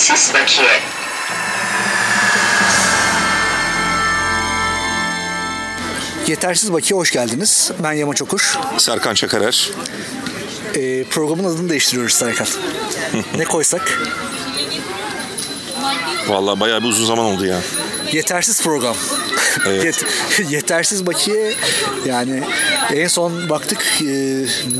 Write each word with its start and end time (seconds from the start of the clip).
Yetersiz 0.00 0.34
bakiye. 0.34 0.80
Yetersiz 6.26 6.72
Bakiye 6.72 6.98
hoş 7.00 7.10
geldiniz. 7.12 7.70
Ben 7.82 7.92
Yamaç 7.92 8.22
Okur. 8.22 8.58
Serkan 8.78 9.14
Çakarer. 9.14 9.70
Ee, 10.74 11.04
programın 11.04 11.44
adını 11.44 11.68
değiştiriyoruz 11.68 12.12
Serkan. 12.14 12.46
ne 13.38 13.44
koysak? 13.44 14.00
Vallahi 16.28 16.60
bayağı 16.60 16.82
bir 16.82 16.88
uzun 16.88 17.06
zaman 17.06 17.24
oldu 17.24 17.46
ya. 17.46 17.58
Yetersiz 18.12 18.62
program. 18.62 18.96
Evet. 19.66 19.84
Yet- 20.38 20.50
yetersiz 20.50 21.06
bakiye 21.06 21.54
yani 22.06 22.42
en 22.94 23.08
son 23.08 23.48
baktık 23.48 23.86
e, 24.02 24.04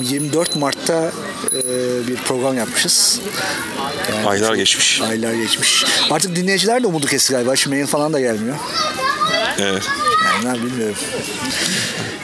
24 0.02 0.56
Mart'ta 0.56 1.12
e, 1.52 1.59
bir 2.08 2.16
program 2.16 2.56
yapmışız. 2.56 3.20
Yani 4.14 4.28
Aylar 4.28 4.48
çok- 4.48 4.56
geçmiş. 4.56 5.00
Aylar 5.00 5.32
geçmiş. 5.32 5.84
Artık 6.10 6.36
dinleyiciler 6.36 6.82
de 6.82 6.86
umudu 6.86 7.06
kesti 7.06 7.32
galiba. 7.32 7.56
Şimdi 7.56 7.76
mail 7.76 7.86
falan 7.86 8.12
da 8.12 8.20
gelmiyor. 8.20 8.56
Evet. 9.58 9.82
Yani 10.24 10.44
ben 10.44 10.66
bilmiyorum. 10.66 10.96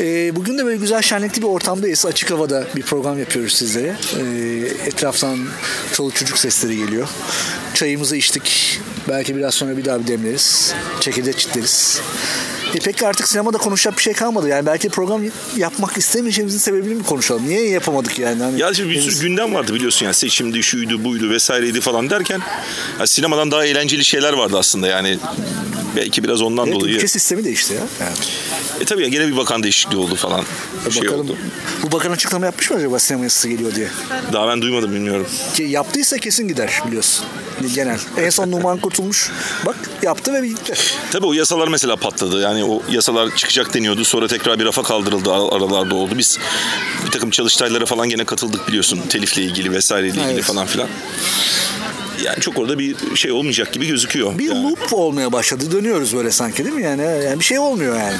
Ee, 0.01 0.37
bugün 0.37 0.59
de 0.59 0.65
böyle 0.65 0.77
güzel 0.77 1.03
şenlikli 1.03 1.43
bir 1.43 1.47
ortamdayız. 1.47 2.07
Açık 2.07 2.31
havada 2.31 2.65
bir 2.77 2.83
program 2.83 3.19
yapıyoruz 3.19 3.53
sizlere. 3.55 3.97
Ee, 4.21 4.87
etraftan 4.87 5.39
çoluk 5.93 6.15
çocuk 6.17 6.39
sesleri 6.39 6.77
geliyor. 6.77 7.09
Çayımızı 7.75 8.17
içtik. 8.17 8.81
Belki 9.09 9.37
biraz 9.37 9.55
sonra 9.55 9.77
bir 9.77 9.85
daha 9.85 10.01
bir 10.01 10.07
demleriz. 10.07 10.75
Çekirdek 11.01 11.39
çitleriz. 11.39 12.01
E 12.75 12.79
pek 12.79 13.03
artık 13.03 13.29
sinemada 13.29 13.59
konuşacak 13.59 13.97
bir 13.99 14.03
şey 14.03 14.13
kalmadı. 14.13 14.49
Yani 14.49 14.67
belki 14.67 14.89
program 14.89 15.23
yapmak 15.57 15.97
istemeyeceğimizin 15.99 16.59
sebebini 16.59 16.95
mi 16.95 17.03
konuşalım? 17.03 17.49
Niye 17.49 17.69
yapamadık 17.69 18.19
yani? 18.19 18.43
Hani 18.43 18.61
Ya 18.61 18.75
şimdi 18.75 18.91
bir 18.91 19.01
sürü 19.01 19.21
gündem 19.21 19.55
vardı 19.55 19.75
biliyorsun 19.75 20.05
yani 20.07 20.15
seçimdi, 20.15 20.63
şuydu, 20.63 21.05
buydu 21.05 21.31
vesaireydi 21.31 21.81
falan 21.81 22.11
derken 22.11 22.41
ya 23.01 23.07
sinemadan 23.07 23.51
daha 23.51 23.65
eğlenceli 23.65 24.05
şeyler 24.05 24.33
vardı 24.33 24.57
aslında 24.59 24.87
yani 24.87 25.19
belki 25.97 26.25
biraz 26.25 26.43
ondan 26.43 26.67
Evet, 26.67 26.81
dolayı. 26.81 26.95
ülke 26.95 27.09
sistemi 27.09 27.45
değişti 27.45 27.75
ya. 27.75 27.81
Yani. 28.01 28.17
E 28.81 28.85
tabii 28.85 29.03
ya 29.03 29.09
gene 29.09 29.27
bir 29.27 29.37
bakan 29.37 29.63
değişikliği 29.63 29.97
oldu 29.97 30.15
falan. 30.15 30.45
Bir 30.87 30.91
şey 30.91 31.03
Bakalım 31.05 31.21
oldu. 31.21 31.37
bu 31.83 31.93
bakan 31.93 32.11
açıklama 32.11 32.47
yapmış 32.47 32.71
mı 32.71 32.77
acaba 32.77 32.99
sinema 32.99 33.25
yasası 33.25 33.49
geliyor 33.49 33.75
diye? 33.75 33.89
Daha 34.33 34.49
ben 34.49 34.63
duymadım 34.63 34.95
bilmiyorum. 34.95 35.27
Ki 35.55 35.63
Yaptıysa 35.63 36.19
kesin 36.19 36.49
gider 36.49 36.81
biliyorsun. 36.87 37.25
Genel. 37.75 37.99
En 38.19 38.31
son 38.31 38.51
Numan 38.51 38.79
Kurtulmuş 38.79 39.31
bak 39.67 39.77
yaptı 40.03 40.33
ve 40.33 40.43
bitti. 40.43 40.75
Tabii 41.13 41.27
o 41.27 41.33
yasalar 41.33 41.69
mesela 41.69 41.97
patladı. 41.97 42.41
Yani 42.41 42.65
o 42.65 42.83
yasalar 42.91 43.37
çıkacak 43.37 43.75
deniyordu. 43.75 44.05
Sonra 44.05 44.27
tekrar 44.29 44.59
bir 44.59 44.65
rafa 44.65 44.83
kaldırıldı 44.83 45.33
ar- 45.33 45.57
aralarda 45.57 45.95
oldu. 45.95 46.19
Biz 46.19 46.39
bir 47.07 47.11
takım 47.11 47.31
çalıştaylara 47.31 47.87
falan 47.87 48.09
gene 48.09 48.25
katıldık 48.25 48.69
biliyorsun. 48.69 49.01
Telifle 49.09 49.43
ilgili 49.43 49.73
vesaireyle 49.73 50.21
ilgili 50.21 50.33
Evet. 50.33 50.45
falan 50.45 50.67
filan. 50.67 50.89
Yani 52.25 52.41
çok 52.41 52.59
orada 52.59 52.79
bir 52.79 52.97
şey 53.15 53.33
olmayacak 53.33 53.73
gibi 53.73 53.87
gözüküyor. 53.87 54.39
Bir 54.39 54.49
Yani. 54.49 54.63
loop 54.71 54.93
olmaya 54.93 55.33
başladı. 55.33 55.73
Dönüyoruz 55.73 56.17
böyle 56.17 56.31
sanki 56.31 56.65
değil 56.65 56.77
mi? 56.77 56.83
Yani, 56.83 57.03
yani 57.03 57.39
bir 57.39 57.45
şey 57.45 57.59
olmuyor 57.59 57.97
yani. 57.97 58.17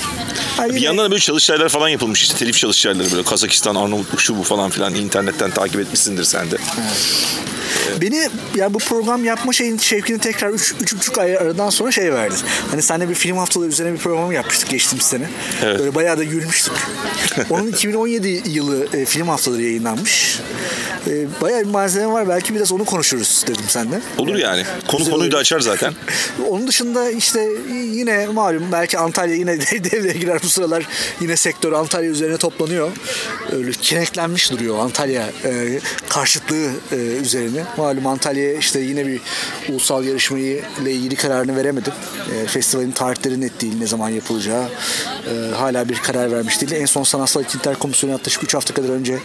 Hani 0.57 0.75
Bir 0.75 0.81
yandan 0.81 1.05
da 1.07 1.11
böyle 1.11 1.21
çalıştaylar 1.23 1.69
falan 1.69 1.89
yapılmış 1.89 2.23
işte 2.23 2.35
telif 2.39 2.57
çalıştayları 2.57 3.11
böyle 3.13 3.23
Kazakistan, 3.23 3.75
Arnavutluk 3.75 4.21
şu 4.21 4.39
bu 4.39 4.43
falan 4.43 4.71
filan 4.71 4.95
internetten 4.95 5.51
takip 5.51 5.81
etmişsindir 5.81 6.25
sen 6.25 6.51
de. 6.51 6.57
Beni 8.01 8.29
yani 8.57 8.75
bu 8.75 8.79
program 8.79 9.25
yapma 9.25 9.53
şeyin 9.53 9.79
şevkini 9.79 10.19
tekrar 10.19 10.51
üç, 10.51 10.75
üç 10.81 10.95
buçuk 10.95 11.19
ay 11.19 11.37
aradan 11.37 11.71
sonra 11.71 11.93
şey 11.93 12.13
verdi. 12.13 12.35
Hani 12.71 12.83
seninle 12.83 13.09
bir 13.09 13.15
film 13.15 13.37
haftalığı 13.37 13.67
üzerine 13.67 13.93
bir 13.93 13.99
program 13.99 14.33
yapmıştık 14.33 14.71
geçtiğimiz 14.71 15.07
sene. 15.07 15.31
Evet. 15.63 15.79
Böyle 15.79 15.95
bayağı 15.95 16.19
da 16.19 16.25
gülmüştük. 16.25 16.73
Onun 17.51 17.67
2017 17.67 18.43
yılı 18.47 18.87
e, 18.97 19.05
film 19.05 19.29
haftaları 19.29 19.63
yayınlanmış. 19.63 20.41
E, 21.07 21.27
bayağı 21.41 21.61
bir 21.61 21.67
malzeme 21.67 22.07
var. 22.07 22.29
Belki 22.29 22.55
biraz 22.55 22.73
onu 22.73 22.85
konuşuruz 22.85 23.45
dedim 23.47 23.65
senden. 23.69 24.03
Olur 24.19 24.35
yani. 24.35 24.65
Konu 24.89 24.99
Güzel 24.99 25.13
konuyu 25.15 25.31
da 25.33 25.37
olur. 25.37 25.41
açar 25.43 25.61
zaten. 25.61 25.95
Onun 26.49 26.67
dışında 26.69 27.11
işte 27.11 27.49
yine 27.73 28.27
malum 28.27 28.73
belki 28.73 28.99
Antalya 28.99 29.35
yine 29.35 29.61
devreye 29.91 30.15
girer 30.15 30.39
bu 30.43 30.49
sıralar. 30.49 30.87
Yine 31.21 31.37
sektör 31.37 31.73
Antalya 31.73 32.11
üzerine 32.11 32.37
toplanıyor. 32.37 32.91
Öyle 33.53 33.71
kenetlenmiş 33.71 34.51
duruyor 34.51 34.79
Antalya 34.79 35.23
e, 35.45 35.81
karşıtlığı 36.09 36.71
e, 36.93 36.97
üzerine. 36.97 37.65
Malum 37.77 38.07
Antalya 38.07 38.53
işte 38.53 38.81
yine 38.81 39.07
bir 39.07 39.21
ulusal 39.69 40.05
yarışmayı 40.05 40.65
ile 40.83 40.93
ilgili 40.93 41.17
kararını 41.17 41.57
veremedim. 41.57 41.93
E, 42.35 42.47
festivalin 42.47 42.93
tarihleri 42.93 43.41
net 43.41 43.61
değil 43.61 43.79
ne 43.79 43.87
zaman 43.87 44.09
yapılacağı. 44.09 44.65
E, 44.65 45.55
hala 45.55 45.89
bir 45.89 45.95
karar 45.95 46.33
vermiş 46.33 46.61
değil. 46.61 46.73
En 46.73 46.87
son 46.87 47.03
Sanatsal 47.03 47.43
Etkinlikler 47.43 47.79
Komisyonu 47.79 48.13
yaklaşık 48.13 48.45
3 48.45 48.55
hafta 48.55 48.75
kadar 48.75 48.89
önce 48.89 49.19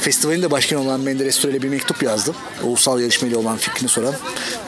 festivalin 0.00 0.42
de 0.42 0.50
başkanı 0.50 0.80
olan 0.80 1.00
Menderes 1.00 1.40
Türel'e 1.40 1.62
bir 1.62 1.68
mektup 1.68 2.02
yazdı. 2.02 2.34
Ulusal 2.62 3.00
yarışmayla 3.00 3.38
olan 3.38 3.56
fikrini 3.56 3.88
soran. 3.88 4.14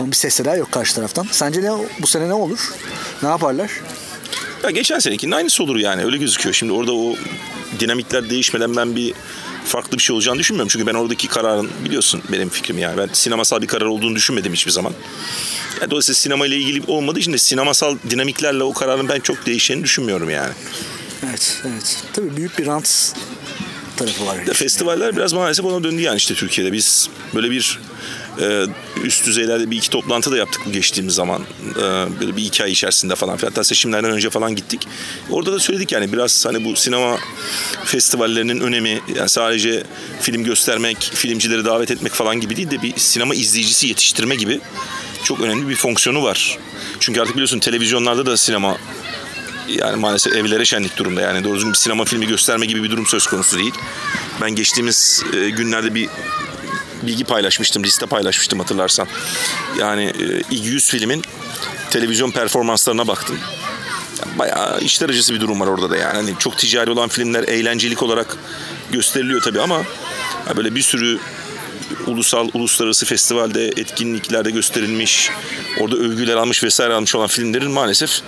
Ama 0.01 0.11
bir 0.11 0.17
ses 0.17 0.41
yok 0.59 0.73
karşı 0.73 0.95
taraftan. 0.95 1.27
Sence 1.31 1.63
ne 1.63 1.71
bu 2.01 2.07
sene 2.07 2.29
ne 2.29 2.35
olur? 2.35 2.75
Ne 3.23 3.29
yaparlar? 3.29 3.71
Ya 4.65 4.71
geçen 4.71 4.99
senekinin 4.99 5.33
aynısı 5.33 5.63
olur 5.63 5.77
yani 5.77 6.05
öyle 6.05 6.17
gözüküyor. 6.17 6.55
Şimdi 6.55 6.73
orada 6.73 6.95
o 6.95 7.17
dinamikler 7.81 8.31
değişmeden 8.31 8.77
ben 8.77 8.97
bir 8.97 9.15
farklı 9.65 9.99
bir 9.99 10.03
şey 10.03 10.17
olacağını 10.17 10.39
düşünmüyorum. 10.39 10.69
Çünkü 10.69 10.87
ben 10.87 10.95
oradaki 10.95 11.29
kararın 11.29 11.71
biliyorsun 11.85 12.23
benim 12.33 12.49
fikrim 12.49 12.79
yani. 12.79 12.99
Ben 12.99 13.09
sinemasal 13.13 13.63
bir 13.63 13.67
karar 13.67 13.87
olduğunu 13.87 14.17
düşünmedim 14.17 14.53
hiçbir 14.53 14.73
zaman. 14.73 14.93
Ya 15.81 15.91
dolayısıyla 15.91 16.15
sinema 16.17 16.47
ile 16.47 16.57
ilgili 16.57 16.83
olmadığı 16.87 17.19
için 17.19 17.33
de 17.33 17.39
sinemasal 17.39 17.97
dinamiklerle 18.11 18.63
o 18.63 18.73
kararın 18.73 19.09
ben 19.09 19.21
çok 19.21 19.47
değişeceğini 19.47 19.85
düşünmüyorum 19.85 20.31
yani. 20.31 20.53
Evet, 21.29 21.63
evet. 21.67 22.05
Tabii 22.13 22.37
büyük 22.37 22.59
bir 22.59 22.67
rant 22.67 23.15
tarafı 23.97 24.27
var. 24.27 24.47
De 24.47 24.53
festivaller 24.53 25.17
biraz 25.17 25.33
maalesef 25.33 25.65
ona 25.65 25.85
döndü 25.85 26.03
yani 26.03 26.17
işte 26.17 26.35
Türkiye'de. 26.35 26.73
Biz 26.73 27.09
böyle 27.35 27.51
bir 27.51 27.81
e, 28.41 28.67
üst 29.05 29.27
düzeylerde 29.27 29.71
bir 29.71 29.77
iki 29.77 29.91
toplantı 29.91 30.31
da 30.31 30.37
yaptık 30.37 30.63
bu 30.67 30.73
geçtiğimiz 30.73 31.15
zaman. 31.15 31.43
E, 31.77 31.83
böyle 32.21 32.37
bir 32.37 32.45
iki 32.45 32.65
ay 32.65 32.73
içerisinde 32.73 33.15
falan. 33.15 33.37
filan. 33.37 33.51
Hatta 33.51 33.65
seçimlerden 33.65 34.11
önce 34.11 34.31
falan 34.31 34.57
gittik. 34.57 34.89
Orada 35.31 35.53
da 35.53 35.59
söyledik 35.59 35.93
yani 35.93 36.13
biraz 36.13 36.47
hani 36.47 36.65
bu 36.65 36.77
sinema 36.77 37.19
festivallerinin 37.85 38.61
önemi 38.61 39.01
yani 39.17 39.29
sadece 39.29 39.83
film 40.21 40.45
göstermek, 40.45 40.99
filmcileri 41.15 41.65
davet 41.65 41.91
etmek 41.91 42.13
falan 42.13 42.41
gibi 42.41 42.57
değil 42.57 42.71
de 42.71 42.83
bir 42.83 42.93
sinema 42.97 43.35
izleyicisi 43.35 43.87
yetiştirme 43.87 44.35
gibi 44.35 44.61
çok 45.25 45.41
önemli 45.41 45.69
bir 45.69 45.77
fonksiyonu 45.77 46.23
var. 46.23 46.59
Çünkü 47.01 47.21
artık 47.21 47.35
biliyorsun 47.35 47.59
televizyonlarda 47.59 48.27
da 48.27 48.37
sinema 48.37 48.79
yani 49.69 49.97
maalesef 49.97 50.33
evlere 50.33 50.65
şenlik 50.65 50.97
durumda. 50.97 51.21
Yani 51.21 51.45
doğru 51.45 51.69
bir 51.69 51.75
sinema 51.75 52.05
filmi 52.05 52.27
gösterme 52.27 52.67
gibi 52.67 52.83
bir 52.83 52.91
durum 52.91 53.07
söz 53.07 53.27
konusu 53.27 53.59
değil. 53.59 53.75
Ben 54.41 54.51
geçtiğimiz 54.51 55.23
e, 55.35 55.51
günlerde 55.51 55.95
bir 55.95 56.09
bilgi 57.03 57.25
paylaşmıştım, 57.25 57.85
liste 57.85 58.07
paylaşmıştım 58.07 58.59
hatırlarsan. 58.59 59.09
Yani 59.79 60.05
e, 60.05 60.43
ilk 60.51 60.65
100 60.67 60.89
filmin 60.89 61.23
televizyon 61.91 62.31
performanslarına 62.31 63.09
baktım. 63.09 63.39
Bayağı 64.39 64.81
işler 64.81 65.09
acısı 65.09 65.35
bir 65.35 65.41
durum 65.41 65.61
var 65.61 65.67
orada 65.67 65.91
da 65.91 65.97
yani. 65.97 66.15
Hani 66.15 66.35
çok 66.39 66.59
ticari 66.59 66.91
olan 66.91 67.09
filmler 67.09 67.43
eğlencelik 67.43 68.03
olarak 68.03 68.37
gösteriliyor 68.91 69.43
tabii 69.43 69.61
ama 69.61 69.83
böyle 70.57 70.75
bir 70.75 70.83
sürü 70.83 71.19
ulusal, 72.07 72.49
uluslararası 72.55 73.07
festivalde, 73.07 73.67
etkinliklerde 73.67 74.51
gösterilmiş, 74.51 75.31
orada 75.81 75.97
övgüler 75.97 76.37
almış 76.37 76.65
vesaire 76.65 76.95
almış 76.95 77.15
olan 77.15 77.29
filmlerin 77.29 77.71
maalesef 77.71 78.21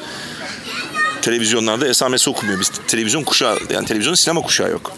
televizyonlarda 1.23 1.89
esamesi 1.89 2.31
okumuyor. 2.31 2.61
Biz 2.61 2.71
televizyon 2.89 3.25
kuşağı 3.25 3.59
yani 3.71 3.87
televizyonun 3.87 4.17
sinema 4.17 4.43
kuşağı 4.43 4.71
yok. 4.71 4.93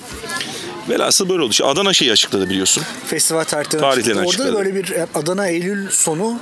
Velhasıl 0.89 1.29
böyle 1.29 1.43
oldu. 1.43 1.51
İşte 1.51 1.65
Adana 1.65 1.93
şeyi 1.93 2.13
açıkladı 2.13 2.51
biliyorsun. 2.51 2.83
Festival 3.07 3.45
tarihleri 3.45 3.81
Tarihlerini 3.81 4.21
açıkladı. 4.21 4.49
Orada 4.49 4.59
böyle 4.59 4.75
bir 4.75 4.91
e, 4.91 5.07
Adana 5.15 5.47
Eylül 5.49 5.91
sonu 5.91 6.39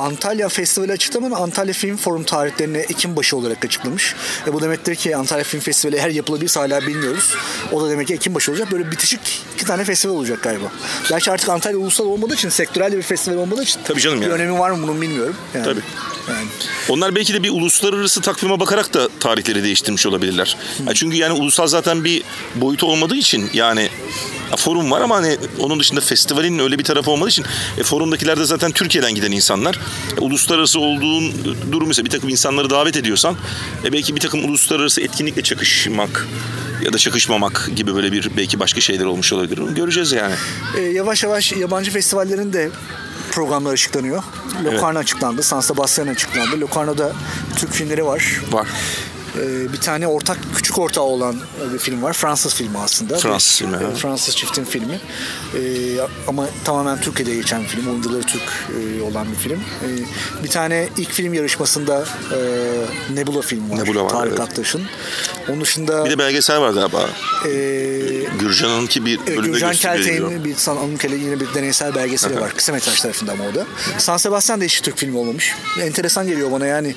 Antalya 0.00 0.48
Festivali 0.48 0.92
açıklamadan 0.92 1.42
Antalya 1.42 1.74
Film 1.74 1.96
Forum 1.96 2.24
tarihlerini 2.24 2.78
Ekim 2.78 3.16
başı 3.16 3.36
olarak 3.36 3.64
açıklamış. 3.64 4.14
E 4.46 4.52
bu 4.52 4.62
demektir 4.62 4.94
ki 4.94 5.16
Antalya 5.16 5.44
Film 5.44 5.60
Festivali 5.60 5.96
eğer 5.96 6.08
yapılabilirse 6.08 6.60
hala 6.60 6.86
bilmiyoruz. 6.86 7.34
O 7.72 7.82
da 7.82 7.90
demek 7.90 8.08
ki 8.08 8.14
Ekim 8.14 8.34
başı 8.34 8.50
olacak. 8.50 8.72
Böyle 8.72 8.90
bitişik 8.90 9.42
iki 9.54 9.64
tane 9.64 9.84
festival 9.84 10.14
olacak 10.14 10.42
galiba. 10.42 10.72
Gerçi 11.08 11.30
artık 11.30 11.48
Antalya 11.48 11.78
ulusal 11.78 12.04
olmadığı 12.04 12.34
için, 12.34 12.48
sektörel 12.48 12.96
bir 12.96 13.02
festival 13.02 13.36
olmadığı 13.36 13.62
için 13.62 13.80
Tabii 13.84 14.00
canım 14.00 14.20
bir 14.20 14.26
yani. 14.26 14.34
önemi 14.34 14.58
var 14.58 14.70
mı 14.70 14.82
bunun 14.82 15.02
bilmiyorum. 15.02 15.36
Yani, 15.54 15.64
Tabii. 15.64 15.80
Yani. 16.28 16.46
Onlar 16.88 17.14
belki 17.14 17.34
de 17.34 17.42
bir 17.42 17.50
uluslararası 17.50 18.20
takvime 18.20 18.60
bakarak 18.60 18.94
da 18.94 19.08
tarihleri 19.20 19.64
değiştirmiş 19.64 20.06
olabilirler. 20.06 20.56
Ya 20.86 20.94
çünkü 20.94 21.16
yani 21.16 21.32
ulusal 21.32 21.66
zaten 21.66 22.04
bir 22.04 22.22
boyutu 22.54 22.86
olmadığı 22.86 23.16
için 23.16 23.50
yani 23.52 23.82
ya 23.82 23.88
forum 24.56 24.90
var 24.90 25.00
ama 25.00 25.16
hani 25.16 25.36
onun 25.58 25.80
dışında 25.80 26.00
festivalin 26.00 26.58
öyle 26.58 26.78
bir 26.78 26.84
tarafı 26.84 27.10
olmadığı 27.10 27.30
için 27.30 27.44
e, 27.78 27.82
forumdakiler 27.82 28.38
de 28.38 28.44
zaten 28.44 28.72
Türkiye'den 28.72 29.14
giden 29.14 29.32
insanlar. 29.32 29.78
E, 30.16 30.20
uluslararası 30.20 30.80
olduğun 30.80 31.32
durum 31.72 31.90
ise 31.90 32.04
bir 32.04 32.10
takım 32.10 32.28
insanları 32.28 32.70
davet 32.70 32.96
ediyorsan 32.96 33.36
e, 33.84 33.92
belki 33.92 34.16
bir 34.16 34.20
takım 34.20 34.44
uluslararası 34.44 35.00
etkinlikle 35.00 35.42
çakışmak 35.42 36.26
ya 36.84 36.92
da 36.92 36.98
çakışmamak 36.98 37.70
gibi 37.76 37.94
böyle 37.94 38.12
bir 38.12 38.30
belki 38.36 38.60
başka 38.60 38.80
şeyler 38.80 39.04
olmuş 39.04 39.32
olabilir. 39.32 39.58
Onu 39.58 39.74
göreceğiz 39.74 40.12
yani. 40.12 40.34
E, 40.78 40.80
yavaş 40.80 41.22
yavaş 41.22 41.52
yabancı 41.52 41.90
festivallerin 41.90 42.52
de 42.52 42.70
programlar 43.30 43.72
açıklanıyor. 43.72 44.22
Locarno 44.64 44.98
açıklandı, 44.98 45.42
San 45.42 45.60
Sebastian 45.60 46.06
açıklandı. 46.06 46.60
Locarno'da 46.60 47.12
Türk 47.56 47.72
filmleri 47.72 48.06
var. 48.06 48.40
Var. 48.52 48.66
Ee, 49.38 49.72
bir 49.72 49.80
tane 49.80 50.06
ortak 50.06 50.38
küçük 50.56 50.78
ortağı 50.78 51.04
olan 51.04 51.36
bir 51.74 51.78
film 51.78 52.02
var. 52.02 52.12
Fransız 52.12 52.54
filmi 52.54 52.78
aslında. 52.78 53.16
Fransız 53.18 53.58
filmi, 53.58 53.76
evet. 53.82 53.96
Fransız 53.96 54.36
çiftin 54.36 54.64
filmi. 54.64 55.00
Ee, 55.54 55.60
ama 56.28 56.46
tamamen 56.64 57.00
Türkiye'de 57.00 57.34
geçen 57.34 57.62
bir 57.62 57.68
film. 57.68 57.88
Oyuncuları 57.90 58.22
Türk 58.22 58.42
e, 58.98 59.02
olan 59.02 59.26
bir 59.30 59.36
film. 59.36 59.60
Bir 60.44 60.48
tane 60.48 60.88
ilk 60.96 61.10
film 61.12 61.34
yarışmasında 61.34 62.04
e, 62.34 62.38
Nebula 63.14 63.42
film 63.42 63.70
var. 63.70 63.76
Nebula 63.78 64.04
var, 64.04 64.08
Tarık 64.08 64.28
evet. 64.28 64.40
Aktaş'ın. 64.40 64.82
Onun 65.48 65.60
dışında 65.60 66.04
Bir 66.04 66.10
de 66.10 66.18
belgesel 66.18 66.60
var 66.60 66.70
galiba. 66.70 67.00
e, 67.46 67.50
Gürcan'ınki 68.40 69.06
bir 69.06 69.18
Evet, 69.26 69.28
bölümde 69.38 69.48
Gürcan. 69.48 69.72
Kelte'nin 69.72 70.44
bir 70.44 70.54
San 70.56 70.76
Anukele 70.76 71.16
yine 71.16 71.40
bir 71.40 71.54
deneysel 71.54 71.94
belgeseli 71.94 72.40
var. 72.40 72.52
Kısa 72.56 72.72
metraj 72.72 73.00
tarafında 73.00 73.32
ama 73.32 73.44
o 73.44 73.54
da. 73.54 73.66
San 73.98 74.16
Sebastian 74.16 74.60
da 74.60 74.64
hiç 74.64 74.80
Türk 74.80 74.98
filmi 74.98 75.18
olmamış. 75.18 75.54
Enteresan 75.80 76.26
geliyor 76.26 76.52
bana 76.52 76.66
yani. 76.66 76.94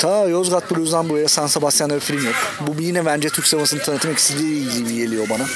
Ta 0.00 0.28
Yozgat 0.28 0.70
Blues'dan 0.70 1.08
buraya 1.08 1.28
San 1.28 1.46
Sebastian'da 1.46 1.94
bir 1.94 2.00
film 2.00 2.24
yok. 2.26 2.34
Bu 2.60 2.82
yine 2.82 3.06
bence 3.06 3.28
Türk 3.28 3.46
sinemasının 3.46 3.82
tanıtım 3.82 4.10
eksikliği 4.10 4.68
gibi 4.78 4.94
geliyor 4.94 5.28
bana. 5.30 5.46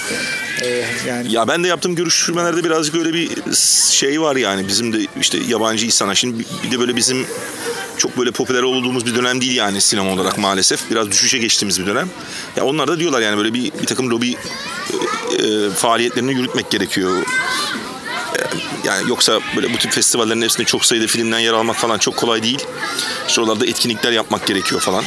Ee, 0.62 0.84
yani 1.08 1.32
Ya 1.32 1.48
ben 1.48 1.64
de 1.64 1.68
yaptığım 1.68 1.94
görüşmelerde 1.94 2.64
birazcık 2.64 2.94
öyle 2.94 3.14
bir 3.14 3.30
şey 3.90 4.20
var 4.20 4.36
yani 4.36 4.68
bizim 4.68 4.92
de 4.92 4.98
işte 5.20 5.38
yabancı 5.48 5.86
insana. 5.86 6.14
Şimdi 6.14 6.44
bir 6.64 6.70
de 6.70 6.78
böyle 6.80 6.96
bizim 6.96 7.26
çok 7.98 8.18
böyle 8.18 8.30
popüler 8.30 8.62
olduğumuz 8.62 9.06
bir 9.06 9.14
dönem 9.14 9.40
değil 9.40 9.56
yani 9.56 9.80
sinema 9.80 10.12
olarak 10.12 10.38
maalesef. 10.38 10.90
Biraz 10.90 11.10
düşüşe 11.10 11.38
geçtiğimiz 11.38 11.80
bir 11.80 11.86
dönem. 11.86 12.10
Ya 12.56 12.64
onlar 12.64 12.88
da 12.88 12.98
diyorlar 12.98 13.20
yani 13.20 13.36
böyle 13.36 13.54
bir, 13.54 13.72
bir 13.82 13.86
takım 13.86 14.10
lobi 14.10 14.36
e, 15.38 15.70
faaliyetlerini 15.70 16.32
yürütmek 16.32 16.70
gerekiyor. 16.70 17.22
E, 17.22 18.40
Yani 18.84 19.08
yoksa 19.08 19.40
böyle 19.56 19.74
bu 19.74 19.78
tip 19.78 19.92
festivallerin 19.92 20.42
hepsinde 20.42 20.64
çok 20.66 20.84
sayıda 20.84 21.06
filmden 21.06 21.38
yer 21.38 21.52
almak 21.52 21.76
falan 21.76 21.98
çok 21.98 22.16
kolay 22.16 22.42
değil. 22.42 22.64
İşte 23.28 23.40
oralarda 23.40 23.66
etkinlikler 23.66 24.12
yapmak 24.12 24.46
gerekiyor 24.46 24.80
falan. 24.80 25.04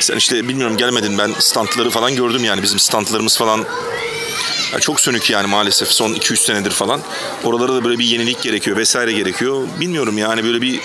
Sen 0.00 0.16
işte 0.16 0.48
bilmiyorum 0.48 0.76
gelmedin 0.76 1.18
ben 1.18 1.32
standları 1.38 1.90
falan 1.90 2.16
gördüm 2.16 2.44
yani 2.44 2.62
bizim 2.62 2.78
standlarımız 2.80 3.38
falan 3.38 3.64
ya 4.72 4.80
çok 4.80 5.00
sönük 5.00 5.30
yani 5.30 5.46
maalesef 5.46 5.90
son 5.90 6.14
2-3 6.14 6.36
senedir 6.36 6.70
falan. 6.70 7.00
Oralara 7.44 7.74
da 7.74 7.84
böyle 7.84 7.98
bir 7.98 8.04
yenilik 8.04 8.42
gerekiyor 8.42 8.76
vesaire 8.76 9.12
gerekiyor. 9.12 9.68
Bilmiyorum 9.80 10.18
yani 10.18 10.44
böyle 10.44 10.62
bir 10.62 10.80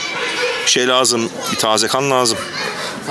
şey 0.66 0.88
lazım, 0.88 1.30
bir 1.52 1.58
taze 1.58 1.88
kan 1.88 2.12
lazım. 2.12 2.38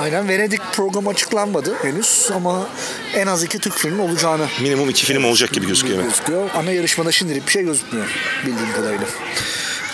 Aynen 0.01 0.29
Venedik 0.29 0.61
programı 0.73 1.09
açıklanmadı 1.11 1.75
henüz 1.83 2.31
ama 2.35 2.67
en 3.15 3.27
az 3.27 3.43
iki 3.43 3.59
Türk 3.59 3.75
filmi 3.79 4.03
olacağını 4.03 4.47
Minimum 4.63 4.91
iki 4.91 5.07
film 5.07 5.25
olacak 5.25 5.53
gibi 5.53 5.67
gözüküyor. 5.67 6.03
gözüküyor. 6.03 6.51
Ana 6.57 6.71
yarışmada 6.73 7.13
şimdilik 7.13 7.47
bir 7.47 7.53
şey 7.53 7.63
gözükmüyor 7.63 8.07
bildiğim 8.47 8.73
kadarıyla. 8.77 9.07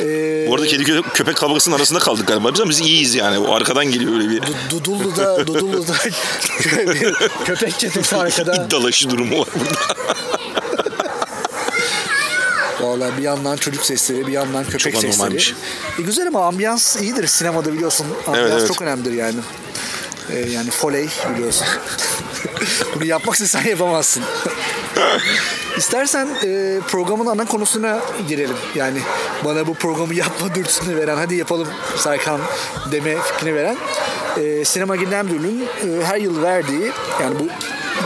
Ee, 0.01 0.47
Bu 0.49 0.55
arada 0.55 0.67
kedi 0.67 0.83
kö- 0.83 1.03
köpek 1.15 1.37
kavgasının 1.37 1.77
arasında 1.77 1.99
kaldık 1.99 2.27
galiba. 2.27 2.53
Biz, 2.53 2.61
ama 2.61 2.71
biz 2.71 2.81
iyiyiz 2.81 3.15
yani. 3.15 3.39
O 3.39 3.55
arkadan 3.55 3.85
geliyor 3.87 4.13
öyle 4.13 4.31
bir 4.31 4.43
Dudullu'da, 4.71 5.47
Dudullu'da 5.47 5.93
bir 6.95 7.15
köpek 7.45 7.79
çetesi 7.79 8.17
arkada. 8.17 8.67
dalaşı 8.71 9.11
durumu 9.11 9.41
var 9.41 9.49
burada. 9.55 9.75
Valla 12.81 13.17
bir 13.19 13.23
yandan 13.23 13.57
çocuk 13.57 13.87
sesleri, 13.87 14.27
bir 14.27 14.33
yandan 14.33 14.65
köpek 14.65 14.93
Çok 14.93 15.03
sesleri. 15.03 15.43
E, 15.99 16.03
güzel 16.03 16.27
ama 16.27 16.47
ambiyans 16.47 16.97
iyidir 16.97 17.27
sinemada 17.27 17.73
biliyorsun. 17.73 18.07
Ambiyans 18.27 18.49
Evet, 18.51 18.59
evet. 18.59 18.69
çok 18.69 18.83
önemlidir 18.83 19.13
yani. 19.13 19.39
E, 20.31 20.39
yani 20.51 20.71
foley 20.71 21.09
biliyorsun. 21.35 21.67
Bunu 22.95 23.05
yapmak 23.05 23.35
istesen 23.35 23.71
yapamazsın. 23.71 24.23
İstersen 25.77 26.29
e, 26.45 26.81
programın 26.89 27.27
ana 27.27 27.45
konusuna 27.45 28.01
girelim. 28.29 28.57
Yani 28.75 28.99
bana 29.45 29.67
bu 29.67 29.75
programı 29.75 30.15
yapma 30.15 30.55
dürtüsünü 30.55 30.97
veren, 30.97 31.17
hadi 31.17 31.35
yapalım 31.35 31.69
Serkan 31.97 32.41
deme 32.93 33.17
fikrini 33.23 33.55
veren 33.55 33.77
e, 34.37 34.65
Sinema 34.65 34.97
Genel 34.97 35.25
Müdürlüğü'nün 35.25 35.63
e, 35.63 36.05
her 36.05 36.17
yıl 36.17 36.43
verdiği 36.43 36.93
yani 37.21 37.39
bu 37.39 37.49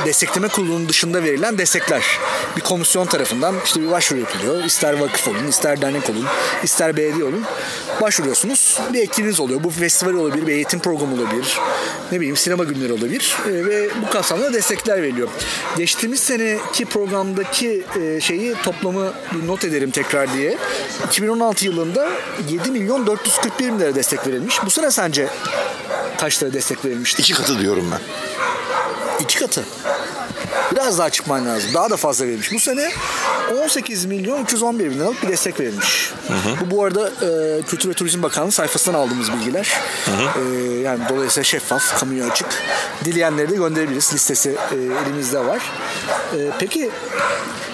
destekleme 0.06 0.48
kurulunun 0.48 0.88
dışında 0.88 1.22
verilen 1.22 1.58
destekler. 1.58 2.04
Bir 2.56 2.60
komisyon 2.60 3.06
tarafından 3.06 3.54
işte 3.64 3.80
bir 3.80 3.90
başvuru 3.90 4.20
yapılıyor. 4.20 4.64
İster 4.64 4.92
vakıf 4.92 5.28
olun, 5.28 5.46
ister 5.46 5.82
dernek 5.82 6.10
olun, 6.10 6.24
ister 6.62 6.96
belediye 6.96 7.24
olun. 7.24 7.44
Başvuruyorsunuz. 8.00 8.80
Bir 8.92 9.02
etkinliğiniz 9.02 9.40
oluyor. 9.40 9.64
Bu 9.64 9.70
festival 9.70 10.14
olabilir, 10.14 10.46
bir 10.46 10.52
eğitim 10.52 10.80
programı 10.80 11.14
olabilir. 11.14 11.58
Ne 12.12 12.20
bileyim 12.20 12.36
sinema 12.36 12.64
günleri 12.64 12.92
olabilir. 12.92 13.36
E, 13.46 13.66
ve 13.66 13.88
bu 14.02 14.10
kapsamda 14.10 14.52
destekler 14.52 15.02
veriliyor. 15.02 15.28
Geçtiğimiz 15.76 16.20
seneki 16.20 16.84
programdaki 16.84 17.82
e, 18.00 18.20
şeyi 18.20 18.54
toplamı 18.64 19.12
bir 19.32 19.46
not 19.46 19.64
ederim 19.64 19.90
tekrar 19.90 20.34
diye. 20.34 20.58
2016 21.06 21.64
yılında 21.64 22.08
7 22.50 22.70
milyon 22.70 23.06
441 23.06 23.68
bin 23.68 23.80
lira 23.80 23.94
destek 23.94 24.26
verilmiş. 24.26 24.64
Bu 24.64 24.70
sene 24.70 24.90
sence 24.90 25.28
kaç 26.18 26.42
lira 26.42 26.52
destek 26.52 26.84
verilmiştir? 26.84 27.22
İki 27.22 27.34
katı 27.34 27.58
diyorum 27.58 27.84
ben. 27.92 28.00
İki 29.20 29.38
katı. 29.38 29.64
Biraz 30.72 30.98
daha 30.98 31.10
çıkman 31.10 31.46
lazım. 31.46 31.70
Daha 31.74 31.90
da 31.90 31.96
fazla 31.96 32.26
verilmiş. 32.26 32.52
Bu 32.52 32.60
sene 32.60 32.90
18 33.62 34.04
milyon 34.04 34.42
311 34.42 34.90
bin 34.90 34.98
liralık 34.98 35.22
bir 35.22 35.28
destek 35.28 35.60
verilmiş. 35.60 36.12
Bu 36.60 36.70
bu 36.70 36.84
arada 36.84 37.08
e, 37.08 37.62
Kültür 37.62 37.88
ve 37.88 37.92
Turizm 37.94 38.22
Bakanlığı 38.22 38.52
sayfasından 38.52 38.98
aldığımız 38.98 39.32
bilgiler. 39.32 39.72
E, 40.08 40.64
yani 40.80 41.00
dolayısıyla 41.08 41.44
şeffaf, 41.44 42.00
kamuya 42.00 42.26
açık. 42.26 42.46
Dileyenleri 43.04 43.50
de 43.50 43.56
gönderebiliriz. 43.56 44.14
Listesi 44.14 44.50
e, 44.50 44.76
elimizde 44.76 45.46
var. 45.46 45.62
E, 46.32 46.38
peki 46.58 46.90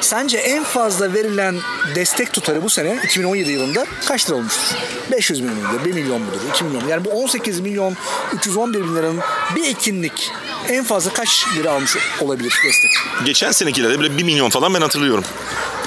sence 0.00 0.38
en 0.38 0.64
fazla 0.64 1.14
verilen 1.14 1.56
destek 1.94 2.32
tutarı 2.32 2.62
bu 2.62 2.70
sene 2.70 2.98
2017 3.04 3.50
yılında 3.50 3.86
kaç 4.06 4.26
lira 4.26 4.36
olmuştur? 4.36 4.76
500 5.12 5.40
milyon 5.40 5.56
mudur, 5.56 5.84
1 5.84 5.92
milyon 5.92 6.20
mudur, 6.20 6.38
2 6.54 6.64
milyon? 6.64 6.88
Yani 6.88 7.04
bu 7.04 7.10
18 7.10 7.60
milyon 7.60 7.96
311 8.32 8.80
bin 8.80 8.96
liranın 8.96 9.20
bir 9.56 9.64
etkinlik 9.64 10.32
en 10.68 10.84
fazla 10.84 11.12
kaç 11.12 11.46
lira 11.56 11.70
almış 11.72 11.96
olabilir 12.20 12.54
destek? 12.64 12.90
Geçen 13.24 13.52
senekilerde 13.52 14.00
böyle 14.00 14.18
1 14.18 14.22
milyon 14.22 14.50
falan 14.50 14.74
ben 14.74 14.80
hatırlıyorum. 14.80 15.24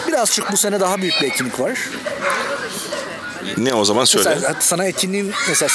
Birazcık 0.08 0.52
bu 0.52 0.58
sene 0.58 0.80
daha 0.80 0.98
büyük 0.98 1.22
bir 1.22 1.28
etkinlik 1.28 1.60
var. 1.60 1.80
Ne 3.58 3.74
o 3.74 3.86
zaman 3.86 4.06
söyle. 4.06 4.30
Mesela 4.30 4.56
sana 4.60 4.86
etkinliğin 4.86 5.34
mesela 5.50 5.70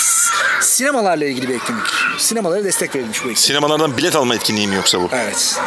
sinemalarla 0.61 1.25
ilgili 1.25 1.49
bir 1.49 1.55
etkinlik. 1.55 1.87
Sinemalara 2.19 2.65
destek 2.65 2.95
verilmiş 2.95 3.19
bu 3.19 3.23
etkinlik. 3.23 3.39
Sinemalardan 3.39 3.97
bilet 3.97 4.17
alma 4.17 4.35
etkinliği 4.35 4.69
mi 4.69 4.75
yoksa 4.77 5.01
bu? 5.01 5.09
Evet. 5.13 5.61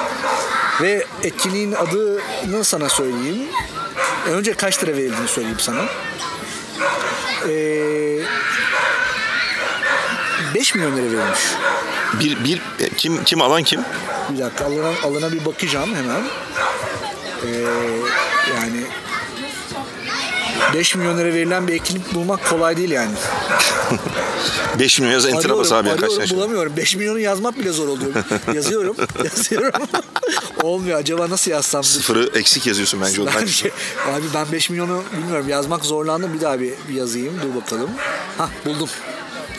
Ve 0.81 1.05
etkinliğin 1.23 1.71
adını 1.71 2.65
sana 2.65 2.89
söyleyeyim. 2.89 3.47
Önce 4.29 4.53
kaç 4.53 4.83
lira 4.83 4.91
verildiğini 4.91 5.27
söyleyeyim 5.27 5.59
sana. 5.59 5.81
Ee, 7.49 8.19
5 10.55 10.75
milyon 10.75 10.97
lira 10.97 11.03
verilmiş. 11.03 11.39
Bir, 12.13 12.43
bir 12.43 12.57
e, 12.57 12.89
kim 12.97 13.23
kim 13.23 13.41
alan 13.41 13.63
kim? 13.63 13.81
Bir 14.29 14.39
dakika 14.39 14.65
alana, 14.65 14.91
alana 15.03 15.31
bir 15.31 15.45
bakacağım 15.45 15.95
hemen. 15.95 16.23
Ee, 17.45 17.49
yani 18.55 18.81
5 20.73 20.95
milyon 20.95 21.17
lira 21.17 21.33
verilen 21.33 21.67
bir 21.67 21.73
etkinlik 21.73 22.13
bulmak 22.13 22.45
kolay 22.49 22.77
değil 22.77 22.91
yani. 22.91 23.12
5 24.79 25.00
milyon 25.00 25.13
yaz 25.13 25.25
enter'a 25.25 25.57
bas 25.57 25.71
abi 25.71 25.89
kaç 25.89 25.97
arıyorum, 25.97 26.19
yaş? 26.19 26.31
bulamıyorum. 26.31 26.77
5 26.77 26.95
milyonu 26.95 27.19
yazmak 27.19 27.59
bile 27.59 27.71
zor 27.71 27.88
oluyor. 27.88 28.13
yazıyorum, 28.53 28.95
yazıyorum. 29.24 29.81
Olmuyor. 30.63 31.00
Acaba 31.00 31.29
nasıl 31.29 31.51
yazsam? 31.51 31.83
Sıfırı 31.83 32.39
eksik 32.39 32.67
yazıyorsun 32.67 33.01
bence. 33.01 33.21
Ben 33.25 33.45
şey, 33.45 33.71
abi 34.15 34.24
ben 34.33 34.51
5 34.51 34.69
milyonu 34.69 35.03
bilmiyorum 35.17 35.50
yazmak 35.50 35.85
zorlandım. 35.85 36.33
Bir 36.33 36.41
daha 36.41 36.59
bir, 36.59 36.74
bir 36.89 36.93
yazayım. 36.93 37.33
Dur 37.43 37.62
bakalım. 37.62 37.89
Hah 38.38 38.50
buldum. 38.65 38.89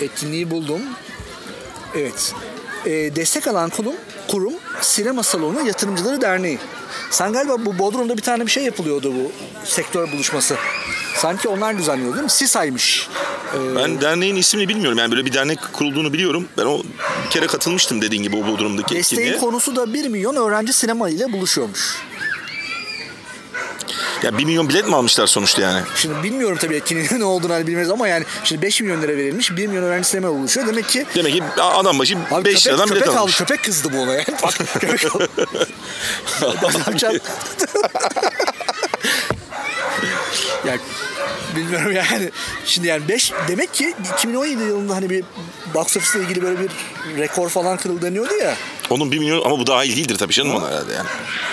Etkinliği 0.01 0.51
buldum. 0.51 0.81
Evet. 1.97 2.35
Ee, 2.87 2.91
destek 3.17 3.47
alan 3.49 3.71
kurum, 3.71 3.95
kurum 4.29 4.53
Sinema 4.81 5.23
Salonu 5.23 5.67
Yatırımcıları 5.67 6.21
Derneği. 6.21 6.59
Sen 7.11 7.33
galiba 7.33 7.57
bu 7.67 7.79
Bodrum'da 7.79 8.17
bir 8.17 8.23
tane 8.23 8.47
bir 8.47 8.51
şey 8.51 8.65
yapılıyordu 8.65 9.13
bu 9.15 9.33
sektör 9.65 10.13
buluşması. 10.13 10.57
Sanki 11.17 11.49
onlar 11.49 11.79
düzenliyor 11.79 12.13
değil 12.13 12.25
mi? 12.25 12.31
SİSA'ymış. 12.31 13.09
Ee, 13.55 13.77
Ben 13.77 14.01
derneğin 14.01 14.37
ismini 14.37 14.69
bilmiyorum. 14.69 14.99
Yani 14.99 15.11
böyle 15.13 15.25
bir 15.25 15.33
dernek 15.33 15.59
kurulduğunu 15.73 16.13
biliyorum. 16.13 16.49
Ben 16.59 16.65
o 16.65 16.83
bir 17.25 17.31
kere 17.31 17.47
katılmıştım 17.47 18.03
dediğin 18.03 18.23
gibi 18.23 18.37
o 18.37 18.47
Bodrum'daki 18.47 18.95
desteğin 18.95 19.21
etkinliğe. 19.23 19.39
konusu 19.51 19.77
da 19.77 19.93
1 19.95 20.09
milyon 20.09 20.37
öğrenci 20.37 20.73
sinema 20.73 21.09
ile 21.09 21.33
buluşuyormuş. 21.33 21.97
Ya 24.27 24.39
1 24.39 24.45
milyon 24.45 24.69
bilet 24.69 24.89
mi 24.89 24.97
almışlar 24.97 25.27
sonuçta 25.27 25.63
yani? 25.63 25.83
Şimdi 25.97 26.23
bilmiyorum 26.23 26.59
tabii 26.61 26.77
etkinliğin 26.77 27.09
ne 27.21 27.25
olduğunu 27.25 27.53
hani 27.53 27.67
bilmez 27.67 27.91
ama 27.91 28.09
yani 28.09 28.25
şimdi 28.45 28.63
5 28.63 28.81
milyon 28.81 29.03
lira 29.03 29.17
verilmiş. 29.17 29.57
1 29.57 29.67
milyon 29.67 29.83
öğrenci 29.83 30.09
sinema 30.09 30.29
oluşuyor. 30.29 30.67
Demek 30.67 30.89
ki 30.89 31.07
Demek 31.15 31.33
ki 31.33 31.43
adam 31.61 31.99
başı 31.99 32.19
Abi 32.31 32.45
5 32.45 32.55
köpek, 32.55 32.67
liradan 32.67 32.87
bilet 32.91 32.99
köpek 32.99 33.09
aldı. 33.09 33.21
almış. 33.21 33.37
Köpek 33.37 33.65
kızdı 33.65 33.89
bu 33.93 34.01
olaya. 34.01 34.25
köpek 34.81 35.15
aldı. 35.15 35.29
Ya 40.67 40.79
bilmiyorum 41.57 41.93
yani. 41.93 42.31
Şimdi 42.65 42.87
yani 42.87 43.09
5 43.09 43.33
demek 43.49 43.75
ki 43.75 43.95
2017 44.15 44.63
yılında 44.63 44.95
hani 44.97 45.11
bir 45.11 45.25
box 45.75 45.97
office 45.97 46.19
ile 46.19 46.25
ilgili 46.25 46.43
böyle 46.43 46.59
bir 46.61 46.71
rekor 47.19 47.49
falan 47.49 47.77
kırıldı 47.77 48.03
deniyordu 48.03 48.35
ya. 48.35 48.57
Onun 48.91 49.13
1 49.13 49.19
milyon 49.19 49.45
ama 49.45 49.59
bu 49.59 49.67
dahil 49.67 49.97
değildir 49.97 50.19
tabii 50.19 50.33
canım 50.33 50.55
ona 50.55 50.69
herhalde 50.69 50.93
yani. 50.93 51.09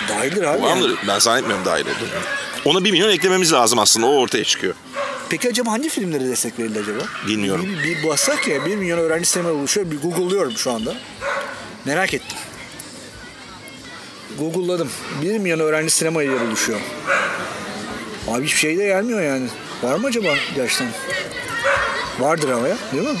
Dahildir 0.08 0.42
abi. 0.42 0.62
Yani. 0.62 0.80
mıdır? 0.80 0.98
Ben 1.08 1.18
zannetmiyorum 1.18 1.64
dahil 1.64 1.82
olduğunu. 1.84 2.43
Ona 2.64 2.84
1 2.84 2.90
milyon 2.90 3.10
eklememiz 3.10 3.52
lazım 3.52 3.78
aslında. 3.78 4.06
O 4.06 4.16
ortaya 4.16 4.44
çıkıyor. 4.44 4.74
Peki 5.30 5.48
acaba 5.48 5.70
hangi 5.72 5.88
filmlere 5.88 6.24
destek 6.28 6.58
verildi 6.58 6.78
acaba? 6.78 6.98
Bilmiyorum. 7.26 7.66
Bir, 7.84 8.02
bir 8.02 8.08
bassak 8.08 8.48
ya 8.48 8.66
1 8.66 8.76
milyon 8.76 8.98
öğrenci 8.98 9.26
sinema 9.26 9.50
oluşuyor. 9.50 9.90
Bir 9.90 10.00
Google'lıyorum 10.00 10.52
şu 10.56 10.72
anda. 10.72 10.94
Merak 11.84 12.14
ettim. 12.14 12.38
Google'ladım. 14.38 14.90
1 15.22 15.38
milyon 15.38 15.58
öğrenci 15.58 15.90
sinema 15.90 16.22
ile 16.22 16.40
buluşuyor. 16.40 16.80
Abi 18.28 18.44
hiçbir 18.44 18.58
şey 18.58 18.78
de 18.78 18.84
gelmiyor 18.86 19.22
yani. 19.22 19.48
Var 19.82 19.94
mı 19.96 20.06
acaba 20.06 20.28
gerçekten? 20.54 20.88
Vardır 22.18 22.48
ama 22.48 22.68
ya 22.68 22.76
değil 22.92 23.08
mi? 23.08 23.18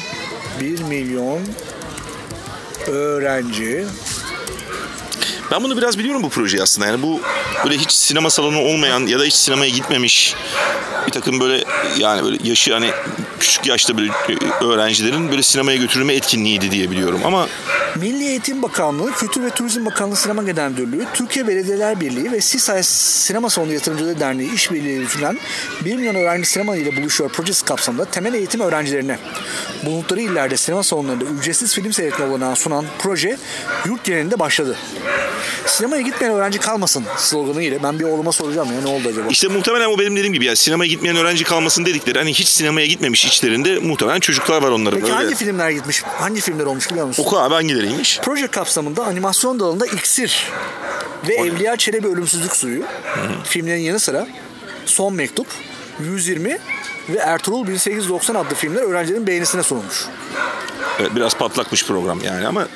1 0.60 0.82
milyon 0.82 1.40
öğrenci 2.86 3.86
Ben 5.50 5.62
bunu 5.62 5.76
biraz 5.76 5.98
biliyorum 5.98 6.22
bu 6.22 6.28
projeyi 6.30 6.62
aslında. 6.62 6.86
Yani 6.86 7.02
bu 7.02 7.20
böyle 7.64 7.76
hiç 7.76 7.90
sinema 7.90 8.30
salonu 8.30 8.58
olmayan 8.58 9.06
ya 9.06 9.18
da 9.18 9.24
hiç 9.24 9.34
sinemaya 9.34 9.70
gitmemiş 9.70 10.34
bir 11.06 11.12
takım 11.12 11.40
böyle 11.40 11.64
yani 11.98 12.24
böyle 12.24 12.38
yaşı 12.48 12.72
hani 12.72 12.90
küçük 13.40 13.66
yaşta 13.66 13.98
böyle 13.98 14.12
öğrencilerin 14.60 15.30
böyle 15.30 15.42
sinemaya 15.42 15.76
götürülme 15.76 16.14
etkinliğiydi 16.14 16.70
diye 16.70 16.90
biliyorum 16.90 17.20
ama 17.24 17.48
Milli 17.96 18.26
Eğitim 18.26 18.62
Bakanlığı, 18.62 19.12
Kültür 19.12 19.42
ve 19.42 19.50
Turizm 19.50 19.86
Bakanlığı 19.86 20.16
Sinema 20.16 20.42
Genel 20.42 20.70
Müdürlüğü, 20.70 21.06
Türkiye 21.14 21.48
Belediyeler 21.48 22.00
Birliği 22.00 22.32
ve 22.32 22.40
Sisay 22.40 22.82
Sinema 22.82 23.50
Salonu 23.50 23.72
Yatırımcıları 23.72 24.20
Derneği 24.20 24.54
işbirliği 24.54 24.92
yürütülen 24.92 25.38
1 25.84 25.96
milyon 25.96 26.14
öğrenci 26.14 26.48
sinema 26.48 26.76
ile 26.76 26.96
buluşuyor 26.96 27.30
projesi 27.30 27.64
kapsamında 27.64 28.04
temel 28.04 28.34
eğitim 28.34 28.60
öğrencilerine 28.60 29.18
bulundukları 29.84 30.20
illerde 30.20 30.56
sinema 30.56 30.82
salonlarında 30.82 31.24
ücretsiz 31.24 31.74
film 31.74 31.92
seyretme 31.92 32.24
olanağı 32.24 32.56
sunan 32.56 32.84
proje 32.98 33.36
yurt 33.86 34.04
genelinde 34.04 34.38
başladı. 34.38 34.76
Sinemaya 35.66 36.02
gitmeyen 36.02 36.34
öğrenci 36.34 36.58
kalmasın 36.58 37.04
sloganı 37.16 37.62
ile 37.62 37.82
ben 37.82 37.98
bir 38.00 38.04
oğluma 38.04 38.32
soracağım 38.32 38.68
ya 38.74 38.80
ne 38.80 38.88
oldu 38.88 39.08
acaba? 39.08 39.28
işte 39.30 39.48
muhtemelen 39.48 39.86
o 39.86 39.98
benim 39.98 40.16
dediğim 40.16 40.32
gibi 40.32 40.44
yani 40.44 40.56
sinemaya 40.56 40.88
gitmeyen 40.88 41.16
öğrenci 41.16 41.44
kalmasın 41.44 41.84
dedikleri 41.86 42.18
hani 42.18 42.34
hiç 42.34 42.48
sinemaya 42.48 42.86
gitmemiş 42.86 43.24
içlerinde 43.24 43.78
muhtemelen 43.78 44.20
çocuklar 44.20 44.62
var 44.62 44.70
onların. 44.70 45.00
Peki 45.00 45.12
Öyle. 45.12 45.24
hangi 45.24 45.34
filmler 45.34 45.70
gitmiş? 45.70 46.02
Hangi 46.02 46.40
filmler 46.40 46.64
olmuş 46.64 46.90
biliyor 46.90 47.06
musun? 47.06 47.22
Oku 47.22 47.38
abi 47.38 47.54
hangileriymiş? 47.54 48.20
Proje 48.22 48.46
kapsamında 48.46 49.04
animasyon 49.04 49.60
dalında 49.60 49.86
İksir 49.86 50.50
ve 51.28 51.34
Evliya 51.34 51.76
Çelebi 51.76 52.08
Ölümsüzlük 52.08 52.56
Suyu 52.56 52.82
filmlerin 53.44 53.80
yanı 53.80 54.00
sıra 54.00 54.26
Son 54.86 55.14
Mektup, 55.14 55.46
120 56.00 56.58
ve 57.08 57.18
Ertuğrul 57.18 57.66
1890 57.66 58.34
adlı 58.34 58.54
filmler 58.54 58.82
öğrencilerin 58.82 59.26
beğenisine 59.26 59.62
sunulmuş. 59.62 60.04
Evet, 61.00 61.10
biraz 61.16 61.34
patlakmış 61.34 61.86
program 61.86 62.20
yani 62.24 62.46
ama 62.46 62.60
Ya 62.60 62.66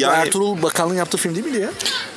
yani 0.00 0.14
Ertuğrul 0.14 0.62
Bakanlığı'nın 0.62 0.98
yaptığı 0.98 1.18
film 1.18 1.34
değil 1.34 1.46
miydi 1.46 1.58
ya? 1.60 1.70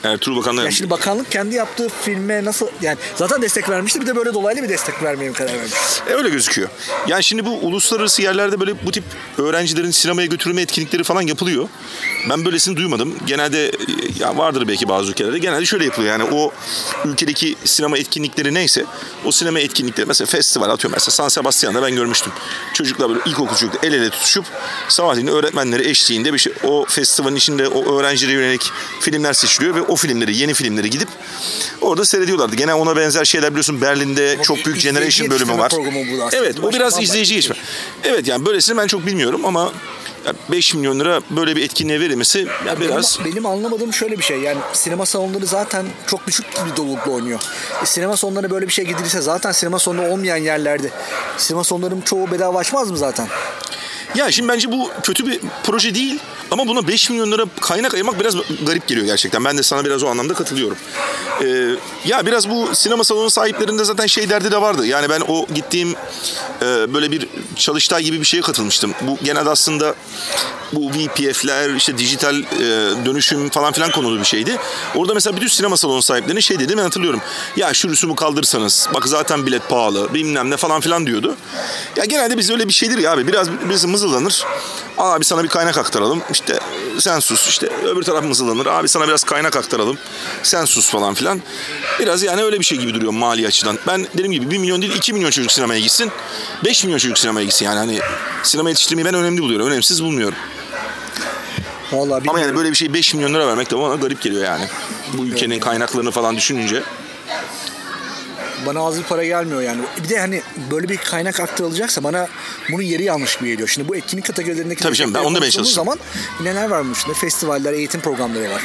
Ertuğrul 0.04 0.38
Bakan'la 0.38 0.64
Ya 0.64 0.72
şimdi 0.72 0.90
bakanlık 0.90 1.32
kendi 1.32 1.56
yaptığı 1.56 1.90
filme 2.02 2.46
nasıl 2.46 2.68
yani 2.82 2.98
zaten 3.16 3.42
destek 3.42 3.70
vermişti 3.70 4.02
bir 4.02 4.08
de 4.08 4.16
böyle 4.16 4.34
dolaylı 4.34 4.64
bir 4.64 4.70
destek 4.70 5.04
vermeye 5.04 5.30
mi 5.30 5.36
karar 5.36 5.54
vermiş? 5.54 5.74
E, 6.10 6.14
öyle 6.14 6.30
gözüküyor. 6.30 6.70
Yani 7.08 7.24
şimdi 7.24 7.46
bu 7.46 7.50
uluslararası 7.52 8.22
yerlerde 8.22 8.60
böyle 8.60 8.86
bu 8.86 8.92
tip 8.92 9.04
öğrencilerin 9.38 9.92
sinemaya 9.92 10.26
götürülme 10.26 10.62
etkinlikleri 10.62 11.04
falan 11.04 11.22
yapılıyor. 11.22 11.70
Ben 12.30 12.46
böylesini 12.46 12.78
duymadım. 12.78 13.16
Genelde 13.26 13.72
ya 14.20 14.38
vardır 14.38 14.68
belki 14.68 14.90
bazı 14.90 15.12
ülkelerde. 15.12 15.38
Genelde 15.38 15.66
şöyle 15.66 15.86
yapılıyor. 15.86 16.12
Yani 16.12 16.24
o 16.34 16.52
ülkedeki 17.06 17.56
sinema 17.66 17.98
etkinlikleri 17.98 18.54
neyse 18.54 18.86
o 19.26 19.32
sinema 19.32 19.60
etkinlikleri 19.60 20.08
mesela 20.08 20.26
festival 20.26 20.70
atıyorum 20.70 20.96
mesela 20.96 21.12
San 21.12 21.30
Sebastian'da 21.30 21.84
ben 21.84 21.96
görmüştüm. 21.96 22.32
Çocuklar 22.74 23.10
böyle 23.10 23.22
ilkokul 23.26 23.56
çocuklar 23.56 23.84
el 23.84 23.94
ele 23.94 24.10
tutuşup 24.10 24.46
sabahleyin 24.90 25.28
öğretmenleri 25.28 25.90
eşliğinde 25.90 26.34
bir 26.34 26.40
şey 26.40 26.54
o 26.64 26.86
festivalin 26.90 27.36
içinde 27.36 27.68
o 27.68 28.00
öğrencilere 28.00 28.36
yönelik 28.36 28.72
filmler 29.00 29.34
seçiliyor 29.34 29.76
ve 29.76 29.82
o 29.92 29.96
filmleri 29.96 30.38
yeni 30.38 30.54
filmleri 30.54 30.90
gidip 30.90 31.10
orada 31.82 32.06
seyrediyorlardı. 32.06 32.56
Gene 32.56 32.74
ona 32.74 32.96
benzer 32.96 33.26
şeyler 33.26 33.50
biliyorsun 33.50 33.82
Berlin'de 33.82 34.38
çok 34.44 34.66
büyük 34.66 34.82
Generation 34.82 35.30
bölümü 35.30 35.58
var. 35.58 35.72
Evet 36.34 36.56
o 36.64 36.74
biraz 36.74 37.02
izleyici 37.02 37.36
geçme. 37.36 37.56
Evet 38.04 38.28
yani 38.28 38.46
böylesini 38.46 38.78
ben 38.78 38.88
çok 38.88 39.06
bilmiyorum 39.06 39.46
ama 39.46 39.74
ya 40.26 40.34
5 40.52 40.74
milyon 40.74 41.00
lira 41.00 41.22
böyle 41.30 41.56
bir 41.56 41.64
etkinliğe 41.64 42.00
verilmesi 42.00 42.48
ya 42.68 42.80
biraz 42.80 43.20
Benim, 43.20 43.32
benim 43.32 43.46
anlamadığım 43.46 43.94
şöyle 43.94 44.18
bir 44.18 44.24
şey 44.24 44.40
yani 44.40 44.60
sinema 44.74 45.06
salonları 45.06 45.46
zaten 45.46 45.86
çok 46.08 46.28
düşük 46.28 46.46
bir 46.72 46.76
dolulukla 46.76 47.12
oynuyor. 47.12 47.40
E, 47.84 47.86
sinema 47.86 48.18
salonlarına 48.18 48.52
böyle 48.52 48.68
bir 48.68 48.74
şey 48.74 48.86
gidilirse 48.86 49.22
zaten 49.22 49.52
sinema 49.52 49.80
salonu 49.80 50.08
olmayan 50.08 50.38
yerlerde 50.38 50.90
sinema 51.38 51.64
salonlarının 51.64 52.02
çoğu 52.02 52.32
bedava 52.32 52.60
açmaz 52.60 52.92
mı 52.92 52.98
zaten? 52.98 53.28
Ya 54.16 54.32
şimdi 54.32 54.50
bence 54.50 54.72
bu 54.72 54.92
kötü 55.04 55.28
bir 55.28 55.40
proje 55.64 55.96
değil 55.96 56.20
ama 56.52 56.68
buna 56.68 56.88
5 56.88 57.10
milyon 57.10 57.32
lira 57.32 57.46
kaynak 57.62 57.94
ayırmak 57.94 58.20
biraz 58.20 58.36
garip 58.66 58.88
geliyor 58.88 59.06
gerçekten. 59.06 59.46
Ben 59.46 59.58
de 59.58 59.64
sana 59.64 59.86
biraz 59.86 60.04
o 60.04 60.08
anlamda 60.08 60.34
katılıyorum. 60.34 60.78
Ee, 61.42 61.76
ya 62.06 62.26
biraz 62.26 62.50
bu 62.50 62.76
sinema 62.76 63.04
salonu 63.04 63.30
sahiplerinde 63.30 63.84
zaten 63.84 64.06
şey 64.06 64.30
derdi 64.30 64.52
de 64.52 64.62
vardı. 64.62 64.86
Yani 64.86 65.10
ben 65.10 65.22
o 65.28 65.46
gittiğim 65.54 65.96
e, 66.62 66.94
böyle 66.94 67.12
bir 67.12 67.28
çalıştay 67.56 68.04
gibi 68.04 68.20
bir 68.20 68.26
şeye 68.26 68.42
katılmıştım. 68.42 68.94
Bu 69.02 69.18
genelde 69.24 69.50
aslında 69.50 69.96
bu 70.74 70.92
VPF'ler 70.92 71.76
işte 71.76 71.98
dijital 71.98 72.36
e, 72.36 72.46
dönüşüm 73.06 73.50
falan 73.50 73.74
filan 73.74 73.92
konulu 73.92 74.20
bir 74.20 74.26
şeydi. 74.26 74.58
Orada 74.96 75.14
mesela 75.14 75.36
bütün 75.36 75.48
sinema 75.48 75.78
salonu 75.78 76.02
sahiplerine 76.02 76.42
şey 76.42 76.60
dedi 76.60 76.78
ben 76.78 76.84
hatırlıyorum. 76.84 77.22
Ya 77.56 77.74
şu 77.74 77.90
rüsumu 77.90 78.16
kaldırırsanız 78.16 78.88
bak 78.94 79.08
zaten 79.08 79.46
bilet 79.46 79.70
pahalı 79.70 80.14
bilmem 80.14 80.50
ne 80.50 80.58
falan 80.58 80.82
filan 80.82 81.08
diyordu. 81.08 81.36
Ya 81.96 82.06
genelde 82.06 82.38
biz 82.38 82.50
öyle 82.50 82.68
bir 82.68 82.74
şeydir 82.74 82.98
ya 82.98 83.12
abi 83.12 83.28
biraz 83.28 83.48
biz 83.70 83.86
mızıldanır. 83.86 84.46
Abi 84.98 85.26
sana 85.26 85.44
bir 85.44 85.50
kaynak 85.50 85.78
aktaralım 85.78 86.22
işte 86.32 86.60
sen 87.00 87.20
sus 87.20 87.50
işte 87.50 87.70
öbür 87.86 88.04
taraf 88.04 88.24
mızıldanır. 88.24 88.66
Abi 88.66 88.88
sana 88.88 89.08
biraz 89.08 89.24
kaynak 89.24 89.56
aktaralım 89.56 89.98
sen 90.44 90.66
sus 90.66 90.90
falan 90.90 91.14
filan. 91.14 91.31
Biraz 92.00 92.24
yani 92.24 92.44
öyle 92.44 92.60
bir 92.60 92.66
şey 92.66 92.78
gibi 92.78 92.94
duruyor 92.94 93.12
mali 93.12 93.48
açıdan. 93.48 93.80
Ben 93.88 94.08
dediğim 94.14 94.32
gibi 94.32 94.52
1 94.52 94.58
milyon 94.58 94.82
değil 94.82 94.96
2 94.96 95.14
milyon 95.14 95.30
çocuk 95.30 95.52
sinemaya 95.52 95.80
gitsin. 95.80 96.12
5 96.66 96.84
milyon 96.84 96.98
çocuk 96.98 97.18
sinemaya 97.18 97.46
gitsin 97.46 97.66
yani 97.66 97.78
hani 97.78 98.00
sinema 98.44 98.70
yetiştirmeyi 98.70 99.06
ben 99.06 99.14
önemli 99.14 99.42
buluyorum. 99.42 99.68
Önemsiz 99.68 100.04
bulmuyorum. 100.04 100.38
Vallahi 101.92 102.30
Ama 102.30 102.40
yani 102.40 102.56
böyle 102.56 102.72
bir 102.72 102.76
şey 102.76 102.94
5 102.94 103.14
milyon 103.14 103.34
lira 103.34 103.48
vermek 103.48 103.72
de 103.72 103.80
bana 103.80 103.96
garip 103.96 104.22
geliyor 104.22 104.44
yani. 104.44 104.66
Bu 105.14 105.26
ülkenin 105.26 105.60
kaynaklarını 105.60 106.12
falan 106.12 106.38
düşününce. 106.38 106.84
Bana 108.66 108.80
az 108.80 108.98
bir 109.00 109.04
para 109.04 109.26
gelmiyor 109.26 109.62
yani. 109.62 109.82
Bir 110.04 110.10
de 110.10 110.20
hani 110.20 110.42
böyle 110.72 110.90
bir 110.90 110.98
kaynak 110.98 111.40
aktarılacaksa 111.40 112.04
bana 112.04 112.28
bunun 112.72 112.82
yeri 112.82 113.04
yanlış 113.04 113.38
gibi 113.38 113.50
geliyor. 113.50 113.68
Şimdi 113.68 113.88
bu 113.90 113.96
etkinlik 113.96 114.26
kategorilerindeki 114.26 114.84
Tabii 114.84 114.96
canım, 114.96 115.14
ben 115.14 115.20
onu 115.20 115.36
demeye 115.36 115.52
çalıştım. 115.52 115.76
zaman 115.76 116.00
neler 116.42 116.70
varmış? 116.70 117.08
Ne 117.08 117.14
festivaller, 117.14 117.74
eğitim 117.74 118.02
programları 118.02 118.50
var. 118.50 118.62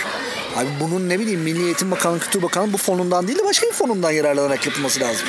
Abi 0.56 0.68
bunun 0.80 1.08
ne 1.08 1.20
bileyim 1.20 1.40
Milli 1.40 1.64
Eğitim 1.64 1.90
Bakanlığı, 1.90 2.20
Kültür 2.20 2.42
Bakanlığı 2.42 2.72
bu 2.72 2.78
fonundan 2.78 3.26
değil 3.28 3.38
de 3.38 3.44
başka 3.44 3.66
bir 3.66 3.72
fonundan 3.72 4.10
yararlanarak 4.10 4.66
yapılması 4.66 5.00
lazım. 5.00 5.26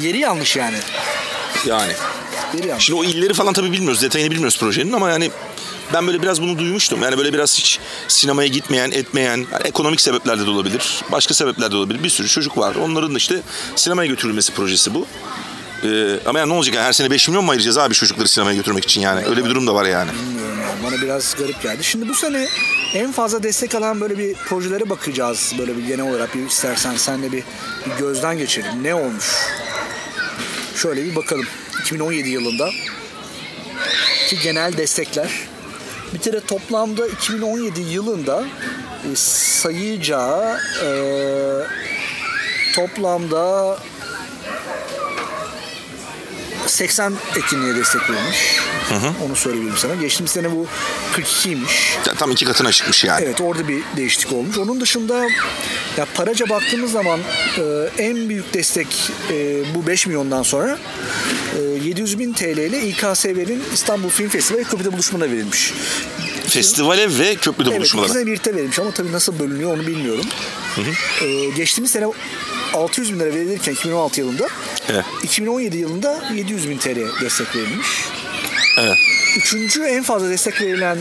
Yeri 0.00 0.18
yanlış 0.18 0.56
yani. 0.56 0.76
Yani. 1.66 1.92
Yeri 2.56 2.68
yanlış. 2.68 2.84
Şimdi 2.84 3.00
o 3.00 3.04
illeri 3.04 3.34
falan 3.34 3.52
tabii 3.54 3.72
bilmiyoruz. 3.72 4.02
Detayını 4.02 4.30
bilmiyoruz 4.30 4.58
projenin 4.60 4.92
ama 4.92 5.10
yani 5.10 5.30
ben 5.94 6.06
böyle 6.06 6.22
biraz 6.22 6.42
bunu 6.42 6.58
duymuştum. 6.58 7.02
Yani 7.02 7.18
böyle 7.18 7.32
biraz 7.32 7.58
hiç 7.58 7.80
sinemaya 8.08 8.48
gitmeyen, 8.48 8.90
etmeyen, 8.90 9.46
yani 9.52 9.62
ekonomik 9.64 10.00
sebeplerde 10.00 10.46
de 10.46 10.50
olabilir. 10.50 11.02
Başka 11.12 11.34
sebepler 11.34 11.72
de 11.72 11.76
olabilir. 11.76 12.02
Bir 12.02 12.10
sürü 12.10 12.28
çocuk 12.28 12.58
var. 12.58 12.74
Onların 12.74 13.14
da 13.14 13.18
işte 13.18 13.42
sinemaya 13.76 14.08
götürülmesi 14.08 14.52
projesi 14.52 14.94
bu. 14.94 15.06
Ee, 15.84 16.16
ama 16.26 16.38
yani 16.38 16.50
ne 16.50 16.54
olacak 16.54 16.74
yani 16.74 16.84
her 16.84 16.92
sene 16.92 17.10
5 17.10 17.28
milyon 17.28 17.44
mu 17.44 17.50
ayıracağız 17.50 17.78
abi 17.78 17.94
çocukları 17.94 18.28
sinemaya 18.28 18.56
götürmek 18.56 18.84
için 18.84 19.00
yani? 19.00 19.26
Öyle 19.26 19.44
bir 19.44 19.50
durum 19.50 19.66
da 19.66 19.74
var 19.74 19.84
yani. 19.84 20.10
Yani. 20.10 20.82
Bana 20.84 21.02
biraz 21.02 21.34
garip 21.34 21.62
geldi. 21.62 21.84
Şimdi 21.84 22.08
bu 22.08 22.14
sene 22.14 22.48
en 22.94 23.12
fazla 23.12 23.42
destek 23.42 23.74
alan 23.74 24.00
böyle 24.00 24.18
bir 24.18 24.34
projelere 24.34 24.90
bakacağız. 24.90 25.54
Böyle 25.58 25.76
bir 25.76 25.86
genel 25.86 26.10
olarak 26.10 26.34
bir 26.34 26.46
istersen 26.46 26.96
sen 26.96 27.22
de 27.22 27.32
bir, 27.32 27.42
bir 27.86 27.98
gözden 27.98 28.38
geçelim. 28.38 28.82
Ne 28.82 28.94
olmuş? 28.94 29.24
Şöyle 30.76 31.04
bir 31.04 31.16
bakalım. 31.16 31.46
2017 31.80 32.28
yılında 32.28 32.70
ki 34.28 34.38
genel 34.42 34.76
destekler. 34.76 35.30
Bir 36.14 36.18
kere 36.18 36.40
toplamda 36.40 37.06
2017 37.06 37.80
yılında 37.80 38.44
e, 39.12 39.16
sayıca 39.16 40.58
e, 40.84 40.90
toplamda 42.74 43.76
80 46.66 47.14
etkinliğe 47.36 47.76
destek 47.76 48.02
verilmiş. 48.90 49.22
Onu 49.26 49.36
söyleyebilirim 49.36 49.78
sana. 49.78 49.94
Geçtiğimiz 49.94 50.30
sene 50.32 50.50
bu 50.52 50.66
42'ymiş. 51.14 52.08
Ya 52.08 52.14
Tam 52.14 52.30
iki 52.30 52.44
katına 52.44 52.72
çıkmış 52.72 53.04
yani. 53.04 53.24
Evet 53.24 53.40
orada 53.40 53.68
bir 53.68 53.82
değişiklik 53.96 54.32
olmuş. 54.32 54.58
Onun 54.58 54.80
dışında 54.80 55.26
ya 55.96 56.06
paraca 56.14 56.48
baktığımız 56.48 56.92
zaman 56.92 57.20
e, 57.58 57.62
en 58.02 58.28
büyük 58.28 58.54
destek 58.54 59.10
e, 59.30 59.62
bu 59.74 59.86
5 59.86 60.06
milyondan 60.06 60.42
sonra 60.42 60.78
e, 61.58 61.62
700 61.88 62.18
bin 62.18 62.32
TL 62.32 62.44
ile 62.58 62.82
İKSV'nin 62.88 63.62
İstanbul 63.74 64.08
Film 64.08 64.28
Festivali 64.28 64.64
Köprüde 64.64 64.92
buluşmana 64.92 65.24
verilmiş. 65.24 65.72
Festivale 66.48 67.18
ve 67.18 67.34
köprüde 67.34 67.68
Evet 67.68 67.78
buluşmalara. 67.78 68.06
ikisine 68.08 68.26
birlikte 68.26 68.54
verilmiş 68.54 68.78
ama 68.78 68.90
tabii 68.90 69.12
nasıl 69.12 69.38
bölünüyor 69.38 69.74
onu 69.74 69.86
bilmiyorum. 69.86 70.24
E, 71.22 71.50
geçtiğimiz 71.56 71.90
sene 71.90 72.06
600 72.74 73.12
bin 73.12 73.20
lira 73.20 73.34
verilirken 73.34 73.72
2016 73.72 74.20
yılında 74.20 74.46
Evet. 74.88 75.04
2017 75.22 75.76
yılında 75.76 76.24
700 76.34 76.68
bin 76.70 76.78
TL 76.78 77.20
destek 77.20 77.56
verilmiş. 77.56 77.86
Evet. 78.78 78.98
Üçüncü 79.38 79.82
en 79.82 80.02
fazla 80.02 80.30
destek 80.30 80.60
verilen 80.60 80.98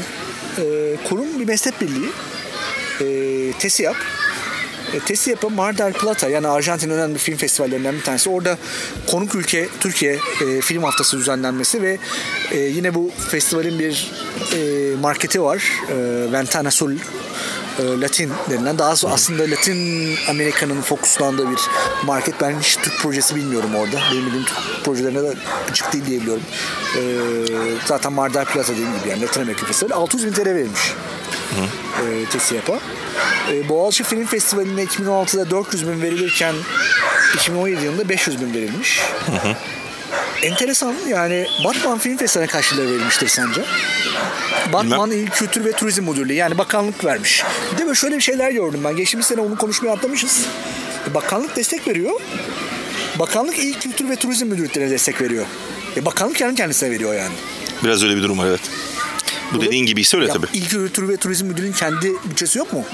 e, 0.58 0.64
kurum 1.10 1.40
bir 1.40 1.46
meslek 1.46 1.82
birliği. 1.82 2.10
E, 3.02 3.54
TESİAP. 3.60 3.96
E, 4.94 5.00
TESİAP'a 5.00 5.50
Mar 5.50 5.78
del 5.78 5.94
Plata 5.94 6.30
yani 6.30 6.48
Arjantin 6.48 6.90
önemli 6.90 7.18
film 7.18 7.38
festivallerinden 7.38 7.96
bir 7.96 8.02
tanesi. 8.02 8.30
Orada 8.30 8.58
konuk 9.08 9.36
ülke 9.36 9.68
Türkiye 9.80 10.20
e, 10.48 10.62
Film 10.62 10.84
Haftası 10.84 11.18
düzenlenmesi 11.18 11.82
ve 11.82 11.98
e, 12.52 12.60
yine 12.60 12.94
bu 12.94 13.12
festivalin 13.32 13.80
bir 13.80 14.12
e, 14.54 14.96
marketi 15.02 15.42
var. 15.42 15.64
E, 15.90 16.32
Ventana 16.32 16.72
Sul 16.72 16.92
e, 17.80 18.02
Latin 18.02 18.32
denilen 18.50 18.80
daha 18.80 18.96
sonra 18.96 19.14
aslında 19.14 19.44
Latin 19.44 20.16
Amerika'nın 20.30 20.82
fokuslandığı 20.82 21.52
bir 21.52 21.60
market. 22.06 22.42
Ben 22.42 22.60
hiç 22.60 22.76
Türk 22.76 23.00
projesi 23.00 23.36
bilmiyorum 23.36 23.76
orada. 23.76 23.98
Benim 24.12 24.26
bildiğim 24.26 24.46
Türk 24.46 24.86
projelerine 24.86 25.24
de 25.24 25.34
açık 25.72 25.94
değil 25.94 26.06
diye 26.06 26.22
biliyorum. 26.22 26.44
E, 26.98 27.02
zaten 27.86 28.14
Mar 28.14 28.34
del 28.34 28.46
Plata 28.46 28.74
dediğim 28.74 29.00
gibi 29.00 29.10
yani 29.10 29.22
Latin 29.22 29.42
Amerika 29.42 29.66
Festivali 29.66 29.94
600 29.94 30.26
bin 30.26 30.32
TL 30.32 30.46
verilmiş. 30.46 30.94
E, 32.06 32.26
TESİAP'a. 32.26 32.80
E, 33.52 33.70
Boğaziçi 33.70 34.04
Film 34.04 34.26
Festivali'ne 34.26 34.84
2016'da 34.84 35.52
400 35.52 35.88
bin 35.88 36.02
verilirken 36.02 36.56
2017 37.36 37.86
yılında 37.86 38.10
500 38.10 38.42
bin 38.42 38.54
verilmiş. 38.54 39.02
Enteresan 40.44 40.96
yani 41.10 41.48
Batman 41.64 41.98
Film 41.98 42.18
Festivali'ne 42.18 42.52
kaç 42.52 42.74
lira 42.74 42.86
verilmiştir 42.86 43.28
sence? 43.28 43.62
Batman 44.74 45.12
İl 45.12 45.28
Kültür 45.28 45.66
ve 45.66 45.72
Turizm 45.72 46.04
Müdürlüğü 46.04 46.34
yani 46.34 46.58
bakanlık 46.58 47.06
vermiş. 47.06 47.44
Bir 47.74 47.78
de 47.78 47.86
böyle 47.86 47.96
şöyle 47.96 48.18
bir 48.18 48.22
şeyler 48.22 48.52
gördüm 48.52 48.82
ben. 48.84 48.96
Geçtiğimiz 48.96 49.28
sene 49.28 49.42
onu 49.42 49.56
konuşmaya 49.56 49.92
atlamışız. 49.92 50.46
Bakanlık 51.14 51.56
destek 51.56 51.88
veriyor. 51.88 52.22
Bakanlık 53.20 53.60
İl 53.60 53.74
Kültür 53.74 54.10
ve 54.10 54.16
Turizm 54.16 54.48
Müdürlüklerine 54.48 54.90
destek 54.92 55.22
veriyor. 55.22 55.46
E 55.98 56.06
bakanlık 56.06 56.36
kendi 56.36 56.56
kendisine 56.56 56.92
veriyor 56.92 57.14
yani. 57.14 57.34
Biraz 57.84 58.04
öyle 58.04 58.16
bir 58.16 58.24
durum 58.24 58.38
var 58.38 58.46
evet. 58.48 58.62
Bu 59.54 59.62
dediğin 59.62 59.86
gibi 59.86 60.02
ise 60.02 60.18
öyle 60.18 60.28
Ya, 60.28 60.34
tabii. 60.34 60.48
İl 60.54 60.68
Kültür 60.68 61.10
ve 61.10 61.18
Turizm 61.18 61.46
Müdürlüğü'nün 61.46 61.74
kendi 61.74 62.14
bütçesi 62.26 62.60
yok 62.60 62.74
mu? 62.74 62.86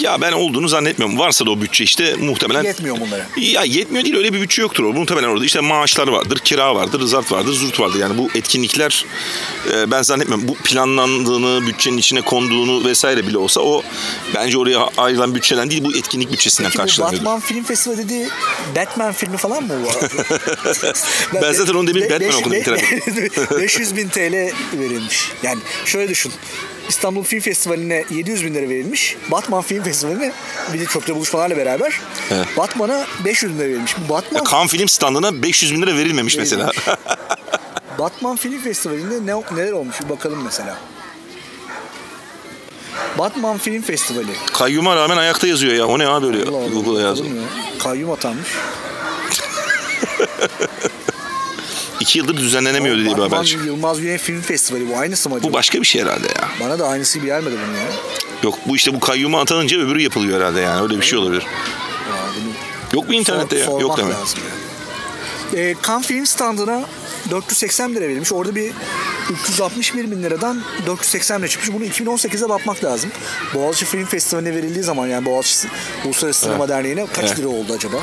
Ya 0.00 0.20
ben 0.20 0.32
olduğunu 0.32 0.68
zannetmiyorum. 0.68 1.18
Varsa 1.18 1.46
da 1.46 1.50
o 1.50 1.60
bütçe 1.60 1.84
işte 1.84 2.14
muhtemelen... 2.18 2.62
Yetmiyor 2.64 3.00
bunlara. 3.00 3.26
Ya 3.36 3.62
yetmiyor 3.64 4.04
değil 4.04 4.16
öyle 4.16 4.32
bir 4.32 4.40
bütçe 4.40 4.62
yoktur 4.62 4.84
o. 4.84 4.92
Muhtemelen 4.92 5.28
orada 5.28 5.44
işte 5.44 5.60
maaşlar 5.60 6.08
vardır, 6.08 6.38
kira 6.38 6.74
vardır, 6.74 7.00
zart 7.02 7.32
vardır, 7.32 7.52
zurt 7.52 7.80
vardır. 7.80 7.98
Yani 7.98 8.18
bu 8.18 8.28
etkinlikler 8.34 9.04
e, 9.74 9.90
ben 9.90 10.02
zannetmiyorum. 10.02 10.48
Bu 10.48 10.54
planlandığını, 10.54 11.66
bütçenin 11.66 11.98
içine 11.98 12.20
konduğunu 12.20 12.84
vesaire 12.84 13.26
bile 13.26 13.38
olsa 13.38 13.60
o 13.60 13.82
bence 14.34 14.58
oraya 14.58 14.88
ayrılan 14.96 15.34
bütçeden 15.34 15.70
değil 15.70 15.84
bu 15.84 15.96
etkinlik 15.96 16.32
bütçesinden 16.32 16.70
Peki 16.70 16.78
bu 16.78 16.82
karşılanıyordur. 16.82 17.24
Batman 17.26 17.40
Film 17.40 17.64
Festivali 17.64 17.98
dediği 18.04 18.28
Batman 18.76 19.12
filmi 19.12 19.36
falan 19.36 19.62
mı 19.62 19.74
bu? 19.84 19.88
Ben 21.42 21.52
zaten 21.52 21.74
onu 21.74 21.86
demin 21.86 22.02
Batman 22.02 22.20
beş- 22.20 22.34
okudum 22.34 22.52
be- 22.52 22.58
internette. 22.58 23.56
500 23.60 23.96
bin 23.96 24.08
TL 24.08 24.52
verilmiş. 24.78 25.28
Yani 25.42 25.60
şöyle 25.84 26.08
düşün. 26.08 26.32
İstanbul 26.88 27.22
Film 27.24 27.40
Festivali'ne 27.40 28.04
700 28.10 28.44
bin 28.44 28.54
lira 28.54 28.68
verilmiş. 28.68 29.16
Batman 29.30 29.62
Film 29.62 29.82
Festivali'ne 29.82 30.32
bir 30.72 30.80
de 30.80 30.86
çoklu 30.86 31.14
buluşmalarla 31.14 31.56
beraber 31.56 32.00
Evet. 32.30 32.46
Batman'a 32.56 33.06
500 33.24 33.52
bin 33.52 33.58
lira 33.58 33.68
verilmiş. 33.68 33.94
Batman, 34.08 34.44
Kan 34.44 34.66
film 34.66 34.88
standına 34.88 35.42
500 35.42 35.74
bin 35.74 35.82
lira 35.82 35.96
verilmemiş 35.96 36.36
mesela. 36.36 36.70
Batman 37.98 38.36
Film 38.36 38.60
Festivali'nde 38.60 39.32
ne, 39.32 39.40
neler 39.56 39.72
olmuş 39.72 40.00
bir 40.04 40.08
bakalım 40.08 40.42
mesela. 40.44 40.76
Batman 43.18 43.58
Film 43.58 43.82
Festivali. 43.82 44.26
Kayyuma 44.52 44.96
rağmen 44.96 45.16
ayakta 45.16 45.46
yazıyor 45.46 45.74
ya. 45.74 45.86
O 45.86 45.98
ne 45.98 46.08
abi 46.08 46.26
öyle 46.26 46.38
Google'a 46.44 47.02
yazdı. 47.02 47.24
bakalım 47.24 47.36
ya. 47.42 47.48
Kayyum 47.78 48.10
atanmış. 48.10 48.48
İki 52.00 52.18
yıldır 52.18 52.36
düzenlenemiyor 52.36 52.96
diye 52.96 53.06
bir 53.16 53.22
haber 53.22 53.44
çıktı. 53.44 53.66
Yılmaz 53.66 54.00
Güney 54.00 54.18
Film 54.18 54.40
Festivali 54.40 54.88
bu 54.88 54.96
aynısı 54.96 55.28
mı 55.28 55.34
acaba? 55.34 55.48
Bu 55.48 55.52
başka 55.52 55.80
bir 55.80 55.86
şey 55.86 56.02
herhalde 56.02 56.26
ya. 56.26 56.48
Bana 56.60 56.78
da 56.78 56.88
aynısı 56.88 57.18
gibi 57.18 57.26
gelmedi 57.26 57.54
bunun 57.66 57.76
ya. 57.78 57.86
Yok 58.42 58.58
bu 58.66 58.76
işte 58.76 58.94
bu 58.94 59.00
kayyuma 59.00 59.40
atanınca 59.40 59.78
öbürü 59.78 60.00
yapılıyor 60.02 60.40
herhalde 60.40 60.60
yani. 60.60 60.82
Öyle 60.82 61.00
bir 61.00 61.06
şey 61.06 61.18
olabilir. 61.18 61.42
Ya 61.42 62.16
Yok 62.92 63.08
mu 63.08 63.14
internette 63.14 63.58
ya? 63.58 63.64
Yok 63.64 63.98
deme. 63.98 64.10
lazım 64.10 64.38
ya. 65.54 65.60
E, 65.60 65.74
Cannes 65.86 66.06
Film 66.06 66.26
Standı'na 66.26 66.82
480 67.30 67.94
lira 67.94 68.04
verilmiş. 68.08 68.32
Orada 68.32 68.54
bir 68.54 68.72
361 69.30 70.10
bin 70.10 70.22
liradan 70.22 70.62
480 70.86 71.40
lira 71.40 71.48
çıkmış. 71.48 71.72
Bunu 71.72 71.84
2018'e 71.84 72.48
bakmak 72.48 72.84
lazım. 72.84 73.10
Boğaziçi 73.54 73.84
Film 73.86 74.06
Festivali'ne 74.06 74.54
verildiği 74.54 74.84
zaman 74.84 75.06
yani 75.06 75.24
Boğaziçi 75.26 75.68
Uluslararası 76.04 76.40
Sinema 76.40 76.68
Derneği'ne 76.68 77.06
kaç 77.06 77.24
Evet. 77.24 77.38
lira 77.38 77.48
oldu 77.48 77.72
acaba? 77.76 77.96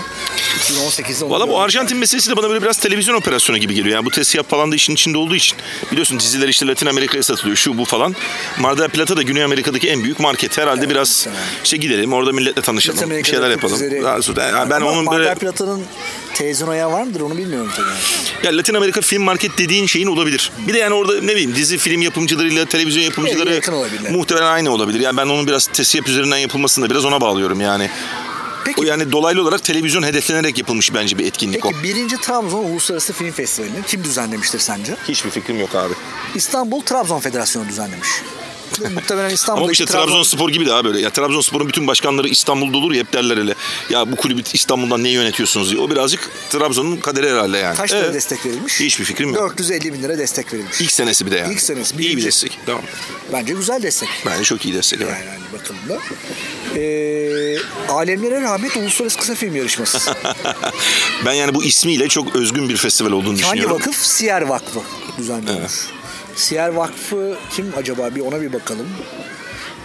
2018'de 0.60 1.25
onu 1.25 1.34
Valla 1.34 1.48
bu. 1.50 1.60
Arjantin 1.62 1.98
meselesi 1.98 2.29
de 2.31 2.38
bana 2.38 2.50
böyle 2.50 2.62
biraz 2.62 2.77
televizyon 2.77 3.15
operasyonu 3.15 3.57
gibi 3.57 3.74
geliyor. 3.74 3.95
Yani 3.95 4.05
bu 4.05 4.10
TESİAP 4.12 4.50
falan 4.50 4.72
da 4.72 4.75
işin 4.75 4.93
içinde 4.93 5.17
olduğu 5.17 5.36
için. 5.36 5.57
Biliyorsun 5.91 6.19
diziler 6.19 6.48
işte 6.48 6.67
Latin 6.67 6.86
Amerika'ya 6.86 7.23
satılıyor 7.23 7.58
şu 7.58 7.78
bu 7.78 7.86
falan. 7.86 8.15
Mar 8.60 8.78
del 8.78 8.89
Plata 8.89 9.17
da 9.17 9.21
Güney 9.21 9.43
Amerika'daki 9.43 9.89
en 9.89 10.04
büyük 10.04 10.19
market. 10.19 10.58
Herhalde 10.58 10.89
biraz 10.89 11.25
evet. 11.30 11.38
işte 11.63 11.78
gidelim 11.78 12.13
orada 12.13 12.32
milletle 12.32 12.62
tanışalım. 12.62 13.10
Bir 13.12 13.23
şeyler 13.23 13.49
yapalım. 13.49 13.78
sonra- 14.21 14.43
yani 14.43 14.69
ben 14.69 14.75
Ama 14.82 14.91
onun 14.91 15.04
Mar 15.04 15.17
böyle... 15.17 15.30
del 15.30 15.36
Plata'nın 15.36 15.84
televizyon 16.34 16.67
ayağı 16.67 16.91
var 16.91 17.04
mıdır 17.04 17.21
onu 17.21 17.38
bilmiyorum 17.38 17.71
tabii. 17.75 17.88
yani. 17.88 18.45
Ya 18.45 18.58
Latin 18.58 18.73
Amerika 18.73 19.01
film 19.06 19.24
market 19.24 19.58
dediğin 19.58 19.86
şeyin 19.86 20.08
olabilir. 20.08 20.52
Bir 20.68 20.74
de 20.74 20.78
yani 20.78 20.94
orada 20.94 21.22
ne 21.22 21.32
bileyim 21.32 21.56
dizi 21.56 21.78
film 21.78 22.02
yapımcılarıyla 22.02 22.65
televizyon 22.65 23.04
yapımcıları 23.04 23.54
yakın 23.54 23.74
olabilirler. 23.74 24.12
muhtemelen 24.12 24.46
aynı 24.46 24.70
olabilir. 24.72 25.00
Yani 25.00 25.18
ben 25.18 25.26
onun 25.26 25.48
biraz 25.48 25.68
TESİAP 25.68 26.08
üzerinden 26.10 26.38
yapılmasını 26.38 26.86
da 26.86 26.89
biraz 26.89 27.06
ona 27.06 27.22
bağlıyorum 27.22 27.62
yani. 27.62 27.89
Peki, 28.65 28.82
O 28.82 28.84
yani 28.84 29.12
dolaylı 29.12 29.41
olarak 29.41 29.63
televizyon 29.63 30.04
hedeflenerek 30.04 30.58
yapılmış 30.58 30.94
bence 30.94 31.18
bir 31.18 31.26
etkinlik 31.26 31.65
o. 31.65 31.70
peki 31.70 31.84
birinci 31.84 32.18
Trabzon 32.18 32.63
Uluslararası 32.63 33.13
Film 33.13 33.32
Festivali'ni 33.32 33.76
kim 33.88 34.04
düzenlemiştir 34.04 34.60
sence? 34.60 34.96
Hiçbir 35.08 35.30
fikrim 35.30 35.60
yok 35.60 35.76
abi. 35.76 35.94
İstanbul 36.36 36.82
Trabzon 36.82 37.20
Federasyonu 37.20 37.68
düzenlemiş. 37.70 38.10
Muhtemelen 38.93 39.30
İstanbul'daki 39.30 39.63
Ama 39.63 39.71
işte 39.71 39.86
Trabzonspor 39.86 40.49
gibi 40.49 40.65
daha 40.65 40.86
böyle. 40.86 40.99
Ya 41.01 41.10
Trabzonspor'un 41.10 41.67
bütün 41.67 41.88
başkanları 41.88 42.28
İstanbul'da 42.28 42.78
olur 42.78 42.91
ya 42.91 42.99
hep 42.99 43.13
derler 43.13 43.38
hele. 43.38 43.56
Ya 43.89 44.12
bu 44.12 44.15
kulübü 44.15 44.41
İstanbul'dan 44.54 45.04
niye 45.04 45.13
yönetiyorsunuz 45.13 45.71
diye. 45.71 45.82
O 45.82 45.89
birazcık 45.89 46.30
Trabzon'un 46.49 46.97
kaderi 46.97 47.30
herhalde 47.30 47.58
yani. 47.58 47.78
Kaç 47.78 47.91
lira 47.91 47.99
Evet. 47.99 48.13
destek 48.13 48.45
verilmiş? 48.45 48.80
Hiçbir 48.80 49.06
fikrim 49.06 49.30
yok. 49.34 49.58
450 49.58 49.93
bin 49.93 50.04
lira 50.04 50.17
destek 50.17 50.54
verilmiş. 50.54 50.82
İlk 50.82 50.91
senesi 50.91 51.25
bir 51.25 51.32
de 51.32 51.36
yani. 51.38 51.54
İlk 51.54 51.62
senesi, 51.62 51.95
İyi 51.99 52.17
bir 52.17 52.23
destek. 52.25 52.60
Tamam. 52.65 52.82
Bence 53.34 53.54
güzel 53.54 53.84
destek. 53.84 54.10
Bence 54.25 54.43
çok 54.43 54.65
iyi 54.65 54.73
destek. 54.73 55.01
evet. 55.01 55.13
Yani 55.13 55.25
hani 55.30 55.60
bakıldığında. 55.62 55.99
Ee, 56.75 57.58
Alemlere 57.89 58.41
Rahmet 58.41 58.78
Uluslararası 58.78 59.17
Kısa 59.17 59.36
Film 59.36 59.56
Yarışması. 59.56 59.99
ben 61.25 61.34
yani 61.34 61.56
bu 61.56 61.63
ismiyle 61.63 62.08
çok 62.10 62.36
özgün 62.36 62.69
bir 62.69 62.78
festival 62.78 63.12
olduğunu 63.12 63.28
Hangi 63.28 63.38
düşünüyorum. 63.43 63.75
vakıf? 63.80 63.95
Siyer 64.04 64.41
Vakfı 64.41 64.80
düzenliyormuş. 65.17 65.71
Siyer 66.36 66.69
Vakfı 66.69 67.38
kim 67.52 67.74
acaba? 67.78 68.15
Bir 68.15 68.21
ona 68.21 68.41
bir 68.41 68.54
bakalım. 68.54 68.88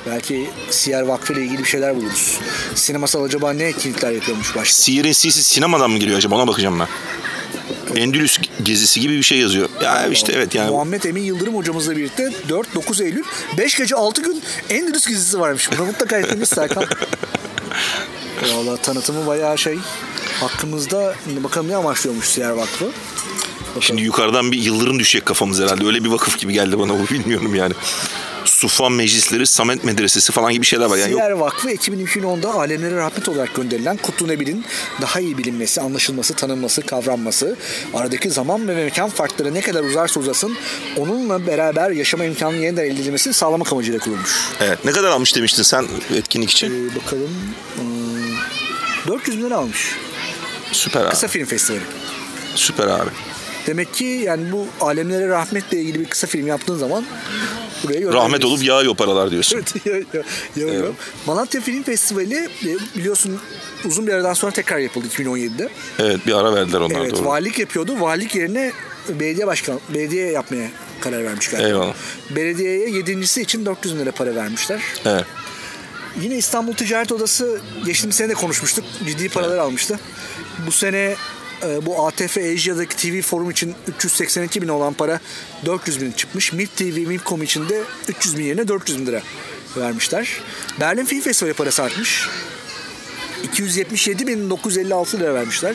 Belki 0.06 0.50
Siyer 0.70 1.02
Vakfı 1.02 1.32
ile 1.32 1.42
ilgili 1.42 1.58
bir 1.58 1.68
şeyler 1.68 1.96
buluruz. 1.96 2.38
Sinemasal 2.74 3.24
acaba 3.24 3.52
ne 3.52 3.64
etkinlikler 3.64 4.10
yapıyormuş 4.10 4.56
başta? 4.56 4.82
Sihir'in 4.82 5.12
sisi 5.12 5.42
sinemadan 5.42 5.90
mı 5.90 5.98
geliyor 5.98 6.18
acaba 6.18 6.34
ona 6.34 6.46
bakacağım 6.46 6.80
ben. 6.80 6.88
Endülüs 7.96 8.38
gezisi 8.62 9.00
gibi 9.00 9.16
bir 9.16 9.22
şey 9.22 9.38
yazıyor. 9.38 9.68
Ya 9.82 10.06
işte 10.06 10.32
evet 10.32 10.54
yani. 10.54 10.70
Muhammed 10.70 11.02
Emin 11.02 11.22
Yıldırım 11.22 11.56
hocamızla 11.56 11.96
birlikte 11.96 12.32
4-9 12.48 13.04
Eylül 13.04 13.24
5 13.58 13.76
gece 13.76 13.94
6 13.96 14.22
gün 14.22 14.42
Endülüs 14.70 15.06
gezisi 15.06 15.40
varmış. 15.40 15.70
Bunu 15.72 15.86
mutlaka 15.86 16.18
etmemiz 16.18 16.48
Serkan. 16.48 16.84
Valla 18.54 18.76
tanıtımı 18.76 19.26
bayağı 19.26 19.58
şey. 19.58 19.78
Hakkımızda 20.40 21.14
bakalım 21.26 21.68
ne 21.68 21.76
amaçlıyormuş 21.76 22.26
Siyer 22.26 22.50
Vakfı. 22.50 22.90
Bakalım. 23.70 23.82
Şimdi 23.82 24.02
yukarıdan 24.02 24.52
bir 24.52 24.58
yıldırım 24.58 24.98
düşecek 24.98 25.26
kafamız 25.26 25.60
herhalde. 25.60 25.86
Öyle 25.86 26.04
bir 26.04 26.08
vakıf 26.08 26.38
gibi 26.38 26.52
geldi 26.52 26.78
bana 26.78 26.98
bu 26.98 27.08
bilmiyorum 27.14 27.54
yani. 27.54 27.74
Sufan 28.44 28.92
Meclisleri, 28.92 29.46
Samet 29.46 29.84
Medresesi 29.84 30.32
falan 30.32 30.52
gibi 30.52 30.66
şeyler 30.66 30.86
var. 30.86 30.96
Yani 30.96 31.10
yok 31.12 31.20
Siyer 31.20 31.30
Vakfı 31.30 31.70
Ekim'in 31.70 32.06
2010'da 32.06 32.54
alemlere 32.54 32.96
rahmet 32.96 33.28
olarak 33.28 33.54
gönderilen 33.54 33.96
Kutlu 33.96 34.28
Nebil'in 34.28 34.64
daha 35.00 35.20
iyi 35.20 35.38
bilinmesi, 35.38 35.80
anlaşılması, 35.80 36.34
tanınması, 36.34 36.82
kavranması, 36.82 37.56
aradaki 37.94 38.30
zaman 38.30 38.68
ve 38.68 38.74
mekan 38.74 39.08
farkları 39.10 39.54
ne 39.54 39.60
kadar 39.60 39.84
uzarsa 39.84 40.20
uzasın 40.20 40.56
onunla 40.96 41.46
beraber 41.46 41.90
yaşama 41.90 42.24
imkanının 42.24 42.60
yeniden 42.60 42.84
elde 42.84 43.00
edilmesini 43.00 43.34
sağlamak 43.34 43.72
amacıyla 43.72 43.98
kurulmuş. 43.98 44.30
Evet. 44.60 44.84
Ne 44.84 44.90
kadar 44.90 45.08
almış 45.10 45.36
demiştin 45.36 45.62
sen 45.62 45.86
etkinlik 46.16 46.50
için? 46.50 46.90
Ee, 46.90 46.96
bakalım. 46.96 47.30
Hmm, 47.76 49.14
400 49.14 49.38
bin 49.38 49.42
lira 49.44 49.56
almış. 49.56 49.88
Süper 50.72 51.00
abi. 51.00 51.10
Kısa 51.10 51.28
film 51.28 51.46
festivali. 51.46 51.82
Süper 52.54 52.86
abi. 52.86 53.10
Demek 53.66 53.94
ki 53.94 54.04
yani 54.04 54.52
bu 54.52 54.66
alemlere 54.80 55.28
rahmetle 55.28 55.80
ilgili 55.80 56.00
bir 56.00 56.04
kısa 56.04 56.26
film 56.26 56.46
yaptığın 56.46 56.76
zaman 56.78 57.04
buraya 57.84 58.12
Rahmet 58.12 58.44
olup 58.44 58.64
yağıyor 58.64 58.94
paralar 58.94 59.30
diyorsun. 59.30 59.56
Evet, 59.58 59.86
ya- 59.86 59.92
ya- 59.96 60.66
ya- 60.66 60.74
ya. 60.74 60.80
Evet. 60.80 60.90
Malatya 61.26 61.60
Film 61.60 61.82
Festivali 61.82 62.34
e, 62.64 62.98
biliyorsun 62.98 63.40
uzun 63.84 64.06
bir 64.06 64.12
aradan 64.12 64.32
sonra 64.34 64.52
tekrar 64.52 64.78
yapıldı 64.78 65.06
2017'de. 65.08 65.68
Evet 65.98 66.26
bir 66.26 66.32
ara 66.32 66.54
verdiler 66.54 66.80
onlar 66.80 67.00
Evet, 67.00 67.12
doğru. 67.16 67.24
valilik 67.24 67.58
yapıyordu. 67.58 68.00
Valilik 68.00 68.34
yerine 68.34 68.72
belediye 69.08 69.46
başkan, 69.46 69.80
belediye 69.94 70.30
yapmaya 70.30 70.68
karar 71.00 71.24
vermiş 71.24 71.48
galiba. 71.48 71.66
Eyvallah. 71.68 71.94
Belediyeye 72.30 72.90
yedincisi 72.90 73.42
için 73.42 73.66
400 73.66 73.94
bin 73.94 74.00
lira 74.00 74.12
para 74.12 74.34
vermişler. 74.34 74.80
Evet. 75.04 75.24
Yine 76.20 76.36
İstanbul 76.36 76.72
Ticaret 76.74 77.12
Odası 77.12 77.60
geçtiğimiz 77.86 78.16
sene 78.16 78.28
de 78.28 78.34
konuşmuştuk. 78.34 78.84
Ciddi 79.06 79.28
paralar 79.28 79.58
almıştı. 79.58 80.00
Bu 80.66 80.72
sene 80.72 81.14
bu 81.82 82.06
ATF 82.06 82.38
Asia'daki 82.38 82.96
TV 82.96 83.22
forum 83.22 83.50
için 83.50 83.74
382 83.88 84.62
bin 84.62 84.68
olan 84.68 84.92
para 84.92 85.20
400 85.66 86.00
bin 86.00 86.12
çıkmış. 86.12 86.52
MIP 86.52 86.76
TV, 86.76 87.06
MIPCOM 87.06 87.42
için 87.42 87.68
de 87.68 87.82
300 88.08 88.38
bin 88.38 88.44
yerine 88.44 88.68
400 88.68 88.98
bin 88.98 89.06
lira 89.06 89.22
vermişler. 89.76 90.28
Berlin 90.80 91.04
Film 91.04 91.20
Festivali 91.20 91.54
parası 91.54 91.82
artmış. 91.82 92.28
277.956 93.56 95.20
lira 95.20 95.34
vermişler. 95.34 95.74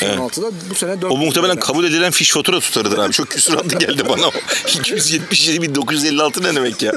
2016'da 0.00 0.50
bu 0.70 0.74
sene 0.74 1.02
4 1.02 1.12
O 1.12 1.16
muhtemelen 1.16 1.58
kabul 1.60 1.84
edilen 1.84 2.10
fiş 2.10 2.30
fatura 2.30 2.60
tutarıdır 2.60 2.98
abi. 2.98 3.12
Çok 3.12 3.28
küsuratlı 3.28 3.78
geldi 3.78 4.02
bana 4.08 4.28
o. 4.28 4.30
277.956 4.66 6.42
ne 6.42 6.54
demek 6.54 6.82
ya? 6.82 6.92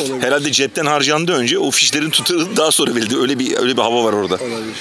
olabilir. 0.00 0.22
Herhalde 0.22 0.52
cepten 0.52 0.86
harcandı 0.86 1.32
önce 1.32 1.58
o 1.58 1.70
fişlerin 1.70 2.10
tutarı 2.10 2.56
daha 2.56 2.70
sonra 2.70 2.94
verildi. 2.94 3.16
Öyle 3.18 3.38
bir 3.38 3.56
öyle 3.58 3.76
bir 3.76 3.82
hava 3.82 4.04
var 4.04 4.12
orada. 4.12 4.34
olabilir. 4.34 4.76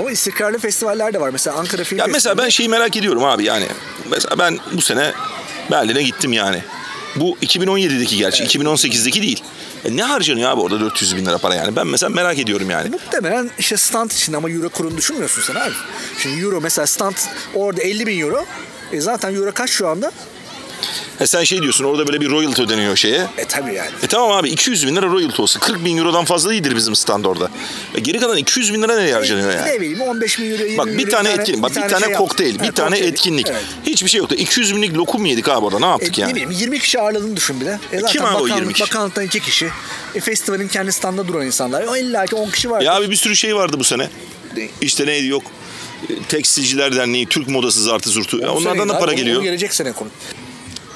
Ama 0.00 0.10
istikrarlı 0.10 0.58
festivaller 0.58 1.14
de 1.14 1.20
var. 1.20 1.30
Mesela 1.30 1.56
Ankara 1.56 1.84
Film 1.84 1.98
Ya 1.98 2.06
mesela 2.06 2.38
ben 2.38 2.48
şeyi 2.48 2.68
merak 2.68 2.96
ediyorum 2.96 3.24
abi 3.24 3.44
yani. 3.44 3.66
Mesela 4.10 4.38
ben 4.38 4.58
bu 4.72 4.82
sene 4.82 5.12
Berlin'e 5.70 6.02
gittim 6.02 6.32
yani. 6.32 6.62
Bu 7.16 7.36
2017'deki 7.42 8.16
gerçi, 8.16 8.44
2018'deki 8.44 9.22
değil. 9.22 9.42
E 9.84 9.96
ne 9.96 10.02
harcanıyor 10.02 10.50
abi 10.50 10.60
orada 10.60 10.80
400 10.80 11.16
bin 11.16 11.26
lira 11.26 11.38
para 11.38 11.54
yani? 11.54 11.76
Ben 11.76 11.86
mesela 11.86 12.10
merak 12.10 12.38
ediyorum 12.38 12.70
yani. 12.70 12.90
Muhtemelen 12.90 13.50
işte 13.58 13.76
stand 13.76 14.10
için 14.10 14.32
ama 14.32 14.50
euro 14.50 14.68
kurunu 14.68 14.96
düşünmüyorsun 14.96 15.42
sen 15.42 15.54
abi. 15.60 15.72
Şimdi 16.18 16.40
euro 16.40 16.60
mesela 16.60 16.86
stand 16.86 17.14
orada 17.54 17.82
50 17.82 18.06
bin 18.06 18.20
euro. 18.20 18.44
E 18.92 19.00
zaten 19.00 19.34
euro 19.34 19.52
kaç 19.52 19.70
şu 19.70 19.88
anda? 19.88 20.12
E 21.20 21.26
sen 21.26 21.44
şey 21.44 21.62
diyorsun 21.62 21.84
orada 21.84 22.06
böyle 22.06 22.20
bir 22.20 22.30
royalty 22.30 22.62
ödeniyor 22.62 22.96
şeye. 22.96 23.26
E 23.38 23.44
tabii 23.44 23.74
yani. 23.74 23.90
E 24.02 24.06
tamam 24.06 24.30
abi 24.32 24.48
200 24.48 24.86
bin 24.86 24.96
lira 24.96 25.06
royalty 25.06 25.42
olsun. 25.42 25.60
40 25.60 25.84
bin 25.84 25.98
eurodan 25.98 26.24
fazla 26.24 26.52
iyidir 26.52 26.76
bizim 26.76 26.96
stand 26.96 27.24
orada. 27.24 27.50
E 27.94 28.00
geri 28.00 28.18
kalan 28.20 28.36
200 28.36 28.74
bin 28.74 28.82
lira 28.82 28.96
nereye 28.96 29.14
harcanıyor 29.14 29.50
yani? 29.54 29.66
Ne 29.70 29.80
bileyim 29.80 30.00
15 30.00 30.38
bin 30.38 30.50
euro 30.50 30.62
20 30.62 30.78
Bak 30.78 30.86
bir 30.86 31.10
tane 31.10 31.30
etkinlik, 31.32 31.62
bak 31.62 31.70
bir 31.76 31.80
tane 31.88 32.04
şey 32.06 32.14
kokteyl, 32.14 32.54
bir 32.54 32.64
Evet, 32.64 32.76
tane 32.76 32.90
kokteyl. 32.90 33.12
etkinlik. 33.12 33.46
Evet. 33.50 33.62
Hiçbir 33.86 34.08
şey 34.08 34.18
yoktu. 34.18 34.34
200 34.34 34.74
binlik 34.76 34.96
lokum 34.96 35.24
yedik 35.26 35.48
abi 35.48 35.66
orada? 35.66 35.78
Ne 35.78 35.86
E, 35.86 35.88
yaptık 35.88 36.18
yani? 36.18 36.30
Ne 36.30 36.34
bileyim 36.34 36.50
20 36.50 36.78
kişi 36.78 37.00
ağırladığını 37.00 37.36
düşün 37.36 37.60
bir 37.60 37.66
de. 37.66 37.78
E 37.92 38.00
zaten 38.00 38.12
kim 38.12 38.24
abi 38.24 38.30
o 38.30 38.34
bakanlık, 38.34 38.56
20 38.56 38.72
kişi? 38.72 38.84
Bakanlıktan 38.84 39.24
2 39.24 39.40
kişi. 39.40 39.68
E, 40.14 40.20
festivalin 40.20 40.68
kendi 40.68 40.92
standında 40.92 41.28
duran 41.28 41.46
insanlar. 41.46 41.82
O 41.82 41.96
illa 41.96 42.26
ki 42.26 42.34
10 42.34 42.50
kişi 42.50 42.70
var. 42.70 42.80
Ya 42.80 42.94
abi 42.94 43.10
bir 43.10 43.16
sürü 43.16 43.36
şey 43.36 43.56
vardı 43.56 43.76
bu 43.78 43.84
sene. 43.84 44.08
İşte 44.80 45.06
neydi 45.06 45.26
yok. 45.26 45.42
E, 46.10 46.22
Tekstilciler 46.28 46.96
Derneği, 46.96 47.26
Türk 47.26 47.48
Modası 47.48 47.82
Zartı 47.82 48.10
Zurtu. 48.10 48.38
Onlardan 48.56 48.88
da 48.88 48.98
para 48.98 49.12
geliyor. 49.12 49.42
gelecek 49.42 49.74
sene 49.74 49.92
konu. 49.92 50.08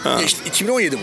Ha. 0.05 0.21
İşte 0.27 0.41
2017 0.47 0.97
bu. 0.97 1.03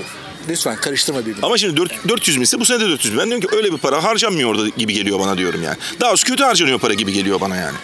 Lütfen 0.49 0.75
karıştırma 0.75 1.19
birbirini. 1.25 1.45
Ama 1.45 1.57
şimdi 1.57 1.77
dört- 1.77 2.07
400 2.09 2.37
bin 2.37 2.41
ise 2.43 2.59
bu 2.59 2.65
sene 2.65 2.79
de 2.79 2.89
400 2.89 3.13
bin. 3.13 3.19
Ben 3.19 3.27
diyorum 3.27 3.47
ki 3.49 3.55
öyle 3.55 3.73
bir 3.73 3.77
para 3.77 4.03
harcanmıyor 4.03 4.49
orada 4.49 4.69
gibi 4.69 4.93
geliyor 4.93 5.19
bana 5.19 5.37
diyorum 5.37 5.63
yani. 5.63 5.77
Daha 5.99 6.11
az 6.11 6.23
kötü 6.23 6.43
harcanıyor 6.43 6.79
para 6.79 6.93
gibi 6.93 7.13
geliyor 7.13 7.41
bana 7.41 7.55
yani. 7.55 7.77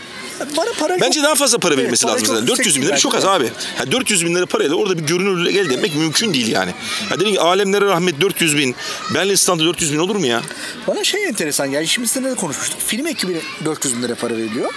Bana 0.57 0.69
para 0.79 1.01
Bence 1.01 1.15
çok- 1.19 1.23
daha 1.23 1.35
fazla 1.35 1.57
para 1.57 1.73
Evet, 1.73 1.81
verilmesi 1.81 2.03
para 2.05 2.13
lazım 2.13 2.27
zaten. 2.27 2.47
400 2.47 2.81
bin 2.81 2.87
lira 2.87 2.97
çok 2.97 3.15
az 3.15 3.23
bence. 3.23 3.33
abi. 3.33 3.49
Ha, 3.77 3.91
400 3.91 4.25
bin 4.25 4.35
lira 4.35 4.45
parayla 4.45 4.75
orada 4.75 4.97
bir 4.97 5.03
görünürlük 5.03 5.55
elde 5.55 5.73
etmek 5.73 5.95
mümkün 5.95 6.33
değil 6.33 6.47
yani. 6.47 6.71
Ha, 7.09 7.19
dedin 7.19 7.33
ki 7.33 7.39
alemlere 7.39 7.85
rahmet 7.85 8.21
400 8.21 8.57
bin. 8.57 8.75
Berlin 9.13 9.35
standı 9.35 9.65
400 9.65 9.93
bin 9.93 9.97
olur 9.99 10.15
mu 10.15 10.25
ya? 10.25 10.41
Bana 10.87 11.03
şey 11.03 11.25
enteresan 11.25 11.65
yani 11.65 11.87
şimdi 11.87 12.07
seninle 12.07 12.31
de 12.31 12.35
konuşmuştuk. 12.35 12.79
Film 12.87 13.07
ekibine 13.07 13.37
400 13.65 13.97
bin 13.97 14.03
lira 14.03 14.15
para 14.15 14.37
veriliyor. 14.37 14.69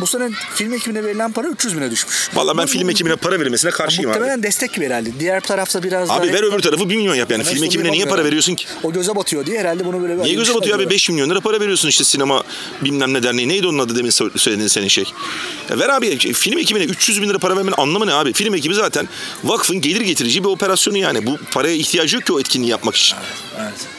Bu 0.00 0.06
sene 0.06 0.30
film 0.54 0.72
ekibine 0.74 1.04
verilen 1.04 1.32
para 1.32 1.48
300 1.48 1.76
bine 1.76 1.90
düşmüş. 1.90 2.30
Vallahi 2.34 2.58
ben 2.58 2.64
Bu- 2.64 2.70
film 2.70 2.90
ekibine 2.90 3.16
para 3.16 3.40
verilmesine 3.40 3.70
karşıyım 3.70 4.10
abi. 4.10 4.18
Muhtemelen 4.18 4.42
destek 4.42 4.74
gibi 4.74 4.84
herhalde. 4.86 5.10
Diğer 5.20 5.40
tarafta 5.40 5.82
biraz 5.82 6.08
daha... 6.08 6.18
Abi 6.20 6.32
ver 6.32 6.42
öbür 6.42 6.58
tarafı 6.60 6.88
1 6.90 6.96
milyon 6.96 7.14
yap 7.14 7.30
yani. 7.30 7.44
Film 7.44 7.64
ekibine 7.64 7.92
niye 7.92 8.04
para 8.04 8.24
veriyorsun 8.24 8.54
ki? 8.54 8.66
O 8.82 8.92
göze 8.92 9.16
batıyor 9.16 9.46
diye 9.46 9.60
herhalde 9.60 9.84
bunu 9.84 10.02
böyle... 10.02 10.18
Niye 10.22 10.34
göze 10.34 10.54
batıyor 10.54 10.78
abi? 10.78 10.90
5 10.90 11.08
milyon 11.10 11.30
lira 11.30 11.40
para 11.40 11.60
veriyorsun 11.60 11.88
işte 11.88 12.04
sinema 12.04 12.42
bilmem 12.84 13.14
ne 13.14 13.22
derneği. 13.22 13.48
Neydi 13.48 13.66
onun 13.66 13.78
adı 13.78 13.96
demin 13.96 14.10
sö- 14.10 14.38
söylediğin 14.38 14.68
senin 14.68 14.88
şey? 15.04 15.14
Ya 15.70 15.78
ver 15.78 15.88
abi 15.88 16.18
film 16.18 16.58
ekibine 16.58 16.84
300 16.84 17.22
bin 17.22 17.28
lira 17.28 17.38
para 17.38 17.56
vermenin 17.56 17.74
anlamı 17.78 18.06
ne 18.06 18.14
abi? 18.14 18.32
Film 18.32 18.54
ekibi 18.54 18.74
zaten 18.74 19.08
vakfın 19.44 19.80
gelir 19.80 20.00
getirici 20.00 20.44
bir 20.44 20.48
operasyonu 20.48 20.98
yani. 20.98 21.26
Bu 21.26 21.38
paraya 21.52 21.74
ihtiyacı 21.74 22.16
yok 22.16 22.26
ki 22.26 22.32
o 22.32 22.40
etkinliği 22.40 22.70
yapmak 22.70 22.96
için. 22.96 23.16
Evet. 23.60 23.97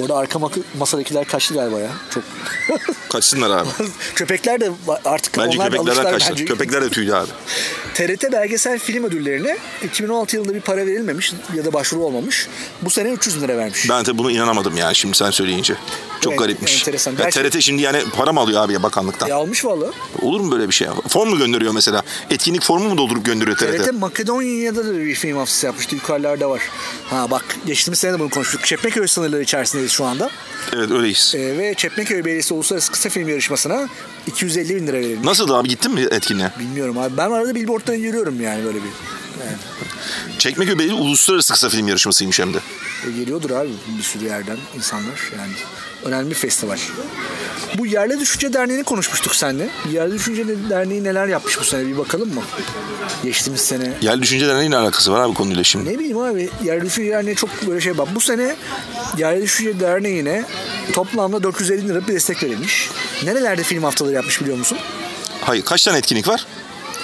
Orada 0.00 0.16
arka 0.16 0.38
masadakiler 0.78 1.24
kaçtı 1.24 1.54
galiba 1.54 1.80
ya. 1.80 1.90
Çok. 2.14 2.24
Kaçsınlar 3.08 3.50
abi. 3.50 3.68
Köpekler 4.14 4.60
de 4.60 4.70
artık 5.04 5.38
Bence 5.38 5.58
onlar 5.58 5.72
da 5.72 5.78
alıştılar 5.80 6.12
kaçtı. 6.12 6.30
bence. 6.30 6.44
Köpekler 6.44 6.82
de 6.82 6.88
tüydü 6.88 7.12
abi. 7.12 7.28
TRT 7.94 8.32
belgesel 8.32 8.78
film 8.78 9.04
ödüllerine 9.04 9.58
2016 9.84 10.36
yılında 10.36 10.54
bir 10.54 10.60
para 10.60 10.86
verilmemiş 10.86 11.32
ya 11.54 11.64
da 11.64 11.72
başvuru 11.72 12.04
olmamış. 12.04 12.48
Bu 12.82 12.90
sene 12.90 13.08
300 13.12 13.36
bin 13.36 13.42
lira 13.42 13.56
vermiş. 13.56 13.88
Ben 13.90 14.04
tabii 14.04 14.18
buna 14.18 14.30
inanamadım 14.32 14.76
yani 14.76 14.94
şimdi 14.94 15.16
sen 15.16 15.30
söyleyince. 15.30 15.74
Çok 16.20 16.32
Evet, 16.32 16.40
garipmiş. 16.40 16.78
enteresan. 16.80 17.12
Ya 17.18 17.28
TRT 17.30 17.60
şimdi 17.62 17.82
yani 17.82 18.02
para 18.16 18.32
mı 18.32 18.40
alıyor 18.40 18.62
abi 18.62 18.72
ya 18.72 18.82
bakanlıktan? 18.82 19.26
Ya 19.28 19.36
almış 19.36 19.64
vallahi. 19.64 19.90
Olur 20.22 20.40
mu 20.40 20.52
böyle 20.52 20.68
bir 20.68 20.74
şey? 20.74 20.88
Form 21.08 21.28
mu 21.30 21.38
gönderiyor 21.38 21.72
mesela? 21.72 22.02
Etkinlik 22.30 22.62
formu 22.64 22.88
mu 22.88 22.98
doldurup 22.98 23.24
gönderiyor 23.24 23.56
TRT? 23.56 23.84
TRT 23.84 23.92
Makedonya'da 23.92 24.86
da 24.86 24.98
bir 24.98 25.14
film 25.14 25.36
hafızası 25.36 25.66
yapmıştı. 25.66 25.94
Yukarılarda 25.94 26.50
var. 26.50 26.62
Ha 27.10 27.30
bak 27.30 27.44
geçtiğimiz 27.66 27.98
sene 27.98 28.12
de 28.12 28.18
bunu 28.18 28.30
konuştuk. 28.30 28.64
Çekmeköy 28.66 29.06
sınırları 29.06 29.44
içerisindeyiz 29.88 29.92
şu 29.92 30.04
anda. 30.04 30.30
Evet 30.72 30.90
öyleyiz. 30.90 31.34
Ee, 31.36 31.58
ve 31.58 31.74
Çekmeköy 31.74 32.24
Belediyesi 32.24 32.54
Uluslararası 32.54 32.92
Kısa 32.92 33.08
Film 33.08 33.28
Yarışması'na 33.28 33.88
250 34.26 34.76
bin 34.76 34.86
lira 34.86 34.96
verilmiş. 34.96 35.24
Nasıl 35.24 35.50
abi 35.50 35.68
gittin 35.68 35.94
mi 35.94 36.06
etkinliğe? 36.10 36.50
Bilmiyorum 36.58 36.98
abi. 36.98 37.16
Ben 37.16 37.30
arada 37.30 37.54
billboardları 37.54 37.96
görüyorum 37.96 38.40
yani 38.40 38.64
böyle 38.64 38.78
bir. 38.78 38.90
Yani, 39.44 39.56
Çekmeköy 40.38 40.78
Belediye 40.78 40.94
Uluslararası 41.00 41.52
Kısa 41.52 41.68
Film 41.68 41.88
Yarışması'ymış 41.88 42.40
hem 42.40 42.54
de. 42.54 42.58
E, 43.06 43.10
geliyordur 43.10 43.50
abi 43.50 43.70
bir 43.98 44.02
sürü 44.02 44.24
yerden 44.24 44.56
insanlar 44.76 45.32
yani. 45.38 45.52
Önemli 46.04 46.30
bir 46.30 46.34
festival. 46.34 46.78
Bu 47.78 47.86
Yerli 47.86 48.20
Düşünce 48.20 48.52
Derneği'ni 48.52 48.84
konuşmuştuk 48.84 49.34
seninle. 49.36 49.70
Yerli 49.92 50.14
Düşünce 50.14 50.44
Derneği 50.70 51.04
neler 51.04 51.26
yapmış 51.26 51.60
bu 51.60 51.64
sene 51.64 51.86
bir 51.86 51.98
bakalım 51.98 52.34
mı? 52.34 52.42
Geçtiğimiz 53.24 53.60
sene. 53.60 53.92
Yerli 54.02 54.22
düşüncelerle 54.22 54.70
ne 54.70 54.76
alakası 54.76 55.12
var 55.12 55.20
abi 55.20 55.34
konuyla 55.34 55.64
şimdi? 55.64 55.90
Ne 55.92 55.98
bileyim 55.98 56.18
abi 56.18 56.50
Yerli 56.64 56.84
Düşünce 56.86 57.10
Derneği 57.10 57.36
çok 57.36 57.66
böyle 57.66 57.80
şey 57.80 57.98
bak. 57.98 58.08
Bu 58.14 58.20
sene 58.20 58.56
Yerli 59.18 59.42
Düşünce 59.42 59.80
Derneği'ne 59.80 60.44
toplamda 60.92 61.42
450 61.42 61.88
lira 61.88 62.08
bir 62.08 62.12
destek 62.14 62.42
verilmiş. 62.42 62.90
Nerelerde 63.24 63.62
film 63.62 63.82
haftaları 63.84 64.14
yapmış 64.14 64.40
biliyor 64.40 64.56
musun? 64.56 64.78
Hayır 65.40 65.62
kaç 65.64 65.84
tane 65.84 65.98
etkinlik 65.98 66.28
var? 66.28 66.46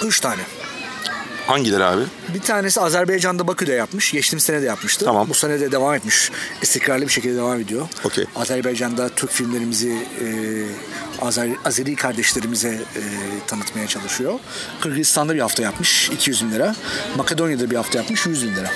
3 0.03 0.19
tane. 0.19 0.41
Hangileri 1.47 1.83
abi? 1.83 2.01
Bir 2.33 2.41
tanesi 2.41 2.81
Azerbaycan'da 2.81 3.47
Bakü'de 3.47 3.73
yapmış. 3.73 4.11
Geçtiğimiz 4.11 4.43
sene 4.43 4.61
de 4.61 4.65
yapmıştı. 4.65 5.05
Tamam. 5.05 5.29
Bu 5.29 5.33
sene 5.33 5.59
de 5.59 5.71
devam 5.71 5.93
etmiş. 5.95 6.31
İstikrarlı 6.61 7.07
bir 7.07 7.11
şekilde 7.11 7.35
devam 7.35 7.59
ediyor. 7.59 7.87
Okey. 8.03 8.25
Azerbaycan'da 8.35 9.09
Türk 9.09 9.31
filmlerimizi 9.31 9.91
e, 9.91 10.25
Azer, 11.25 11.49
Azeri 11.65 11.95
kardeşlerimize 11.95 12.69
e, 12.69 13.01
tanıtmaya 13.47 13.87
çalışıyor. 13.87 14.39
Kırgızistan'da 14.81 15.35
bir 15.35 15.39
hafta 15.39 15.63
yapmış 15.63 16.09
200 16.09 16.43
bin 16.45 16.51
lira. 16.51 16.75
Makedonya'da 17.17 17.69
bir 17.69 17.75
hafta 17.75 17.97
yapmış 17.97 18.25
100 18.25 18.43
bin 18.43 18.55
lira. 18.55 18.71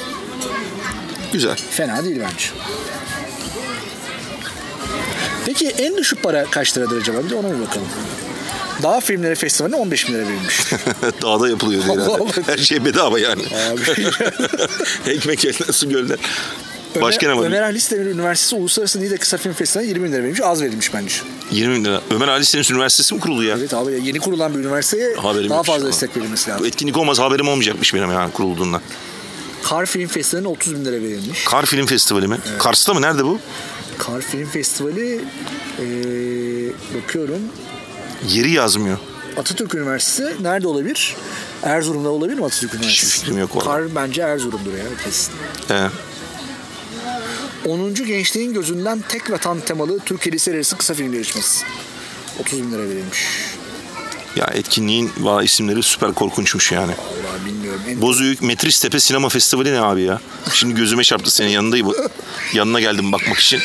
Güzel. 1.33 1.55
Fena 1.71 2.03
değil 2.03 2.21
bence. 2.21 2.45
Peki 5.45 5.67
en 5.67 5.97
düşük 5.97 6.23
para 6.23 6.45
kaç 6.45 6.77
liradır 6.77 7.01
acaba? 7.01 7.23
Bir 7.23 7.29
de 7.29 7.35
ona 7.35 7.47
bir 7.55 7.61
bakalım. 7.61 7.87
Dağ 8.83 8.99
Filmleri 9.01 9.35
Festivali'ne 9.35 9.75
15 9.75 10.07
bin 10.07 10.13
lira 10.13 10.21
verilmiş. 10.27 10.59
Dağda 11.21 11.49
yapılıyor 11.49 11.83
herhalde. 11.83 12.41
Her 12.51 12.57
şey 12.57 12.85
bedava 12.85 13.19
yani. 13.19 13.41
Abi. 13.71 13.81
Ekmek 15.11 15.45
elinden 15.45 15.71
su 15.71 15.89
gölden. 15.89 16.17
Başka 17.01 17.27
ne 17.27 17.37
var? 17.37 17.45
Ömer 17.45 17.61
Halis 17.61 17.91
Demir 17.91 18.05
Üniversitesi 18.05 18.55
Uluslararası 18.55 19.01
Niğde 19.01 19.17
Kısa 19.17 19.37
Film 19.37 19.53
Festivali'ne 19.53 19.89
20 19.89 20.05
bin 20.05 20.11
lira 20.11 20.21
verilmiş. 20.23 20.41
Az 20.41 20.61
verilmiş 20.61 20.93
bence. 20.93 21.15
20 21.51 21.75
bin 21.75 21.85
lira. 21.85 22.01
Ömer 22.15 22.27
Ali 22.27 22.45
Seniz 22.45 22.71
Üniversitesi 22.71 23.13
mi 23.15 23.19
kuruldu 23.21 23.43
ya? 23.43 23.55
Evet 23.59 23.73
abi 23.73 23.99
yeni 24.03 24.19
kurulan 24.19 24.53
bir 24.53 24.59
üniversiteye 24.59 25.15
Haberim 25.15 25.49
daha 25.49 25.63
fazla 25.63 25.87
destek 25.87 26.17
verilmesi 26.17 26.47
Bu 26.47 26.51
lazım. 26.51 26.65
etkinlik 26.65 26.97
olmaz 26.97 27.19
haberim 27.19 27.47
olmayacakmış 27.47 27.93
benim 27.93 28.11
yani 28.11 28.31
kurulduğundan. 28.31 28.81
Kar 29.63 29.85
Film 29.85 30.07
Festivali'ne 30.07 30.47
30 30.47 30.75
bin 30.75 30.85
lira 30.85 30.95
verilmiş. 30.95 31.43
Kar 31.45 31.65
Film 31.65 31.85
Festivali 31.85 32.27
mi? 32.27 32.37
Kars'ta 32.59 32.93
mı? 32.93 33.01
Nerede 33.01 33.23
bu? 33.25 33.39
Kar 33.97 34.21
Film 34.21 34.49
Festivali 34.49 35.21
eee, 35.79 36.71
bakıyorum 37.01 37.41
Yeri 38.27 38.51
yazmıyor. 38.51 38.97
Atatürk 39.37 39.75
Üniversitesi 39.75 40.43
nerede 40.43 40.67
olabilir? 40.67 41.15
Erzurum'da 41.63 42.09
olabilir 42.09 42.37
mi 42.37 42.45
Atatürk 42.45 42.73
Üniversitesi? 42.73 43.19
fikrim 43.19 43.37
yok 43.37 43.55
vallahi. 43.55 43.65
Kar 43.65 43.95
bence 43.95 44.21
Erzurum'dur 44.21 44.73
ya 44.73 44.83
kesin. 45.03 45.33
He. 45.67 45.89
10. 47.69 47.93
Gençliğin 47.95 48.53
Gözünden 48.53 49.03
Tek 49.09 49.31
Vatan 49.31 49.59
temalı 49.59 49.99
Türkiye 49.99 50.33
Liseleri 50.33 50.57
Arası 50.57 50.77
Kısa 50.77 50.93
Film 50.93 51.13
Yarışması. 51.13 51.65
30 52.39 52.59
bin 52.59 52.71
lira 52.71 52.81
verilmiş. 52.89 53.19
Ya 54.35 54.45
etkinliğin 54.53 55.11
valla 55.17 55.43
isimleri 55.43 55.83
süper 55.83 56.13
korkunçmuş 56.13 56.71
yani. 56.71 56.91
Vallahi 56.91 57.45
bilmiyorum. 57.45 57.81
En 57.87 58.01
Bozüyük 58.01 58.41
Metristepe 58.41 58.99
Sinema 58.99 59.29
Festivali 59.29 59.73
ne 59.73 59.81
abi 59.81 60.01
ya? 60.01 60.19
Şimdi 60.53 60.75
gözüme 60.75 61.03
çarptı 61.03 61.31
senin 61.31 61.49
yanındayım. 61.49 61.93
Yanına 62.53 62.79
geldim 62.79 63.11
bakmak 63.11 63.39
için. 63.39 63.59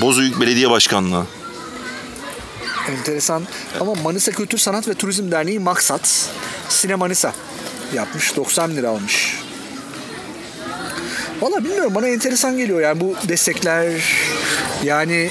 Bozüyük 0.00 0.40
Belediye 0.40 0.70
Başkanlığı. 0.70 1.26
Enteresan. 2.88 3.42
Ama 3.80 3.94
Manisa 3.94 4.32
Kültür 4.32 4.58
Sanat 4.58 4.88
ve 4.88 4.94
Turizm 4.94 5.30
Derneği 5.30 5.58
Maksat 5.58 6.30
Sine 6.68 6.94
Manisa 6.94 7.32
yapmış. 7.94 8.36
90 8.36 8.76
lira 8.76 8.88
almış. 8.88 9.40
Valla 11.40 11.64
bilmiyorum 11.64 11.94
bana 11.94 12.08
enteresan 12.08 12.56
geliyor 12.56 12.80
yani 12.80 13.00
bu 13.00 13.14
destekler 13.28 13.92
yani 14.84 15.30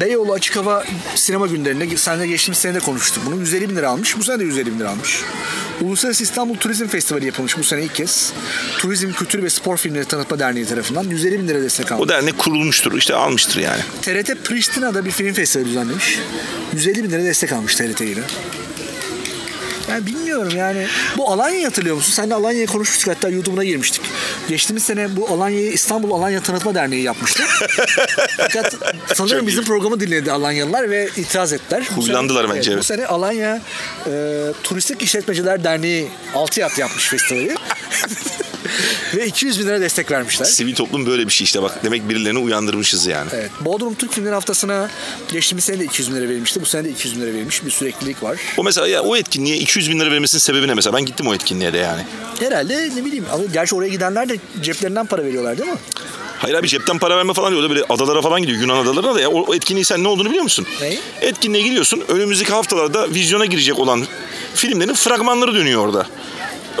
Beyoğlu 0.00 0.32
Açık 0.32 0.56
Hava 0.56 0.84
Sinema 1.14 1.46
Günlerinde 1.46 1.96
seninle 1.96 2.26
geçtiğimiz 2.26 2.58
sene 2.58 2.74
de 2.74 2.80
konuştuk 2.80 3.22
bunu. 3.26 3.40
150 3.40 3.70
bin 3.70 3.76
lira 3.76 3.90
almış. 3.90 4.18
Bu 4.18 4.22
sene 4.22 4.38
de 4.38 4.44
150 4.44 4.72
bin 4.72 4.78
lira 4.78 4.90
almış. 4.90 5.20
Uluslararası 5.80 6.22
İstanbul 6.22 6.54
Turizm 6.56 6.86
Festivali 6.86 7.26
yapılmış 7.26 7.58
bu 7.58 7.64
sene 7.64 7.84
ilk 7.84 7.94
kez. 7.94 8.32
Turizm, 8.78 9.12
Kültür 9.12 9.42
ve 9.42 9.50
Spor 9.50 9.76
Filmleri 9.76 10.04
Tanıtma 10.04 10.38
Derneği 10.38 10.66
tarafından 10.66 11.04
150 11.04 11.38
bin 11.38 11.48
lira 11.48 11.62
destek 11.62 11.92
aldı. 11.92 12.02
O 12.02 12.08
dernek 12.08 12.38
kurulmuştur 12.38 12.98
işte 12.98 13.14
almıştır 13.14 13.60
yani. 13.60 13.80
TRT 14.02 14.44
Pristina'da 14.44 15.04
bir 15.04 15.10
film 15.10 15.32
festivali 15.34 15.68
düzenlemiş. 15.68 16.18
150 16.72 17.04
bin 17.04 17.10
lira 17.10 17.24
destek 17.24 17.52
almış 17.52 17.74
TRT 17.74 18.00
ile. 18.00 18.22
Yani 19.90 20.06
bilmiyorum 20.06 20.52
yani. 20.56 20.86
Bu 21.16 21.30
Alanya'yı 21.30 21.64
hatırlıyor 21.64 21.96
musun? 21.96 22.12
Seninle 22.12 22.34
Alanya'ya 22.34 22.66
konuşmuştuk 22.66 23.14
hatta 23.16 23.28
YouTube'una 23.28 23.64
girmiştik. 23.64 24.02
Geçtiğimiz 24.48 24.84
sene 24.84 25.16
bu 25.16 25.28
Alanya'yı 25.28 25.72
İstanbul 25.72 26.10
Alanya 26.10 26.40
Tanıtma 26.42 26.74
Derneği 26.74 27.02
yapmıştı. 27.02 27.42
Fakat 28.36 28.74
sanırım 29.14 29.38
Çok 29.38 29.46
bizim 29.46 29.64
programı 29.64 30.00
dinledi 30.00 30.32
Alanyalılar 30.32 30.90
ve 30.90 31.08
itiraz 31.16 31.52
ettiler. 31.52 31.82
Bu 31.96 32.02
Huylandılar 32.02 32.50
bence, 32.54 32.70
Bu 32.70 32.74
evet. 32.74 32.84
sene 32.84 33.06
Alanya 33.06 33.60
e, 34.06 34.42
Turistik 34.62 35.02
İşletmeciler 35.02 35.64
Derneği 35.64 36.08
altı 36.34 36.60
yat 36.60 36.78
yapmış 36.78 37.08
festivali. 37.08 37.54
ve 39.16 39.26
200 39.26 39.60
bin 39.60 39.66
lira 39.66 39.80
destek 39.80 40.10
vermişler. 40.10 40.46
Sivil 40.46 40.74
toplum 40.74 41.06
böyle 41.06 41.26
bir 41.26 41.32
şey 41.32 41.44
işte 41.44 41.62
bak 41.62 41.84
demek 41.84 42.08
birilerini 42.08 42.38
uyandırmışız 42.38 43.06
yani. 43.06 43.30
Evet. 43.34 43.50
Bodrum 43.60 43.94
Türk 43.94 44.12
Filmleri 44.12 44.34
Haftası'na 44.34 44.90
geçtiğimiz 45.32 45.64
sene 45.64 45.78
de 45.78 45.84
200 45.84 46.10
bin 46.10 46.16
lira 46.16 46.28
verilmişti. 46.28 46.60
Bu 46.60 46.66
sene 46.66 46.84
de 46.84 46.90
200 46.90 47.16
bin 47.16 47.20
lira 47.20 47.34
verilmiş. 47.34 47.64
Bir 47.64 47.70
süreklilik 47.70 48.22
var. 48.22 48.38
O 48.56 48.64
mesela 48.64 48.88
ya 48.88 49.02
o 49.02 49.16
etkinliğe 49.16 49.56
200 49.56 49.90
bin 49.90 50.00
lira 50.00 50.10
vermesinin 50.10 50.40
sebebi 50.40 50.66
ne 50.68 50.74
mesela? 50.74 50.96
Ben 50.96 51.06
gittim 51.06 51.26
o 51.26 51.34
etkinliğe 51.34 51.72
de 51.72 51.78
yani. 51.78 52.02
Herhalde 52.40 52.90
ne 52.96 53.04
bileyim. 53.04 53.24
Ama 53.32 53.44
gerçi 53.52 53.74
oraya 53.74 53.88
gidenler 53.88 54.28
de 54.28 54.36
ceplerinden 54.62 55.06
para 55.06 55.24
veriyorlar 55.24 55.58
değil 55.58 55.70
mi? 55.70 55.78
Hayır 56.38 56.54
abi 56.54 56.68
cepten 56.68 56.98
para 56.98 57.16
verme 57.16 57.32
falan 57.32 57.50
diyor. 57.50 57.60
O 57.62 57.64
da 57.64 57.70
böyle 57.70 57.84
adalara 57.88 58.22
falan 58.22 58.40
gidiyor. 58.40 58.60
Yunan 58.60 58.76
adalarına 58.76 59.14
da 59.14 59.20
ya. 59.20 59.30
O, 59.30 59.44
o 59.50 59.54
etkinliği 59.54 59.84
sen 59.84 60.02
ne 60.04 60.08
olduğunu 60.08 60.28
biliyor 60.28 60.42
musun? 60.42 60.66
Ne? 60.80 60.96
Etkinliğe 61.20 61.64
gidiyorsun. 61.64 62.02
Önümüzdeki 62.08 62.52
haftalarda 62.52 63.10
vizyona 63.10 63.46
girecek 63.46 63.78
olan 63.78 64.06
filmlerin 64.54 64.94
fragmanları 64.94 65.54
dönüyor 65.54 65.86
orada. 65.86 66.06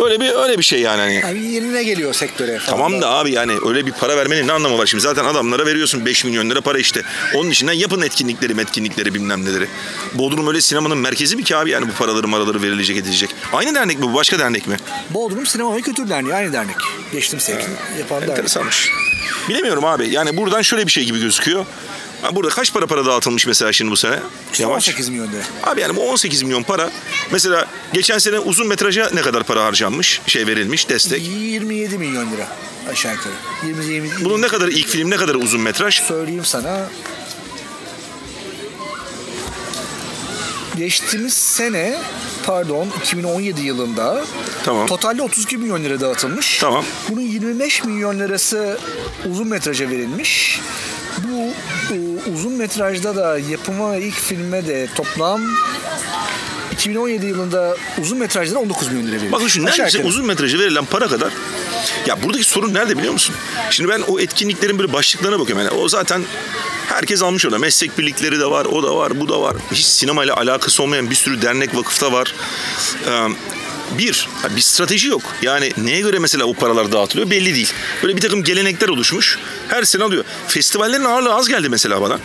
Öyle 0.04 0.20
bir 0.20 0.34
öyle 0.34 0.58
bir 0.58 0.62
şey 0.62 0.80
yani. 0.80 1.00
hani. 1.00 1.14
Yani 1.14 1.52
yerine 1.52 1.84
geliyor 1.84 2.14
sektöre. 2.14 2.58
falan 2.58 2.78
Tamam 2.78 3.02
da 3.02 3.10
abi 3.10 3.32
yani 3.32 3.52
öyle 3.66 3.86
bir 3.86 3.92
para 3.92 4.16
vermenin 4.16 4.48
ne 4.48 4.52
anlamı 4.52 4.78
var 4.78 4.86
şimdi? 4.86 5.02
Zaten 5.02 5.24
adamlara 5.24 5.66
veriyorsun 5.66 6.06
5 6.06 6.24
milyon 6.24 6.50
lira 6.50 6.60
para 6.60 6.78
işte. 6.78 7.02
Onun 7.34 7.50
içinden 7.50 7.72
yapın 7.72 8.02
etkinlikleri, 8.02 8.60
etkinlikleri 8.60 9.14
bilmem 9.14 9.44
neleri. 9.44 9.68
Bodrum 10.14 10.48
öyle 10.48 10.60
sinemanın 10.60 10.98
merkezi 10.98 11.36
mi 11.36 11.44
ki 11.44 11.56
abi 11.56 11.70
yani 11.70 11.88
bu 11.88 11.92
paraları 11.92 12.28
maraları 12.28 12.62
verilecek 12.62 12.96
edilecek. 12.96 13.30
Aynı 13.52 13.74
dernek 13.74 13.98
mi 13.98 14.02
bu? 14.02 14.14
Başka 14.14 14.38
dernek 14.38 14.66
mi? 14.66 14.76
Bodrum 15.10 15.46
Sinema 15.46 15.76
ve 15.76 15.80
Kültür 15.80 16.08
Derneği 16.08 16.34
aynı 16.34 16.52
dernek. 16.52 16.76
Geçtim 17.12 17.40
sene 17.40 17.60
yapan 17.98 18.20
dernek. 18.20 18.30
Enteresanmış. 18.30 18.90
Bilemiyorum 19.48 19.84
abi. 19.84 20.08
Yani 20.10 20.36
buradan 20.36 20.62
şöyle 20.62 20.86
bir 20.86 20.92
şey 20.92 21.04
gibi 21.04 21.20
gözüküyor. 21.20 21.66
Ha, 22.26 22.36
Burada 22.36 22.50
kaç 22.50 22.72
para 22.72 22.86
para 22.86 23.06
dağıtılmış 23.06 23.46
mesela 23.46 23.72
şimdi 23.72 23.90
bu 23.90 23.96
sene? 23.96 24.18
İşte 24.52 24.66
18 24.66 25.08
milyon 25.08 25.32
lira. 25.32 25.42
Abi 25.62 25.80
yani 25.80 25.96
bu 25.96 26.10
18 26.10 26.42
milyon 26.42 26.62
para. 26.62 26.90
Mesela 27.32 27.66
geçen 27.92 28.18
sene 28.18 28.38
uzun 28.38 28.66
metraja 28.66 29.10
ne 29.14 29.20
kadar 29.20 29.42
para 29.44 29.64
harcanmış? 29.64 30.20
Şey 30.26 30.46
verilmiş 30.46 30.88
destek. 30.88 31.22
27 31.22 31.98
milyon 31.98 32.32
lira 32.32 32.48
aşağı 32.90 33.12
yukarı. 33.12 33.32
20, 33.66 33.84
20, 33.84 34.24
Bunun 34.24 34.42
ne 34.42 34.48
kadar 34.48 34.68
ilk 34.68 34.88
film 34.88 35.10
ne 35.10 35.16
kadar 35.16 35.34
uzun 35.34 35.60
metraj? 35.60 36.00
söyleyeyim 36.02 36.44
sana. 36.44 36.88
Geçtiğimiz 40.76 41.32
sene 41.34 41.98
pardon 42.46 42.88
2017 43.02 43.62
yılında 43.62 44.24
Tamam. 44.64 44.86
totalde 44.86 45.22
32 45.22 45.56
milyon 45.56 45.84
lira 45.84 46.00
dağıtılmış. 46.00 46.58
Tamam. 46.58 46.84
Bunun 47.08 47.20
25 47.20 47.84
milyon 47.84 48.18
lirası 48.18 48.78
uzun 49.30 49.48
metraja 49.48 49.90
verilmiş. 49.90 50.60
Uzun 52.34 52.52
metrajda 52.52 53.16
da 53.16 53.38
yapıma 53.38 53.96
ilk 53.96 54.14
filme 54.14 54.66
de 54.66 54.88
toplam 54.96 55.42
2017 56.72 57.26
yılında 57.26 57.76
uzun 58.02 58.18
metrajda 58.18 58.54
da 58.54 58.58
19 58.58 58.88
milyon 58.88 59.02
lira 59.06 59.12
verilmiş. 59.12 59.32
Bakın 59.32 59.48
şu 59.48 59.64
neredeyse 59.64 60.04
uzun 60.04 60.26
metrajı 60.26 60.58
verilen 60.58 60.84
para 60.84 61.08
kadar. 61.08 61.32
Ya 62.06 62.22
buradaki 62.22 62.44
sorun 62.44 62.74
nerede 62.74 62.98
biliyor 62.98 63.12
musun? 63.12 63.34
Şimdi 63.70 63.90
ben 63.90 64.00
o 64.00 64.20
etkinliklerin 64.20 64.78
böyle 64.78 64.92
başlıklarına 64.92 65.40
bakıyorum. 65.40 65.64
Yani 65.66 65.80
o 65.80 65.88
zaten 65.88 66.22
herkes 66.86 67.22
almış 67.22 67.44
orada. 67.46 67.58
Meslek 67.58 67.98
birlikleri 67.98 68.40
de 68.40 68.46
var, 68.46 68.64
o 68.64 68.82
da 68.82 68.96
var, 68.96 69.20
bu 69.20 69.28
da 69.28 69.40
var. 69.40 69.56
Hiç 69.72 69.86
sinemayla 69.86 70.36
alakası 70.36 70.82
olmayan 70.82 71.10
bir 71.10 71.14
sürü 71.14 71.42
dernek, 71.42 71.76
vakıfta 71.76 72.12
var. 72.12 72.34
Bir, 73.98 74.28
bir 74.56 74.60
strateji 74.60 75.08
yok. 75.08 75.22
Yani 75.42 75.72
neye 75.76 76.00
göre 76.00 76.18
mesela 76.18 76.44
o 76.44 76.54
paralar 76.54 76.92
dağıtılıyor 76.92 77.30
belli 77.30 77.54
değil. 77.54 77.72
Böyle 78.02 78.16
bir 78.16 78.20
takım 78.22 78.42
gelenekler 78.44 78.88
oluşmuş. 78.88 79.38
Her 79.68 79.82
sene 79.82 80.04
alıyor. 80.04 80.24
Festivallerin 80.48 81.04
ağırlığı 81.04 81.34
az 81.34 81.48
geldi 81.48 81.68
mesela 81.68 82.00
bana. 82.02 82.18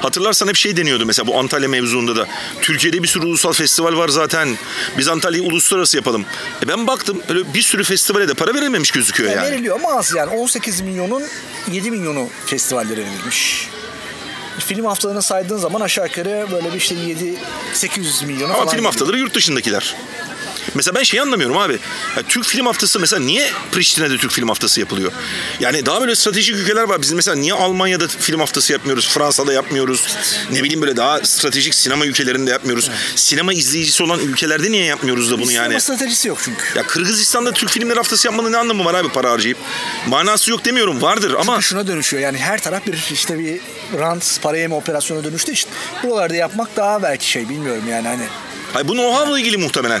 Hatırlarsan 0.00 0.48
hep 0.48 0.56
şey 0.56 0.76
deniyordu 0.76 1.06
mesela 1.06 1.26
bu 1.26 1.38
Antalya 1.38 1.68
mevzuunda 1.68 2.16
da. 2.16 2.26
Türkiye'de 2.60 3.02
bir 3.02 3.08
sürü 3.08 3.26
ulusal 3.26 3.52
festival 3.52 3.96
var 3.96 4.08
zaten. 4.08 4.56
Biz 4.98 5.08
Antalya'yı 5.08 5.48
uluslararası 5.48 5.96
yapalım. 5.96 6.24
E 6.64 6.68
ben 6.68 6.86
baktım 6.86 7.22
öyle 7.28 7.54
bir 7.54 7.62
sürü 7.62 7.84
festivale 7.84 8.28
de 8.28 8.34
para 8.34 8.54
verilmemiş 8.54 8.90
gözüküyor 8.90 9.30
Yani 9.30 9.38
yani. 9.44 9.52
Veriliyor 9.52 9.80
ama 9.80 9.98
az 9.98 10.14
yani. 10.14 10.30
18 10.30 10.80
milyonun 10.80 11.22
7 11.72 11.90
milyonu 11.90 12.28
festivallere 12.46 13.00
verilmiş. 13.00 13.68
Film 14.58 14.84
haftalarını 14.84 15.22
saydığın 15.22 15.56
zaman 15.58 15.80
aşağı 15.80 16.06
yukarı 16.06 16.46
böyle 16.52 16.72
bir 16.72 16.78
işte 16.78 16.94
7-800 17.74 18.26
milyona 18.26 18.52
Ama 18.54 18.62
falan. 18.64 18.74
film 18.74 18.84
haftaları 18.84 19.18
yurt 19.18 19.34
dışındakiler. 19.34 19.94
Mesela 20.74 20.94
ben 20.94 21.02
şeyi 21.02 21.22
anlamıyorum 21.22 21.56
abi. 21.58 21.78
Ya 22.16 22.22
Türk 22.28 22.44
Film 22.44 22.66
Haftası 22.66 23.00
mesela 23.00 23.20
niye 23.22 23.50
Priştine'de 23.72 24.18
Türk 24.18 24.32
Film 24.32 24.48
Haftası 24.48 24.80
yapılıyor? 24.80 25.12
Yani 25.60 25.86
daha 25.86 26.00
böyle 26.00 26.16
stratejik 26.16 26.56
ülkeler 26.56 26.82
var. 26.82 27.02
Biz 27.02 27.12
mesela 27.12 27.36
niye 27.36 27.52
Almanya'da 27.54 28.08
film 28.08 28.40
haftası 28.40 28.72
yapmıyoruz? 28.72 29.08
Fransa'da 29.08 29.52
yapmıyoruz. 29.52 30.16
Ne 30.52 30.62
bileyim 30.62 30.82
böyle 30.82 30.96
daha 30.96 31.24
stratejik 31.24 31.74
sinema 31.74 32.06
ülkelerinde 32.06 32.50
yapmıyoruz. 32.50 32.90
Sinema 33.16 33.52
izleyicisi 33.52 34.02
olan 34.02 34.20
ülkelerde 34.20 34.70
niye 34.72 34.84
yapmıyoruz 34.84 35.30
da 35.30 35.38
bunu 35.38 35.46
Sinema 35.46 35.64
yani? 35.64 35.80
stratejisi 35.80 36.28
yok 36.28 36.38
çünkü. 36.44 36.78
Ya 36.78 36.82
Kırgızistan'da 36.86 37.52
Türk 37.52 37.70
Filmler 37.70 37.96
Haftası 37.96 38.26
yapmanın 38.26 38.52
ne 38.52 38.56
anlamı 38.56 38.84
var 38.84 38.94
abi 38.94 39.08
para 39.08 39.30
harcayıp? 39.30 39.58
Manası 40.06 40.50
yok 40.50 40.64
demiyorum 40.64 41.02
vardır 41.02 41.34
ama 41.40 41.60
Şuna 41.60 41.86
dönüşüyor 41.86 42.22
yani 42.22 42.38
her 42.38 42.62
taraf 42.62 42.86
bir 42.86 42.98
işte 43.12 43.38
bir 43.38 43.60
rant 43.98 44.38
para 44.42 44.56
yeme 44.58 44.74
operasyona 44.74 45.24
dönüştüğü 45.24 45.52
için 45.52 45.70
buralarda 46.02 46.34
yapmak 46.34 46.76
daha 46.76 47.02
belki 47.02 47.28
şey 47.30 47.48
bilmiyorum 47.48 47.82
yani 47.90 48.08
hani. 48.08 48.22
Hayır, 48.72 48.88
bu 48.88 48.92
know-how'la 48.92 49.40
ilgili 49.40 49.56
muhtemelen. 49.56 50.00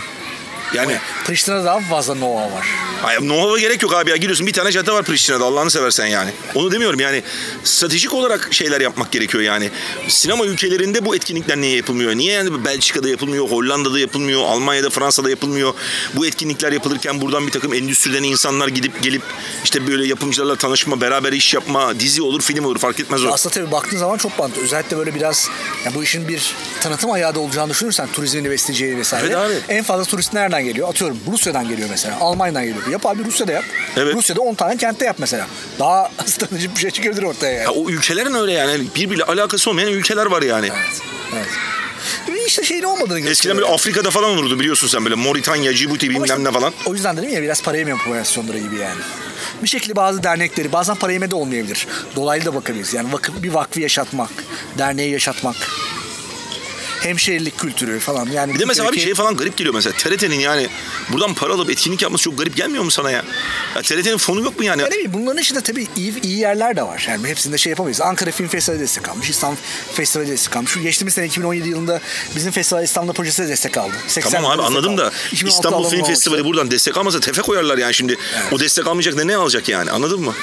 Yani 0.74 0.96
Priştine'de 1.26 1.64
daha 1.64 1.80
fazla 1.80 2.14
know-how 2.14 2.52
var. 2.52 2.66
Hayır, 3.02 3.20
know-how'a 3.20 3.58
gerek 3.58 3.82
yok 3.82 3.94
abi 3.94 4.10
ya. 4.10 4.16
Giriyorsun 4.16 4.46
bir 4.46 4.52
tane 4.52 4.72
cadde 4.72 4.92
var 4.92 5.02
Priştine'de 5.02 5.44
Allah'ını 5.44 5.70
seversen 5.70 6.06
yani. 6.06 6.30
Onu 6.54 6.72
demiyorum 6.72 7.00
yani. 7.00 7.22
Stratejik 7.64 8.14
olarak 8.14 8.48
şeyler 8.50 8.80
yapmak 8.80 9.12
gerekiyor 9.12 9.42
yani. 9.42 9.70
Sinema 10.08 10.44
ülkelerinde 10.44 11.04
bu 11.04 11.16
etkinlikler 11.16 11.56
niye 11.56 11.76
yapılmıyor? 11.76 12.14
Niye 12.14 12.32
yani 12.32 12.64
Belçika'da 12.64 13.08
yapılmıyor, 13.08 13.50
Hollanda'da 13.50 13.98
yapılmıyor, 13.98 14.42
Almanya'da, 14.42 14.90
Fransa'da 14.90 15.30
yapılmıyor? 15.30 15.74
Bu 16.14 16.26
etkinlikler 16.26 16.72
yapılırken 16.72 17.20
buradan 17.20 17.46
bir 17.46 17.52
takım 17.52 17.74
endüstriden 17.74 18.22
insanlar 18.22 18.68
gidip 18.68 19.02
gelip 19.02 19.22
işte 19.64 19.86
böyle 19.86 20.06
yapımcılarla 20.06 20.56
tanışma, 20.56 21.00
beraber 21.00 21.32
iş 21.32 21.54
yapma, 21.54 22.00
dizi 22.00 22.22
olur, 22.22 22.42
film 22.42 22.64
olur 22.64 22.78
fark 22.78 23.00
etmez 23.00 23.24
o. 23.24 23.28
Aslında 23.28 23.54
tabii 23.54 23.72
baktığın 23.72 23.98
zaman 23.98 24.18
çok 24.18 24.38
mantıklı. 24.38 24.62
Özellikle 24.62 24.98
böyle 24.98 25.14
biraz 25.14 25.48
ya 25.84 25.94
bu 25.94 26.02
işin 26.02 26.28
bir 26.28 26.54
tanıtım 26.80 27.10
ayağı 27.10 27.34
da 27.34 27.40
olacağını 27.40 27.70
düşünürsen 27.70 28.08
turizmini 28.12 28.50
besleyeceği 28.50 28.96
vesaire. 28.96 29.26
Evet 29.26 29.36
abi. 29.36 29.54
En 29.68 29.84
fazla 29.84 30.04
turist 30.04 30.32
nereden 30.32 30.63
geliyor? 30.64 30.88
Atıyorum 30.88 31.18
Rusya'dan 31.32 31.68
geliyor 31.68 31.88
mesela. 31.90 32.16
Almanya'dan 32.20 32.64
geliyor. 32.64 32.86
Yap 32.88 33.06
abi 33.06 33.24
Rusya'da 33.24 33.52
yap. 33.52 33.64
Evet. 33.96 34.14
Rusya'da 34.14 34.40
10 34.40 34.54
tane 34.54 34.76
kentte 34.76 35.04
yap 35.04 35.16
mesela. 35.18 35.46
Daha 35.78 36.10
stratejik 36.26 36.74
bir 36.74 36.80
şey 36.80 36.90
çıkabilir 36.90 37.22
ortaya 37.22 37.52
yani. 37.52 37.64
Ya 37.64 37.70
o 37.70 37.90
ülkelerin 37.90 38.34
öyle 38.34 38.52
yani 38.52 38.84
birbiriyle 38.96 39.24
alakası 39.24 39.70
olmayan 39.70 39.92
ülkeler 39.92 40.26
var 40.26 40.42
yani. 40.42 40.66
Evet. 40.72 41.00
evet. 41.34 41.48
İşte 42.46 42.64
şeyin 42.64 42.82
olmadığını 42.82 43.18
Eskiden 43.18 43.28
gösteriyor. 43.28 43.56
böyle 43.56 43.66
Afrika'da 43.68 44.10
falan 44.10 44.30
olurdu 44.30 44.60
biliyorsun 44.60 44.88
sen 44.88 45.04
böyle 45.04 45.14
Moritanya, 45.14 45.74
Cibuti 45.74 46.06
Ama 46.06 46.24
işte 46.24 46.36
bilmem 46.36 46.52
ne 46.52 46.58
falan. 46.58 46.72
O 46.86 46.94
yüzden 46.94 47.16
dedim 47.16 47.30
ya 47.30 47.42
biraz 47.42 47.62
para 47.62 47.76
yeme 47.76 47.94
operasyonları 47.94 48.58
gibi 48.58 48.76
yani. 48.76 49.00
Bir 49.62 49.68
şekilde 49.68 49.96
bazı 49.96 50.22
dernekleri 50.22 50.72
bazen 50.72 50.94
para 50.94 51.12
yeme 51.12 51.30
de 51.30 51.34
olmayabilir. 51.34 51.86
Dolaylı 52.16 52.44
da 52.44 52.54
bakabiliriz. 52.54 52.94
Yani 52.94 53.12
vakıf, 53.12 53.42
bir 53.42 53.48
vakfı 53.48 53.80
yaşatmak, 53.80 54.30
derneği 54.78 55.12
yaşatmak. 55.12 55.56
Hemşehrilik 57.04 57.58
kültürü 57.58 57.98
falan. 57.98 58.26
Yani 58.26 58.54
Bir 58.54 58.58
de 58.58 58.64
mesela 58.64 58.88
abi 58.88 58.96
ülkedeki- 58.96 59.04
şey 59.04 59.14
falan 59.14 59.36
garip 59.36 59.56
geliyor 59.56 59.74
mesela. 59.74 59.96
TRT'nin 59.96 60.38
yani 60.40 60.68
buradan 61.12 61.34
para 61.34 61.52
alıp 61.52 61.70
etkinlik 61.70 62.02
yapması 62.02 62.24
çok 62.24 62.38
garip 62.38 62.56
gelmiyor 62.56 62.84
mu 62.84 62.90
sana 62.90 63.10
ya? 63.10 63.24
ya 63.76 63.82
TRT'nin 63.82 64.16
fonu 64.16 64.40
yok 64.42 64.58
mu 64.58 64.64
yani? 64.64 64.80
Ya 64.82 64.86
ne 64.88 64.92
bileyim, 64.94 65.12
bunların 65.14 65.42
içinde 65.42 65.60
tabii 65.60 65.86
iyi, 65.96 66.20
iyi 66.22 66.38
yerler 66.38 66.76
de 66.76 66.82
var. 66.82 67.06
Yani 67.08 67.28
hepsinde 67.28 67.58
şey 67.58 67.70
yapamayız. 67.70 68.00
Ankara 68.00 68.30
Film 68.30 68.48
Festivali 68.48 68.80
destek 68.80 69.08
almış. 69.08 69.30
İstanbul 69.30 69.56
Festivali 69.94 70.28
destek 70.30 70.56
almış. 70.56 70.70
Şu 70.70 70.80
geçtiğimiz 70.82 71.14
sene 71.14 71.26
2017 71.26 71.68
yılında 71.68 72.00
bizim 72.36 72.52
festival 72.52 72.84
İstanbul'da 72.84 73.12
projesi 73.12 73.42
de 73.42 73.48
destek 73.48 73.76
aldı. 73.76 73.94
80 74.08 74.30
Tamam 74.30 74.50
abi 74.50 74.62
anladım 74.62 74.98
da 74.98 75.02
aldı. 75.06 75.12
2016 75.32 75.68
İstanbul 75.68 75.90
Film. 75.90 76.04
Festivali 76.04 76.44
buradan 76.44 76.70
destek 76.70 76.96
almasa 76.96 77.20
tefe 77.20 77.42
koyarlar 77.42 77.78
yani 77.78 77.94
şimdi. 77.94 78.16
Evet. 78.42 78.52
O 78.52 78.60
destek 78.60 78.86
almayacak 78.86 79.16
da 79.18 79.24
ne 79.24 79.36
alacak 79.36 79.68
yani 79.68 79.90
anladın 79.90 80.20
mı? 80.20 80.34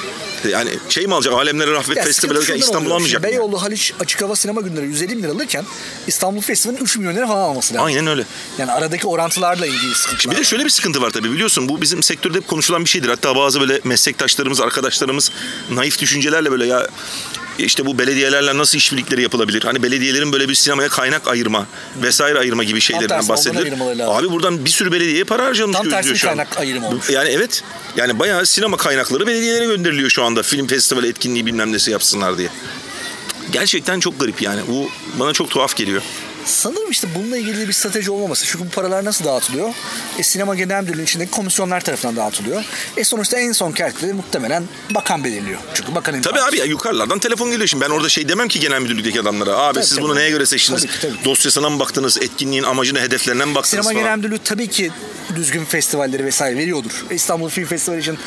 Yani 0.48 0.70
şey 0.88 1.06
mi 1.06 1.14
alacak 1.14 1.34
Alemlere 1.34 1.70
Rahmet 1.70 2.04
Festivali 2.04 2.38
alırken 2.38 2.54
İstanbul 2.56 2.90
almayacak? 2.90 3.22
Beyoğlu 3.22 3.62
Haliç 3.62 3.94
Açık 4.00 4.22
Hava 4.22 4.36
Sinema 4.36 4.60
Günleri 4.60 4.86
150 4.86 5.16
bin 5.16 5.22
lira 5.22 5.32
alırken 5.32 5.64
İstanbul 6.06 6.40
festivalin 6.52 6.78
3 6.78 6.96
milyon 6.96 7.16
lira 7.16 7.26
falan 7.26 7.40
alması 7.40 7.74
lazım. 7.74 7.86
Aynen 7.86 8.06
öyle. 8.06 8.24
Yani 8.58 8.72
aradaki 8.72 9.06
orantılarla 9.06 9.66
ilgili 9.66 9.94
sıkıntılar 9.94 10.34
Bir 10.34 10.40
de 10.40 10.44
şöyle 10.44 10.64
bir 10.64 10.70
sıkıntı 10.70 11.02
var 11.02 11.10
tabii 11.10 11.32
biliyorsun 11.32 11.68
bu 11.68 11.82
bizim 11.82 12.02
sektörde 12.02 12.38
hep 12.38 12.48
konuşulan 12.48 12.84
bir 12.84 12.88
şeydir. 12.88 13.08
Hatta 13.08 13.36
bazı 13.36 13.60
böyle 13.60 13.80
meslektaşlarımız, 13.84 14.60
arkadaşlarımız 14.60 15.30
naif 15.70 16.00
düşüncelerle 16.00 16.50
böyle 16.50 16.66
ya 16.66 16.88
işte 17.58 17.86
bu 17.86 17.98
belediyelerle 17.98 18.58
nasıl 18.58 18.78
işbirlikleri 18.78 19.22
yapılabilir? 19.22 19.62
Hani 19.62 19.82
belediyelerin 19.82 20.32
böyle 20.32 20.48
bir 20.48 20.54
sinemaya 20.54 20.88
kaynak 20.88 21.28
ayırma 21.28 21.66
vesaire 22.02 22.38
ayırma 22.38 22.64
gibi 22.64 22.80
şeylerden 22.80 23.28
bahsedilir. 23.28 23.72
Abi 24.06 24.30
buradan 24.30 24.64
bir 24.64 24.70
sürü 24.70 24.92
belediyeye 24.92 25.24
para 25.24 25.44
harcanmış 25.44 25.78
Tam 25.78 25.90
tersi 25.90 26.16
şu 26.16 26.30
an. 26.30 26.36
kaynak 26.36 26.58
ayrımı 26.58 26.88
olmuş. 26.88 27.10
Yani 27.10 27.28
evet. 27.28 27.62
Yani 27.96 28.18
bayağı 28.18 28.46
sinema 28.46 28.76
kaynakları 28.76 29.26
belediyelere 29.26 29.64
gönderiliyor 29.64 30.10
şu 30.10 30.24
anda. 30.24 30.42
Film 30.42 30.66
festivali 30.66 31.08
etkinliği 31.08 31.46
bilmem 31.46 31.72
nesi 31.72 31.90
yapsınlar 31.90 32.38
diye. 32.38 32.48
Gerçekten 33.52 34.00
çok 34.00 34.20
garip 34.20 34.42
yani. 34.42 34.60
Bu 34.68 34.88
bana 35.18 35.32
çok 35.32 35.50
tuhaf 35.50 35.76
geliyor. 35.76 36.02
Sanırım 36.44 36.90
işte 36.90 37.08
bununla 37.14 37.36
ilgili 37.36 37.68
bir 37.68 37.72
strateji 37.72 38.10
olmaması. 38.10 38.46
Çünkü 38.46 38.64
bu 38.66 38.68
paralar 38.70 39.04
nasıl 39.04 39.24
dağıtılıyor? 39.24 39.74
E, 40.18 40.22
sinema 40.22 40.54
genel 40.54 40.82
müdürlüğünün 40.82 41.04
içindeki 41.04 41.30
komisyonlar 41.30 41.80
tarafından 41.80 42.16
dağıtılıyor. 42.16 42.64
E 42.96 43.04
sonuçta 43.04 43.38
en 43.38 43.52
son 43.52 43.72
kertleri 43.72 44.12
muhtemelen 44.12 44.64
bakan 44.90 45.24
belirliyor. 45.24 45.58
Çünkü 45.74 45.94
bakan 45.94 46.22
Tabii 46.22 46.40
abi 46.40 46.58
ya 46.58 46.64
yukarılardan 46.64 47.18
telefon 47.18 47.50
geliyor 47.50 47.66
şimdi. 47.68 47.84
Ben 47.84 47.90
orada 47.90 48.08
şey 48.08 48.28
demem 48.28 48.48
ki 48.48 48.60
genel 48.60 48.80
müdürlükteki 48.80 49.20
adamlara. 49.20 49.56
Abi 49.56 49.74
Tabii, 49.74 49.84
siz 49.84 49.96
tabii. 49.96 50.04
bunu 50.04 50.16
neye 50.16 50.30
göre 50.30 50.46
seçtiniz? 50.46 50.82
Tabii 50.86 51.00
tabii. 51.14 51.24
Dosyasına 51.24 51.70
mı 51.70 51.78
baktınız? 51.80 52.18
Etkinliğin 52.22 52.62
amacına, 52.62 53.00
hedeflerine 53.00 53.44
mi 53.44 53.54
baktınız 53.54 53.70
Sinema 53.86 54.00
falan? 54.00 54.02
genel 54.04 54.16
müdürlüğü 54.16 54.38
tabii 54.44 54.68
ki 54.68 54.90
düzgün 55.34 55.64
festivalleri 55.64 56.24
vesaire 56.24 56.56
veriyordur. 56.58 57.04
E, 57.10 57.14
İstanbul 57.14 57.48
Film 57.48 57.66
Festivali 57.66 58.00
için 58.00 58.18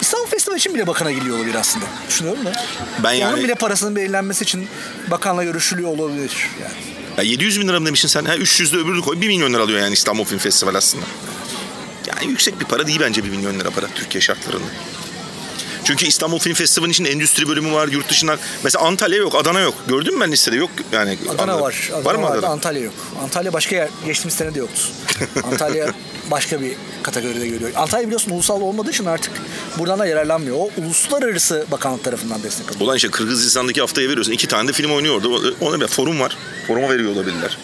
İstanbul 0.00 0.26
Festivali 0.26 0.58
için 0.58 0.74
bile 0.74 0.86
bakana 0.86 1.12
gidiyor 1.12 1.36
olabilir 1.38 1.54
aslında. 1.54 1.84
Düşünüyorum 2.08 2.44
da. 2.44 2.52
Ben 3.04 3.08
Onun 3.10 3.14
yani- 3.18 3.44
bile 3.44 3.54
parasının 3.54 3.96
belirlenmesi 3.96 4.44
için 4.44 4.68
bakanla 5.10 5.44
görüşülüyor 5.44 5.88
olabilir. 5.88 6.32
Yani. 6.62 6.99
Ya 7.18 7.24
700 7.24 7.60
bin 7.60 7.68
lira 7.68 7.80
mı 7.80 7.86
demişsin 7.86 8.08
sen? 8.08 8.24
Ha, 8.24 8.36
300 8.36 8.72
de 8.72 8.76
öbürünü 8.76 9.00
koy. 9.00 9.20
1 9.20 9.28
milyon 9.28 9.54
lira 9.54 9.62
alıyor 9.62 9.78
yani 9.80 9.92
İstanbul 9.92 10.24
Film 10.24 10.38
Festivali 10.38 10.76
aslında. 10.76 11.04
Yani 12.06 12.30
yüksek 12.30 12.60
bir 12.60 12.64
para 12.64 12.86
değil 12.86 13.00
bence 13.00 13.24
1 13.24 13.30
milyon 13.30 13.60
lira 13.60 13.70
para 13.70 13.86
Türkiye 13.94 14.20
şartlarında. 14.20 14.68
Çünkü 15.84 16.06
İstanbul 16.06 16.38
Film 16.38 16.54
Festivali'nin 16.54 16.92
içinde 16.92 17.10
endüstri 17.10 17.48
bölümü 17.48 17.72
var, 17.72 17.88
yurt 17.88 18.08
dışından. 18.10 18.38
Mesela 18.64 18.84
Antalya 18.84 19.18
yok, 19.18 19.34
Adana 19.34 19.60
yok. 19.60 19.74
Gördün 19.88 20.14
mü 20.14 20.20
ben 20.20 20.32
listede? 20.32 20.56
Yok 20.56 20.70
yani. 20.92 21.18
Adana 21.28 21.60
var. 21.60 21.90
Adana 21.92 22.04
var 22.04 22.14
mı 22.14 22.26
Adana? 22.26 22.46
Antalya 22.46 22.82
yok. 22.82 22.94
Antalya 23.22 23.52
başka 23.52 23.76
yer. 23.76 23.88
Geçtiğimiz 24.06 24.34
sene 24.34 24.54
de 24.54 24.58
yoktu. 24.58 24.80
Antalya 25.44 25.94
başka 26.30 26.60
bir 26.60 26.72
kategoride 27.02 27.48
görüyor. 27.48 27.70
Antalya 27.76 28.06
biliyorsun 28.06 28.30
ulusal 28.30 28.60
olmadığı 28.60 28.90
için 28.90 29.04
artık 29.04 29.32
buradan 29.78 29.98
da 29.98 30.06
yararlanmıyor. 30.06 30.56
O 30.56 30.70
uluslararası 30.76 31.66
bakanlık 31.70 32.04
tarafından 32.04 32.42
destek 32.42 32.68
alıyor. 32.68 32.80
Ulan 32.80 32.96
işte 32.96 33.08
Kırgızistan'daki 33.10 33.80
haftaya 33.80 34.08
veriyorsun. 34.08 34.32
İki 34.32 34.46
tane 34.48 34.68
de 34.68 34.72
film 34.72 34.92
oynuyor 34.92 35.14
orada. 35.14 35.54
Ona 35.60 35.80
bir 35.80 35.86
forum 35.86 36.20
var. 36.20 36.36
Foruma 36.66 36.88
veriyor 36.90 37.12
olabilirler. 37.12 37.58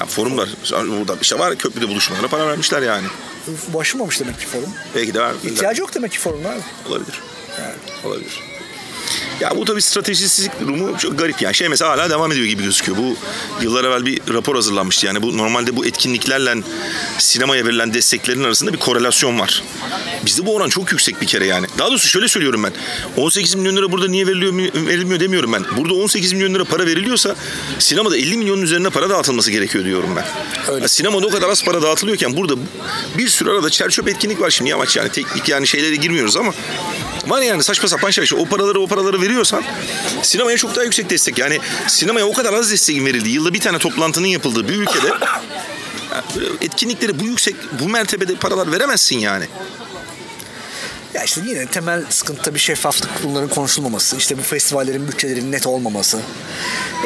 Ya 0.00 0.06
forumlar. 0.06 0.48
Burada 0.72 1.16
işte 1.22 1.38
var 1.38 1.56
köprüde 1.56 1.88
buluşmalara 1.88 2.28
para 2.28 2.46
vermişler 2.46 2.82
yani. 2.82 3.06
Başlamamış 3.74 4.20
demek 4.20 4.40
ki 4.40 4.46
forum. 4.46 4.68
Belki 4.94 5.14
de 5.14 5.20
var. 5.20 5.34
İhtiyacı 5.44 5.80
yok 5.80 5.94
demek 5.94 6.12
ki 6.12 6.18
forumlar. 6.18 6.56
Olabilir. 6.88 7.20
Olabilir. 8.04 8.40
Ya 9.40 9.56
bu 9.56 9.64
tabii 9.64 9.82
stratejisizlik 9.82 10.60
durumu 10.60 10.98
çok 10.98 11.18
garip 11.18 11.42
yani. 11.42 11.54
Şey 11.54 11.68
mesela 11.68 11.90
hala 11.90 12.10
devam 12.10 12.32
ediyor 12.32 12.46
gibi 12.46 12.62
gözüküyor. 12.62 12.98
Bu 12.98 13.16
yıllar 13.62 13.84
evvel 13.84 14.06
bir 14.06 14.34
rapor 14.34 14.54
hazırlanmıştı. 14.54 15.06
Yani 15.06 15.22
bu 15.22 15.38
normalde 15.38 15.76
bu 15.76 15.86
etkinliklerle 15.86 16.54
sinemaya 17.18 17.66
verilen 17.66 17.94
desteklerin 17.94 18.44
arasında 18.44 18.72
bir 18.72 18.78
korelasyon 18.78 19.38
var. 19.38 19.62
Bizde 20.24 20.46
bu 20.46 20.54
oran 20.54 20.68
çok 20.68 20.92
yüksek 20.92 21.20
bir 21.20 21.26
kere 21.26 21.46
yani. 21.46 21.66
Daha 21.78 21.88
doğrusu 21.88 22.08
şöyle 22.08 22.28
söylüyorum 22.28 22.62
ben. 22.64 22.72
18 23.16 23.54
milyon 23.54 23.76
lira 23.76 23.92
burada 23.92 24.08
niye 24.08 24.26
veriliyor 24.26 24.52
verilmiyor 24.74 25.20
demiyorum 25.20 25.52
ben. 25.52 25.64
Burada 25.76 25.94
18 25.94 26.32
milyon 26.32 26.54
lira 26.54 26.64
para 26.64 26.86
veriliyorsa 26.86 27.36
sinemada 27.78 28.16
50 28.16 28.36
milyonun 28.36 28.62
üzerine 28.62 28.90
para 28.90 29.10
dağıtılması 29.10 29.50
gerekiyor 29.50 29.84
diyorum 29.84 30.10
ben. 30.16 30.24
Öyle. 30.72 30.82
Ya 30.82 30.88
sinemada 30.88 31.26
o 31.26 31.30
kadar 31.30 31.48
az 31.48 31.64
para 31.64 31.82
dağıtılıyorken 31.82 32.36
burada 32.36 32.54
bir 33.18 33.28
sürü 33.28 33.50
arada 33.50 33.70
çerçöp 33.70 34.08
etkinlik 34.08 34.40
var 34.40 34.50
şimdi 34.50 34.70
yamaç 34.70 34.96
yani 34.96 35.08
teknik 35.08 35.48
yani 35.48 35.66
şeylere 35.66 35.96
girmiyoruz 35.96 36.36
ama 36.36 36.52
var 37.26 37.42
yani 37.42 37.62
saçma 37.62 37.88
sapan 37.88 38.10
şey. 38.10 38.24
O 38.38 38.44
paraları 38.44 38.80
o 38.80 38.86
paraları 38.86 39.22
veriyorsan 39.22 39.64
sinemaya 40.22 40.56
çok 40.56 40.76
daha 40.76 40.84
yüksek 40.84 41.10
destek. 41.10 41.38
Yani 41.38 41.58
sinemaya 41.86 42.26
o 42.26 42.32
kadar 42.32 42.52
az 42.52 42.70
desteğin 42.70 43.06
verildiği, 43.06 43.34
yılda 43.34 43.54
bir 43.54 43.60
tane 43.60 43.78
toplantının 43.78 44.26
yapıldığı 44.26 44.68
bir 44.68 44.74
ülkede 44.74 45.08
etkinliklere 46.60 47.20
bu 47.20 47.24
yüksek, 47.24 47.56
bu 47.80 47.88
mertebede 47.88 48.34
paralar 48.34 48.72
veremezsin 48.72 49.18
yani. 49.18 49.44
Ya 51.14 51.24
işte 51.24 51.40
yine 51.46 51.66
temel 51.66 52.04
sıkıntı 52.10 52.42
tabii 52.42 52.58
şeffaflık 52.58 53.10
bunların 53.24 53.48
konuşulmaması. 53.48 54.16
İşte 54.16 54.38
bu 54.38 54.42
festivallerin 54.42 55.08
bütçelerinin 55.08 55.52
net 55.52 55.66
olmaması. 55.66 56.20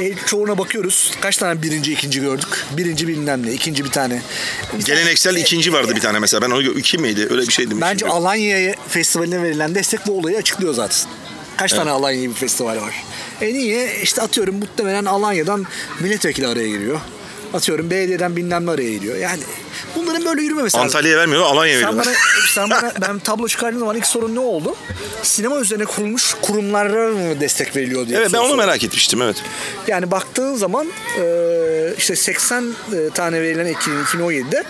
E, 0.02 0.14
çoğuna 0.26 0.58
bakıyoruz. 0.58 1.12
Kaç 1.20 1.36
tane 1.36 1.62
birinci, 1.62 1.92
ikinci 1.92 2.20
gördük? 2.20 2.64
Birinci 2.76 3.08
bilmem 3.08 3.46
ne, 3.46 3.52
ikinci 3.52 3.84
bir 3.84 3.90
tane. 3.90 4.22
Geleneksel 4.84 5.36
ikinci 5.36 5.72
vardı 5.72 5.92
bir 5.96 6.00
tane 6.00 6.18
mesela. 6.18 6.42
Ben 6.42 6.50
onu 6.50 6.62
iki 6.62 6.98
miydi? 6.98 7.28
Öyle 7.30 7.42
bir 7.42 7.52
şeydi. 7.52 7.80
Bence 7.80 8.06
Alanya 8.06 8.74
Festivali'ne 8.88 9.42
verilen 9.42 9.74
destek 9.74 10.06
bu 10.06 10.18
olayı 10.18 10.36
açıklıyor 10.36 10.74
zaten. 10.74 11.10
Kaç 11.56 11.72
tane 11.72 11.90
Alanya 11.90 12.28
bir 12.28 12.34
festival 12.34 12.76
var? 12.76 13.04
E 13.40 13.54
niye? 13.54 14.00
İşte 14.02 14.22
atıyorum 14.22 14.54
muhtemelen 14.54 15.04
Alanya'dan 15.04 15.66
milletvekili 16.00 16.46
araya 16.46 16.68
giriyor. 16.68 17.00
Atıyorum 17.54 17.90
belediyeden 17.90 18.36
bilmem 18.36 18.66
ne 18.66 18.70
araya 18.70 18.90
giriyor. 18.90 19.16
Yani 19.16 19.42
bunların 20.06 20.24
böyle 20.24 20.42
yürümemesi 20.42 20.76
lazım. 20.76 20.86
Antalya'ya 20.86 21.18
vermiyorlar, 21.18 21.50
Alanya'ya 21.50 21.80
Sen 21.80 21.88
veriyorlar. 21.88 22.06
bana, 22.06 22.50
sen 22.54 22.70
bana 22.70 22.92
ben 23.08 23.18
tablo 23.18 23.48
çıkardığım 23.48 23.78
zaman 23.78 23.96
ilk 23.96 24.06
sorun 24.06 24.34
ne 24.34 24.40
oldu? 24.40 24.76
Sinema 25.22 25.60
üzerine 25.60 25.84
kurulmuş 25.84 26.34
kurumlara 26.42 27.08
mı 27.08 27.40
destek 27.40 27.76
veriliyor 27.76 28.08
diye. 28.08 28.18
Evet 28.18 28.32
ben 28.32 28.38
onu 28.38 28.56
merak 28.56 28.84
etmiştim 28.84 29.22
evet. 29.22 29.36
Yani 29.88 30.10
baktığın 30.10 30.54
zaman 30.54 30.88
e, 31.20 31.24
işte 31.98 32.16
80 32.16 32.74
tane 33.14 33.42
verilen 33.42 33.66
etkinliğin 33.66 34.04
2017'de 34.04 34.64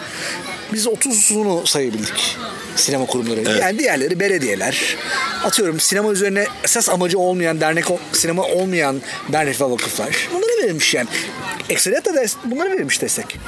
biz 0.72 0.86
30'unu 0.86 1.66
sayabildik 1.66 2.36
sinema 2.76 3.06
kurumları. 3.06 3.40
Evet. 3.46 3.62
Yani 3.62 3.78
diğerleri 3.78 4.20
belediyeler. 4.20 4.96
Atıyorum 5.44 5.80
sinema 5.80 6.12
üzerine 6.12 6.46
esas 6.64 6.88
amacı 6.88 7.18
olmayan 7.18 7.60
dernek, 7.60 7.84
sinema 8.12 8.42
olmayan 8.42 9.02
dernek 9.32 9.60
ve 9.60 9.64
vakıflar. 9.64 10.28
Bunlara 10.32 10.62
verilmiş 10.62 10.94
yani. 10.94 11.08
Ekseriyetle 11.68 12.14
de 12.14 12.26
bunlara 12.44 12.70
verilmiş 12.70 13.02
destek. 13.02 13.38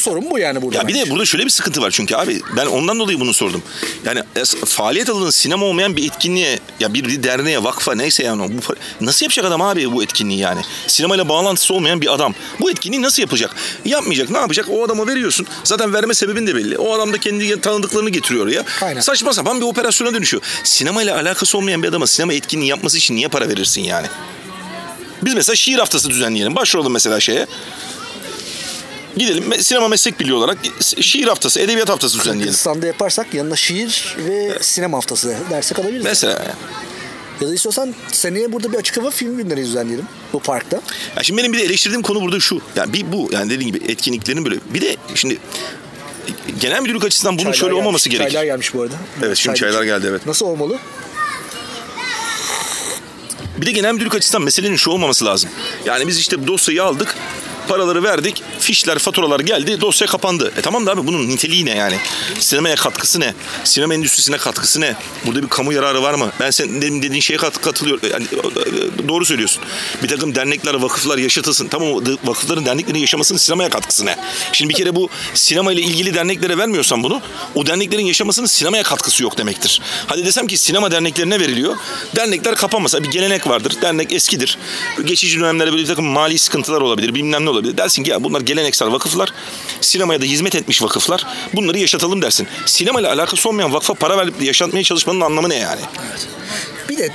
Sorun 0.00 0.30
bu 0.30 0.38
yani 0.38 0.62
burada. 0.62 0.78
Ya 0.78 0.88
bir 0.88 0.94
de 0.94 1.10
burada 1.10 1.24
şöyle 1.24 1.44
bir 1.44 1.50
sıkıntı 1.50 1.82
var 1.82 1.90
çünkü 1.90 2.14
abi 2.14 2.40
ben 2.56 2.66
ondan 2.66 2.98
dolayı 2.98 3.20
bunu 3.20 3.34
sordum. 3.34 3.62
Yani 4.04 4.22
faaliyet 4.66 5.08
alanı 5.08 5.32
sinema 5.32 5.66
olmayan 5.66 5.96
bir 5.96 6.06
etkinliğe 6.06 6.58
ya 6.80 6.94
bir, 6.94 7.22
derneğe 7.22 7.64
vakfa 7.64 7.94
neyse 7.94 8.22
yani 8.22 8.42
bu, 8.42 8.74
nasıl 9.04 9.24
yapacak 9.24 9.44
adam 9.44 9.62
abi 9.62 9.92
bu 9.92 10.02
etkinliği 10.02 10.38
yani? 10.38 10.60
Sinemayla 10.86 11.28
bağlantısı 11.28 11.74
olmayan 11.74 12.00
bir 12.00 12.14
adam 12.14 12.34
bu 12.60 12.70
etkinliği 12.70 13.02
nasıl 13.02 13.22
yapacak? 13.22 13.54
Yapmayacak 13.84 14.30
ne 14.30 14.38
yapacak? 14.38 14.66
O 14.70 14.84
adama 14.84 15.06
veriyorsun. 15.06 15.46
Zaten 15.64 15.92
verme 15.92 16.14
sebebin 16.14 16.46
de 16.46 16.54
belli. 16.54 16.78
O 16.78 16.94
adam 16.94 17.12
da 17.12 17.18
kendi 17.18 17.60
tanıdıklarını 17.60 18.10
getiriyor 18.10 18.44
oraya. 18.44 18.64
Aynen. 18.82 19.00
Saçma 19.00 19.32
sapan 19.32 19.60
bir 19.60 19.66
operasyona 19.66 20.14
dönüşüyor. 20.14 20.42
Sinemayla 20.64 21.20
alakası 21.20 21.58
olmayan 21.58 21.82
bir 21.82 21.88
adama 21.88 22.06
sinema 22.06 22.32
etkinliği 22.32 22.70
yapması 22.70 22.98
için 22.98 23.16
niye 23.16 23.28
para 23.28 23.48
verirsin 23.48 23.82
yani? 23.82 24.06
Biz 25.22 25.34
mesela 25.34 25.56
şiir 25.56 25.78
haftası 25.78 26.10
düzenleyelim. 26.10 26.56
Başvuralım 26.56 26.92
mesela 26.92 27.20
şeye. 27.20 27.46
Gidelim 29.16 29.62
sinema 29.62 29.88
meslek 29.88 30.20
birliği 30.20 30.34
olarak 30.34 30.58
şiir 31.00 31.26
haftası, 31.26 31.60
edebiyat 31.60 31.88
haftası 31.88 32.18
düzenleyelim. 32.18 32.42
Kırgızistan'da 32.42 32.86
yaparsak 32.86 33.34
yanına 33.34 33.56
şiir 33.56 34.16
ve 34.18 34.58
sinema 34.60 34.96
haftası 34.98 35.36
dersek 35.50 35.78
alabiliriz. 35.78 36.04
Mesela 36.04 36.32
yani. 36.32 36.54
Ya 37.40 37.48
da 37.48 37.54
istiyorsan 37.54 37.94
seneye 38.12 38.52
burada 38.52 38.72
bir 38.72 38.78
açık 38.78 38.96
hava 38.96 39.10
film 39.10 39.36
günleri 39.36 39.60
düzenleyelim 39.60 40.06
bu 40.32 40.40
parkta. 40.40 40.80
Ya 41.16 41.22
şimdi 41.22 41.40
benim 41.40 41.52
bir 41.52 41.58
de 41.58 41.62
eleştirdiğim 41.62 42.02
konu 42.02 42.20
burada 42.20 42.40
şu. 42.40 42.60
Yani 42.76 42.92
bir 42.92 43.12
bu 43.12 43.28
yani 43.32 43.50
dediğim 43.50 43.72
gibi 43.72 43.90
etkinliklerin 43.92 44.44
böyle 44.44 44.56
bir 44.74 44.80
de 44.80 44.96
şimdi 45.14 45.38
genel 46.60 46.82
müdürlük 46.82 47.04
açısından 47.04 47.34
bunun 47.34 47.42
Çaylar 47.44 47.54
şöyle 47.58 47.70
gelmiş. 47.70 47.86
olmaması 47.86 48.08
gerekir. 48.08 48.30
Çaylar 48.32 48.44
gelmiş 48.44 48.74
bu 48.74 48.82
arada. 48.82 48.94
Evet, 49.22 49.36
şimdi 49.36 49.58
çaylar 49.58 49.82
geldi, 49.82 50.06
evet. 50.10 50.26
Nasıl 50.26 50.46
olmalı? 50.46 50.78
Bir 53.56 53.66
de 53.66 53.72
genel 53.72 53.94
müdürlük 53.94 54.14
açısından 54.14 54.42
meselenin 54.42 54.76
şu 54.76 54.90
olmaması 54.90 55.24
lazım. 55.24 55.50
Yani 55.84 56.06
biz 56.08 56.18
işte 56.18 56.46
dosyayı 56.46 56.84
aldık, 56.84 57.14
paraları 57.70 58.02
verdik, 58.02 58.42
fişler, 58.58 58.98
faturalar 58.98 59.40
geldi, 59.40 59.80
dosya 59.80 60.06
kapandı. 60.06 60.52
E 60.56 60.60
tamam 60.60 60.86
da 60.86 60.92
abi 60.92 61.06
bunun 61.06 61.28
niteliği 61.28 61.66
ne 61.66 61.76
yani? 61.76 61.96
Sinemaya 62.38 62.76
katkısı 62.76 63.20
ne? 63.20 63.34
Sinema 63.64 63.94
endüstrisine 63.94 64.36
katkısı 64.36 64.80
ne? 64.80 64.94
Burada 65.26 65.42
bir 65.42 65.48
kamu 65.48 65.72
yararı 65.72 66.02
var 66.02 66.14
mı? 66.14 66.32
Ben 66.40 66.52
demin 66.82 67.02
dediğin 67.02 67.20
şeye 67.20 67.36
kat, 67.36 67.60
katılıyorum. 67.60 68.08
Yani, 68.12 68.24
e, 68.24 69.08
doğru 69.08 69.24
söylüyorsun. 69.26 69.62
Bir 70.02 70.08
takım 70.08 70.34
dernekler, 70.34 70.74
vakıflar 70.74 71.18
yaşatılsın. 71.18 71.68
Tamam 71.68 71.88
vakıfların, 72.24 72.66
derneklerin 72.66 72.98
yaşamasının 72.98 73.38
sinemaya 73.38 73.70
katkısı 73.70 74.06
ne? 74.06 74.16
Şimdi 74.52 74.68
bir 74.70 74.74
kere 74.74 74.94
bu 74.94 75.08
sinema 75.34 75.72
ile 75.72 75.80
ilgili 75.80 76.14
derneklere 76.14 76.58
vermiyorsan 76.58 77.02
bunu, 77.02 77.22
o 77.54 77.66
derneklerin 77.66 78.06
yaşamasının 78.06 78.46
sinemaya 78.46 78.82
katkısı 78.82 79.22
yok 79.22 79.38
demektir. 79.38 79.80
Hadi 80.06 80.26
desem 80.26 80.46
ki 80.46 80.58
sinema 80.58 80.90
derneklerine 80.90 81.40
veriliyor. 81.40 81.76
Dernekler 82.16 82.54
kapanmasa 82.54 83.02
bir 83.02 83.10
gelenek 83.10 83.46
vardır. 83.46 83.76
Dernek 83.82 84.12
eskidir. 84.12 84.58
Geçici 85.04 85.40
dönemlerde 85.40 85.72
böyle 85.72 85.82
bir 85.82 85.88
takım 85.88 86.06
mali 86.06 86.38
sıkıntılar 86.38 86.80
olabilir, 86.80 87.14
bilmem 87.14 87.44
ne 87.44 87.50
olabilir. 87.50 87.59
Dersin 87.64 88.02
ki 88.02 88.10
ya 88.10 88.24
bunlar 88.24 88.40
geleneksel 88.40 88.92
vakıflar. 88.92 89.32
Sinemaya 89.80 90.20
da 90.20 90.24
hizmet 90.24 90.54
etmiş 90.54 90.82
vakıflar. 90.82 91.26
Bunları 91.54 91.78
yaşatalım 91.78 92.22
dersin. 92.22 92.48
Sinema 92.66 93.00
ile 93.00 93.08
alakası 93.08 93.48
olmayan 93.48 93.72
vakfa 93.74 93.94
para 93.94 94.18
verip 94.18 94.42
yaşatmaya 94.42 94.84
çalışmanın 94.84 95.20
anlamı 95.20 95.48
ne 95.48 95.56
yani? 95.56 95.80
Bir 96.88 96.98
de 96.98 97.10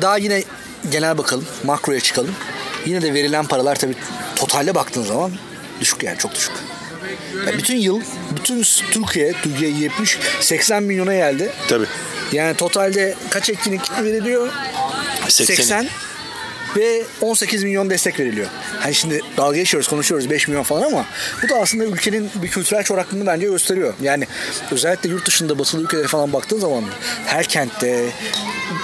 daha 0.00 0.18
yine 0.18 0.44
genel 0.92 1.18
bakalım, 1.18 1.46
makroya 1.64 2.00
çıkalım. 2.00 2.34
Yine 2.86 3.02
de 3.02 3.14
verilen 3.14 3.46
paralar 3.46 3.76
tabii 3.78 3.94
totalde 4.36 4.74
baktığın 4.74 5.02
zaman 5.02 5.32
düşük 5.80 6.02
yani 6.02 6.18
çok 6.18 6.34
düşük. 6.34 6.52
Yani 7.46 7.58
bütün 7.58 7.76
yıl 7.76 8.00
bütün 8.36 8.62
Türkiye, 8.92 9.32
Türkiye 9.42 9.70
70 9.70 10.18
80 10.40 10.82
milyona 10.82 11.14
geldi. 11.14 11.52
Tabii. 11.68 11.86
Yani 12.32 12.56
totalde 12.56 13.14
kaç 13.30 13.50
etkinlik 13.50 14.02
veriliyor? 14.02 14.52
80. 15.28 15.54
80 15.54 15.88
ve 16.76 17.02
18 17.20 17.64
milyon 17.64 17.90
destek 17.90 18.20
veriliyor. 18.20 18.46
Hani 18.84 18.94
şimdi 18.94 19.20
dalga 19.36 19.56
geçiyoruz, 19.56 19.88
konuşuyoruz 19.88 20.30
5 20.30 20.48
milyon 20.48 20.62
falan 20.62 20.82
ama 20.82 21.06
bu 21.42 21.48
da 21.48 21.54
aslında 21.54 21.84
ülkenin 21.84 22.30
bir 22.34 22.48
kültürel 22.48 22.82
çoraklığını 22.82 23.26
bence 23.26 23.46
gösteriyor. 23.46 23.94
Yani 24.02 24.26
özellikle 24.70 25.08
yurt 25.08 25.26
dışında 25.26 25.58
batılı 25.58 25.82
ülkelere 25.82 26.06
falan 26.06 26.32
baktığın 26.32 26.58
zaman 26.58 26.84
her 27.26 27.44
kentte 27.44 28.12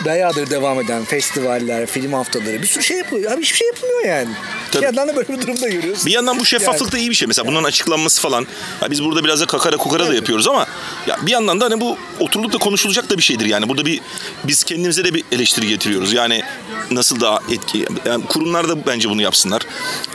bayağıdır 0.05 0.51
devam 0.51 0.80
eden 0.80 1.05
festivaller, 1.05 1.86
film 1.86 2.12
haftaları 2.12 2.62
bir 2.62 2.66
sürü 2.66 2.84
şey 2.84 2.98
yapılıyor. 2.98 3.32
Abi 3.32 3.42
hiçbir 3.42 3.57
şey 3.57 3.66
yapılmıyor 3.66 4.05
yani. 4.05 4.28
Tabii. 4.70 4.80
Bir 4.82 4.86
yandan 4.86 5.09
da 5.09 5.16
böyle 5.16 5.28
bir 5.28 5.40
durumda 5.40 5.68
görüyoruz. 5.68 6.07
Bir 6.07 6.12
yandan 6.12 6.38
bu 6.38 6.44
şeffaflık 6.44 6.92
da 6.92 6.98
iyi 6.98 7.11
bir 7.11 7.14
şey. 7.14 7.28
Mesela 7.28 7.48
bunların 7.48 7.64
açıklanması 7.64 8.20
falan. 8.20 8.46
Ya 8.82 8.90
biz 8.90 9.05
burada 9.05 9.24
biraz 9.24 9.40
da 9.40 9.46
kakara 9.46 9.76
kukara 9.76 10.09
da 10.09 10.14
yapıyoruz 10.14 10.48
ama 10.48 10.66
ya 11.07 11.18
bir 11.22 11.30
yandan 11.30 11.61
da 11.61 11.64
hani 11.64 11.80
bu 11.80 11.98
oturulup 12.20 12.53
da 12.53 12.59
konuşulacak 12.59 13.11
da 13.11 13.16
bir 13.18 13.22
şeydir 13.22 13.46
yani. 13.46 13.68
Burada 13.68 13.86
bir 13.86 14.01
biz 14.44 14.64
kendimize 14.64 15.05
de 15.05 15.14
bir 15.14 15.24
eleştiri 15.32 15.68
getiriyoruz. 15.68 16.12
Yani 16.12 16.42
nasıl 16.90 17.20
daha 17.20 17.38
etki 17.51 17.86
yani 18.07 18.26
kurumlar 18.26 18.68
da 18.68 18.86
bence 18.86 19.11
bunu 19.11 19.22
yapsınlar. 19.22 19.62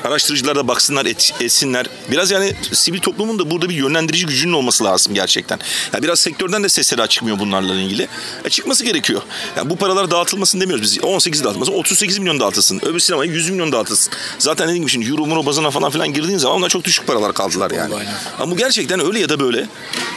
Araştırıcılar 0.04 0.56
da 0.56 0.68
baksınlar, 0.68 1.06
et, 1.06 1.34
etsinler. 1.42 1.86
Biraz 2.12 2.32
yani 2.32 2.54
sivil 2.74 3.00
toplumun 3.00 3.40
da 3.40 3.52
burada 3.52 3.70
bir 3.70 3.76
yönlendirici 3.76 4.26
gücünün 4.26 4.54
olması 4.54 4.84
lazım 4.84 5.14
gerçekten. 5.14 5.60
Ya 5.94 6.04
biraz 6.04 6.20
sektörden 6.20 6.64
de 6.64 6.70
sesleri 6.70 7.02
açıkmıyor 7.02 7.40
bunlarla 7.40 7.74
ilgili. 7.74 8.08
E 8.46 8.50
çıkması 8.50 8.84
gerekiyor. 8.84 9.22
Ya 9.58 9.70
bu 9.70 9.76
paralar 9.76 10.12
dağıtılmasın 10.12 10.62
demiyoruz 10.62 10.84
biz. 10.84 11.04
18 11.04 11.44
dağıtılmasın, 11.44 11.74
38 11.74 12.18
milyon 12.18 12.40
dağıtılsın. 12.40 12.80
Öbür 12.86 13.00
sinemaya 13.00 13.32
100 13.32 13.50
milyon 13.50 13.72
dağıtılsın. 13.72 14.14
Zaten 14.40 14.68
dediğim 14.68 14.84
gibi 14.84 14.92
şimdi 14.92 15.10
euro 15.10 15.26
muro 15.26 15.46
bazına 15.46 15.72
falan 15.72 15.92
filan 15.92 16.14
girdiğin 16.14 16.38
zaman 16.38 16.58
onlar 16.58 16.70
çok 16.70 16.84
düşük 16.84 17.08
paralar 17.08 17.34
kaldılar 17.34 17.72
yani. 17.72 17.94
Ama 18.40 18.52
bu 18.52 18.58
gerçekten 18.58 19.06
öyle 19.06 19.20
ya 19.20 19.30
da 19.30 19.40
böyle 19.40 19.68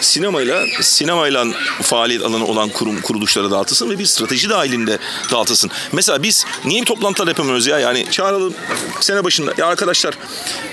sinemayla 0.01 0.63
sinemayla 0.81 1.47
faaliyet 1.83 2.23
alanı 2.23 2.47
olan 2.47 2.69
kurum 2.69 3.01
kuruluşlara 3.01 3.51
dağıtılsın 3.51 3.91
ve 3.91 3.99
bir 3.99 4.07
strateji 4.07 4.51
dahilinde 4.51 4.99
dağıtılsın. 5.33 5.71
Mesela 5.93 6.23
biz 6.23 6.45
niye 6.65 6.81
bir 6.81 6.87
toplantılar 6.87 7.29
yapamıyoruz 7.29 7.67
ya? 7.67 7.79
Yani 7.79 8.07
çağıralım 8.11 8.55
sene 9.01 9.25
başında. 9.25 9.48
Ya 9.59 9.67
arkadaşlar 9.67 10.15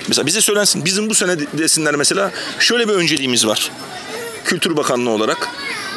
mesela 0.08 0.26
bize 0.26 0.40
söylensin. 0.40 0.84
Bizim 0.84 1.10
bu 1.10 1.14
sene 1.14 1.38
desinler 1.38 1.96
mesela 1.96 2.30
şöyle 2.58 2.88
bir 2.88 2.92
önceliğimiz 2.92 3.46
var. 3.46 3.70
Kültür 4.44 4.76
Bakanlığı 4.76 5.10
olarak 5.10 5.48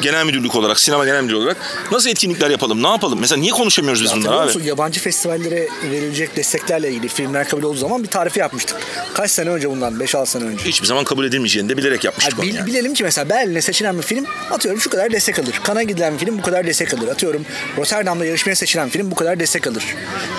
genel 0.02 0.24
müdürlük 0.24 0.54
olarak, 0.56 0.80
sinema 0.80 1.04
genel 1.04 1.22
müdürlüğü 1.22 1.38
olarak 1.38 1.56
nasıl 1.92 2.10
etkinlikler 2.10 2.50
yapalım, 2.50 2.82
ne 2.82 2.88
yapalım? 2.88 3.18
Mesela 3.20 3.40
niye 3.40 3.52
konuşamıyoruz 3.52 4.02
biz 4.04 4.12
bunları 4.14 4.40
abi? 4.40 4.66
Yabancı 4.66 5.00
festivallere 5.00 5.68
verilecek 5.90 6.36
desteklerle 6.36 6.88
ilgili 6.90 7.08
filmler 7.08 7.48
kabul 7.48 7.62
olduğu 7.62 7.78
zaman 7.78 8.02
bir 8.02 8.08
tarifi 8.08 8.38
yapmıştık. 8.40 8.76
Kaç 9.14 9.30
sene 9.30 9.50
önce 9.50 9.70
bundan? 9.70 9.94
5-6 9.94 10.26
sene 10.26 10.44
önce. 10.44 10.64
Hiçbir 10.64 10.86
zaman 10.86 11.04
kabul 11.04 11.24
edilmeyeceğini 11.24 11.68
de 11.68 11.76
bilerek 11.76 12.04
yapmıştık 12.04 12.38
onu 12.38 12.46
bil- 12.46 12.54
yani. 12.54 12.66
Bilelim 12.66 12.94
ki 12.94 13.02
mesela 13.04 13.28
Berlin'e 13.28 13.60
seçilen 13.60 13.98
bir 13.98 14.02
film 14.02 14.26
atıyorum 14.50 14.80
şu 14.80 14.90
kadar 14.90 15.12
destek 15.12 15.38
alır. 15.38 15.60
Kana 15.64 15.82
gidilen 15.82 16.14
bir 16.14 16.18
film 16.18 16.38
bu 16.38 16.42
kadar 16.42 16.66
destek 16.66 16.94
alır. 16.94 17.08
Atıyorum 17.08 17.44
Rotterdam'da 17.78 18.24
yarışmaya 18.24 18.54
seçilen 18.56 18.88
film 18.88 19.10
bu 19.10 19.14
kadar 19.14 19.40
destek 19.40 19.66
alır. 19.66 19.84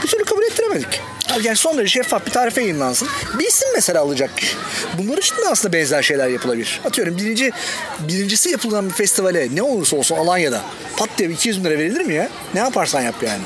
Bir 0.04 0.08
türlü 0.08 0.24
kabul 0.24 0.44
ettiremedik. 0.44 0.88
Yani 1.44 1.56
son 1.58 1.78
derece 1.78 1.90
şeffaf 1.94 2.26
bir 2.26 2.32
tarife 2.32 2.62
yayınlansın. 2.62 3.08
Bilsin 3.40 3.68
mesela 3.76 4.02
alacak. 4.02 4.32
Bunlar 4.98 5.18
için 5.18 5.36
de 5.36 5.42
aslında 5.52 5.74
benzer 5.74 6.02
şeyler 6.04 6.28
yapılabilir. 6.28 6.82
Atıyorum 6.86 7.18
birinci, 7.18 7.52
birincisi 8.00 8.50
yapılan 8.50 8.90
bir 8.90 8.94
festivale 8.94 9.51
ne 9.54 9.62
olursa 9.64 9.96
olsun 9.96 10.16
Alanya'da 10.16 10.62
pat 10.98 11.10
diye 11.18 11.30
bir 11.30 11.34
200 11.34 11.60
bin 11.60 11.70
lira 11.70 11.80
verilir 11.80 12.02
mi 12.02 12.14
ya? 12.14 12.30
Ne 12.54 12.60
yaparsan 12.60 13.02
yap 13.02 13.16
yani. 13.26 13.42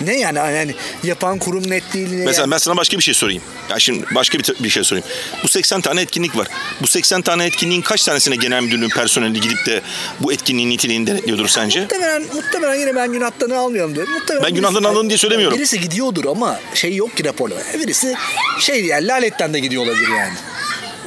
Ne 0.00 0.18
yani 0.18 0.38
yani 0.38 0.74
yapan 1.04 1.38
kurum 1.38 1.70
net 1.70 1.94
değil. 1.94 2.10
ne 2.10 2.24
Mesela 2.24 2.42
yani? 2.42 2.50
ben 2.50 2.58
sana 2.58 2.76
başka 2.76 2.98
bir 2.98 3.02
şey 3.02 3.14
sorayım. 3.14 3.42
Ya 3.70 3.78
şimdi 3.78 4.06
başka 4.14 4.38
bir, 4.38 4.64
bir 4.64 4.68
şey 4.68 4.84
sorayım. 4.84 5.06
Bu 5.42 5.48
80 5.48 5.80
tane 5.80 6.00
etkinlik 6.00 6.36
var. 6.36 6.48
Bu 6.82 6.86
80 6.86 7.22
tane 7.22 7.44
etkinliğin 7.44 7.82
kaç 7.82 8.04
tanesine 8.04 8.36
genel 8.36 8.62
müdürlüğün 8.62 8.88
personeli 8.88 9.40
gidip 9.40 9.66
de 9.66 9.80
bu 10.20 10.32
etkinliğin 10.32 10.70
niteliğini 10.70 11.06
denetliyordur 11.06 11.48
sence? 11.48 11.80
Muhtemelen, 11.80 12.22
muhtemelen 12.34 12.74
yine 12.74 12.94
ben 12.96 13.12
günahlarını 13.12 13.58
almıyorum 13.58 13.94
diyorum. 13.94 14.12
Muhtemelen 14.12 14.44
Ben 14.46 14.54
günahlarını 14.54 14.88
alın 14.88 15.08
diye 15.08 15.18
söylemiyorum. 15.18 15.58
Birisi 15.58 15.80
gidiyordur 15.80 16.24
ama 16.24 16.60
şey 16.74 16.94
yok 16.94 17.16
ki 17.16 17.24
raporda. 17.24 17.54
Birisi 17.74 18.14
şey 18.60 18.84
yani 18.84 19.06
laletten 19.06 19.54
de 19.54 19.60
gidiyor 19.60 19.82
olabilir 19.82 20.08
yani. 20.18 20.34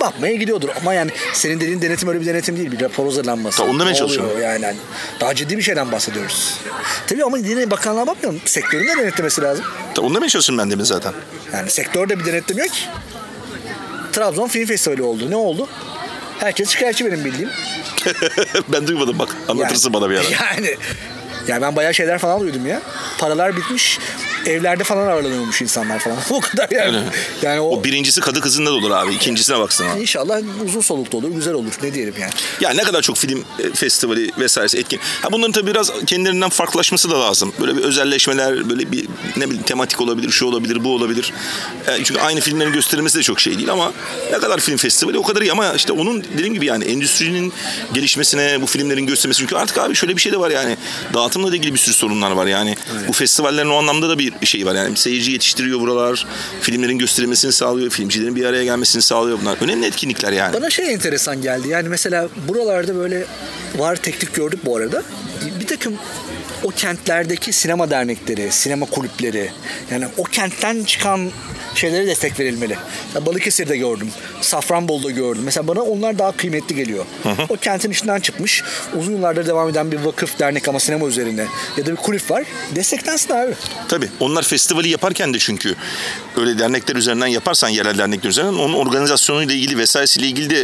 Bakmaya 0.02 0.34
gidiyordur 0.36 0.70
ama 0.82 0.94
yani 0.94 1.12
senin 1.34 1.60
dediğin 1.60 1.82
denetim 1.82 2.10
öyle 2.10 2.22
bir 2.22 2.26
denetim 2.26 2.58
değil. 2.58 2.72
Bir 2.72 2.80
rapor 2.80 3.06
hazırlanması. 3.06 3.58
Ta 3.58 3.64
onu 3.64 3.80
demeye 3.80 3.92
Ne 3.92 3.98
çalışıyorum. 3.98 4.42
Yani, 4.42 4.64
yani 4.64 4.78
daha 5.20 5.36
ciddi 5.36 5.58
bir 5.58 5.62
şeyden 5.62 5.92
bahsediyoruz. 5.92 6.58
Tabii 7.08 7.24
ama 7.24 7.38
yine 7.38 7.72
bakanlığa 7.72 8.08
bakmıyorum. 8.08 8.42
Sektörün 8.46 8.88
de 8.88 8.98
denetlemesi 8.98 9.42
lazım. 9.42 9.66
Ta 9.96 10.02
Onu 10.02 10.16
demeye 10.16 10.30
çalışıyorum 10.30 10.66
ben 10.66 10.72
demin 10.72 10.84
zaten. 10.84 11.14
Yani 11.54 11.70
sektör 11.70 12.10
de 12.10 12.20
bir 12.20 12.26
denetlemiyor 12.26 12.68
ki. 12.68 12.82
Trabzon 14.14 14.48
Film 14.48 14.66
Festivali 14.66 15.04
oldu. 15.04 15.32
Ne 15.32 15.36
oldu? 15.36 15.68
Herkes 16.40 16.70
şikayetçi 16.70 17.06
benim 17.06 17.26
bildiğim. 17.26 17.50
ben 18.68 18.88
duymadım 18.88 19.20
bak. 19.20 19.36
Anlatırsın 19.48 19.94
bana 19.94 20.10
bir 20.10 20.16
ara. 20.16 20.24
Yani 20.52 20.76
yani 21.48 21.62
ben 21.62 21.76
bayağı 21.76 21.94
şeyler 21.94 22.18
falan 22.18 22.40
duydum 22.40 22.68
ya. 22.68 22.82
Paralar 23.20 23.58
bitmiş. 23.58 24.00
Evlerde 24.46 24.84
falan 24.84 25.08
ağırlanıyormuş 25.08 25.62
insanlar 25.62 26.00
falan. 26.00 26.18
o 26.32 26.40
kadar 26.40 26.70
yani. 26.72 26.88
Öyle. 26.98 27.00
Yani 27.42 27.60
o, 27.60 27.78
O 27.78 27.84
birincisi 27.84 28.22
kadı 28.22 28.42
kızında 28.42 28.70
da 28.70 28.74
olur 28.74 28.92
abi. 28.92 29.14
İkincisine 29.14 29.60
baksana. 29.60 29.98
inşallah 29.98 30.42
uzun 30.66 30.82
soluklu 30.82 31.18
olur, 31.18 31.30
güzel 31.32 31.54
olur. 31.54 31.72
Ne 31.84 31.94
diyelim 31.94 32.14
yani. 32.22 32.32
Ya 32.62 32.70
ne 32.70 32.84
kadar 32.84 33.02
çok 33.02 33.18
film 33.18 33.44
e, 33.60 33.72
festivali 33.76 34.32
vesairesi 34.40 34.78
etkin. 34.78 35.00
Ha 35.22 35.32
bunların 35.32 35.52
tabii 35.52 35.72
biraz 35.72 35.92
kendilerinden 36.08 36.50
farklılaşması 36.50 37.12
da 37.12 37.20
lazım. 37.22 37.54
Böyle 37.62 37.78
bir 37.78 37.82
özelleşmeler, 37.82 38.70
böyle 38.70 38.92
bir 38.92 39.08
ne 39.38 39.46
bileyim 39.46 39.64
tematik 39.64 40.02
olabilir, 40.02 40.30
şu 40.32 40.46
olabilir, 40.46 40.84
bu 40.84 40.96
olabilir. 40.96 41.34
E, 41.88 42.04
çünkü 42.04 42.22
aynı 42.22 42.40
filmlerin 42.42 42.74
gösterilmesi 42.74 43.18
de 43.18 43.24
çok 43.24 43.40
şey 43.40 43.58
değil 43.58 43.72
ama 43.72 43.92
ne 44.32 44.38
kadar 44.40 44.60
film 44.60 44.78
festivali 44.78 45.18
o 45.18 45.24
kadar 45.24 45.42
iyi 45.42 45.52
ama 45.52 45.74
işte 45.74 45.94
onun 45.94 46.24
dediğim 46.24 46.54
gibi 46.54 46.66
yani 46.66 46.84
endüstrinin 46.86 47.54
gelişmesine, 47.94 48.62
bu 48.62 48.66
filmlerin 48.66 49.06
göstermesi 49.06 49.40
çünkü 49.40 49.56
artık 49.56 49.78
abi 49.78 49.96
şöyle 49.96 50.16
bir 50.16 50.22
şey 50.22 50.32
de 50.32 50.40
var 50.40 50.50
yani 50.52 50.78
dağıtımla 51.14 51.56
ilgili 51.56 51.74
bir 51.74 51.80
sürü 51.80 51.96
sorunlar 51.96 52.32
var 52.32 52.46
yani. 52.48 52.76
Bu 53.08 53.14
festivallerin 53.14 53.70
o 53.70 53.76
anlamda 53.78 54.10
da 54.10 54.20
bir 54.20 54.31
şey 54.44 54.66
var 54.66 54.76
yani 54.76 54.98
seyirci 54.98 55.32
yetiştiriyor 55.32 55.80
buralar. 55.80 56.28
Filmlerin 56.62 56.98
gösterilmesini 56.98 57.52
sağlıyor, 57.52 57.90
filmcilerin 57.90 58.36
bir 58.36 58.46
araya 58.46 58.64
gelmesini 58.64 59.02
sağlıyor 59.02 59.40
bunlar. 59.42 59.58
Önemli 59.62 59.86
etkinlikler 59.86 60.32
yani. 60.32 60.54
Bana 60.54 60.70
şey 60.70 60.94
enteresan 60.94 61.42
geldi. 61.42 61.68
Yani 61.68 61.90
mesela 61.90 62.30
buralarda 62.48 62.96
böyle 62.96 63.26
var 63.78 63.96
teknik 63.96 64.34
gördük 64.34 64.60
bu 64.66 64.78
arada. 64.78 65.04
Bir 65.60 65.68
takım 65.68 65.94
o 66.64 66.70
kentlerdeki 66.70 67.54
sinema 67.54 67.90
dernekleri, 67.90 68.52
sinema 68.52 68.86
kulüpleri 68.86 69.52
yani 69.92 70.06
o 70.18 70.24
kentten 70.24 70.84
çıkan 70.84 71.32
şeylere 71.76 72.08
destek 72.08 72.40
verilmeli. 72.40 72.78
Ya 73.16 73.26
Balıkesir'de 73.26 73.78
gördüm. 73.78 74.12
Safranbolu'da 74.42 75.12
gördüm. 75.12 75.42
Mesela 75.46 75.68
bana 75.68 75.82
onlar 75.82 76.20
daha 76.20 76.32
kıymetli 76.32 76.76
geliyor. 76.76 77.06
O 77.50 77.56
kentin 77.56 77.92
içinden 77.92 78.20
çıkmış. 78.20 78.64
Uzun 79.00 79.12
yıllardır 79.12 79.48
devam 79.48 79.70
eden 79.70 79.92
bir 79.92 80.00
vakıf, 80.00 80.40
dernek 80.40 80.68
ama 80.68 80.80
sinema 80.80 81.08
üzerine 81.08 81.46
ya 81.78 81.86
da 81.86 81.92
bir 81.92 81.96
kulüp 81.96 82.32
var. 82.32 82.44
Desteklensin 82.76 83.34
abi. 83.34 83.54
Tabii. 83.88 84.10
Onlar 84.20 84.44
festivali 84.44 84.90
yaparken 84.90 85.34
de 85.34 85.40
çünkü 85.40 85.76
öyle 86.38 86.60
dernekler 86.60 86.96
üzerinden 86.96 87.28
yaparsan 87.28 87.70
yerel 87.70 87.98
dernekler 87.98 88.30
üzerinden 88.30 88.54
onun 88.54 88.74
organizasyonuyla 88.74 89.56
ilgili 89.56 89.78
vesairesiyle 89.78 90.28
ilgili 90.28 90.50
de 90.50 90.62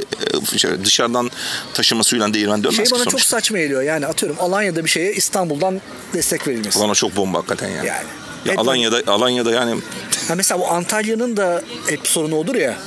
e, 0.53 0.57
şöyle 0.57 0.85
dışarıdan 0.85 1.31
taşımasıyla 1.73 2.33
değirmen 2.33 2.63
dönmez 2.63 2.75
Şey 2.75 2.85
ki 2.85 2.91
bana 2.91 3.03
çok 3.03 3.11
sonuçta. 3.11 3.29
saçma 3.29 3.57
geliyor. 3.57 3.81
Yani 3.81 4.05
atıyorum 4.05 4.37
Alanya'da 4.39 4.85
bir 4.85 4.89
şeye 4.89 5.13
İstanbul'dan 5.13 5.81
destek 6.13 6.47
verilmesi. 6.47 6.79
O 6.79 6.93
çok 6.93 7.15
bomba 7.15 7.37
hakikaten 7.37 7.69
ya. 7.69 7.83
Yani. 7.83 8.26
Ya 8.45 8.53
Evet, 8.53 8.59
Alanya'da 8.59 9.01
Alanya'da 9.07 9.51
yani 9.51 9.81
Ha 10.27 10.35
mesela 10.35 10.59
bu 10.59 10.67
Antalya'nın 10.67 11.37
da 11.37 11.61
hep 11.89 12.07
sorunu 12.07 12.35
olur 12.35 12.55
ya. 12.55 12.77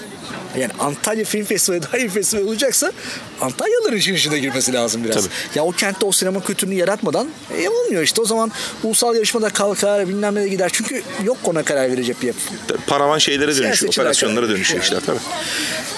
Yani 0.59 0.73
Antalya 0.79 1.25
Film 1.25 1.45
Festivali 1.45 1.83
daha 1.93 1.99
iyi 1.99 2.09
festival 2.09 2.43
olacaksa 2.43 2.93
Antalyalıların 3.41 3.97
işin 3.97 4.15
içine 4.15 4.39
girmesi 4.39 4.73
lazım 4.73 5.05
biraz. 5.05 5.17
Tabii. 5.17 5.35
Ya 5.55 5.65
o 5.65 5.71
kentte 5.73 6.05
o 6.07 6.13
sinema 6.13 6.43
kültürünü 6.45 6.75
yaratmadan 6.75 7.29
e, 7.59 7.69
olmuyor 7.69 8.03
işte. 8.03 8.21
O 8.21 8.25
zaman 8.25 8.53
ulusal 8.83 9.15
yarışmada 9.15 9.49
kalkar 9.49 10.09
bilmem 10.09 10.35
ne 10.35 10.49
gider. 10.49 10.71
Çünkü 10.73 11.03
yok 11.25 11.37
ona 11.45 11.63
karar 11.63 11.91
verecek 11.91 12.23
bir 12.23 12.27
yapı. 12.27 12.39
paravan 12.87 13.19
şeylere 13.19 13.57
dönüşüyor, 13.57 13.93
operasyonlara 13.93 14.41
karar 14.41 14.57
dönüşüyor 14.57 14.83
veriyor. 14.83 15.01
işler 15.01 15.01
tabii. 15.07 15.19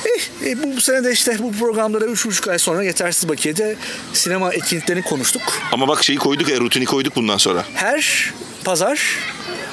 Eh, 0.04 0.50
e, 0.50 0.62
bu, 0.62 0.76
bu 0.76 0.80
sene 0.80 1.04
de 1.04 1.12
işte 1.12 1.36
bu 1.38 1.52
programda 1.52 2.00
da 2.00 2.04
3,5 2.04 2.50
ay 2.50 2.58
sonra 2.58 2.84
yetersiz 2.84 3.28
bakiyede 3.28 3.76
sinema 4.12 4.52
etkinliklerini 4.52 5.02
konuştuk. 5.02 5.42
Ama 5.72 5.88
bak 5.88 6.04
şeyi 6.04 6.18
koyduk, 6.18 6.50
e, 6.50 6.56
rutini 6.56 6.84
koyduk 6.84 7.16
bundan 7.16 7.36
sonra. 7.36 7.64
Her 7.74 8.32
pazar 8.64 9.00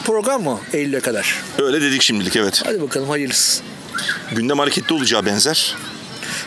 program 0.06 0.44
mı 0.44 0.60
Eylül'e 0.74 1.00
kadar? 1.00 1.36
Öyle 1.60 1.82
dedik 1.82 2.02
şimdilik 2.02 2.36
evet. 2.36 2.62
Hadi 2.66 2.82
bakalım 2.82 3.10
hayırlısı. 3.10 3.62
Gündem 4.32 4.60
hareketli 4.60 4.94
olacağı 4.96 5.26
benzer. 5.26 5.76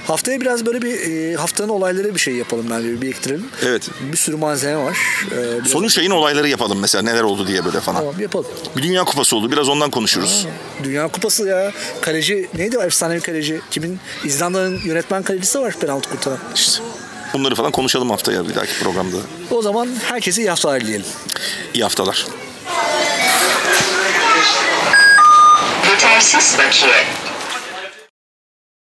Haftaya 0.07 0.41
biraz 0.41 0.67
böyle 0.67 0.83
bir 0.83 1.11
e, 1.11 1.35
haftanın 1.37 1.69
olayları 1.69 2.15
bir 2.15 2.21
şey 2.21 2.35
yapalım 2.35 2.67
bence 2.71 2.89
bir 2.89 3.01
biriktirelim. 3.01 3.47
Evet. 3.67 3.89
Bir 4.13 4.17
sürü 4.17 4.37
malzeme 4.37 4.77
var. 4.77 4.99
E, 5.33 5.59
biraz- 5.59 5.69
Son 5.71 5.85
üç 5.85 5.99
ayın 5.99 6.11
olayları 6.11 6.49
yapalım 6.49 6.79
mesela 6.81 7.03
neler 7.03 7.23
oldu 7.23 7.47
diye 7.47 7.65
böyle 7.65 7.81
falan. 7.81 7.99
Tamam 7.99 8.21
yapalım. 8.21 8.47
Bir 8.77 8.83
dünya 8.83 9.05
kupası 9.05 9.37
oldu 9.37 9.53
biraz 9.53 9.69
ondan 9.69 9.91
konuşuruz. 9.91 10.47
Dünya 10.85 11.09
Kupası 11.09 11.49
ya. 11.49 11.73
Kaleci 12.01 12.49
neydi 12.55 12.79
o 12.79 12.83
efsane 12.83 13.15
bir 13.15 13.21
kaleci? 13.21 13.61
Kimin? 13.71 14.01
İzlanda'nın 14.25 14.81
yönetmen 14.85 15.23
kalecisi 15.23 15.61
var 15.61 15.75
penaltı 15.81 16.11
kurtaran. 16.11 16.39
İşte 16.55 16.83
bunları 17.33 17.55
falan 17.55 17.71
konuşalım 17.73 18.11
haftaya 18.11 18.49
bir 18.49 18.55
dahaki 18.55 18.73
programda. 18.83 19.17
O 19.51 19.63
zaman 19.63 19.89
herkese 20.09 20.43
iyi 20.43 20.49
haftalar 20.51 20.81
dileyelim. 20.81 21.07
İyi 21.75 21.83
haftalar. 21.83 22.27
Yetersiz 25.91 26.59
bakiye. 26.59 27.22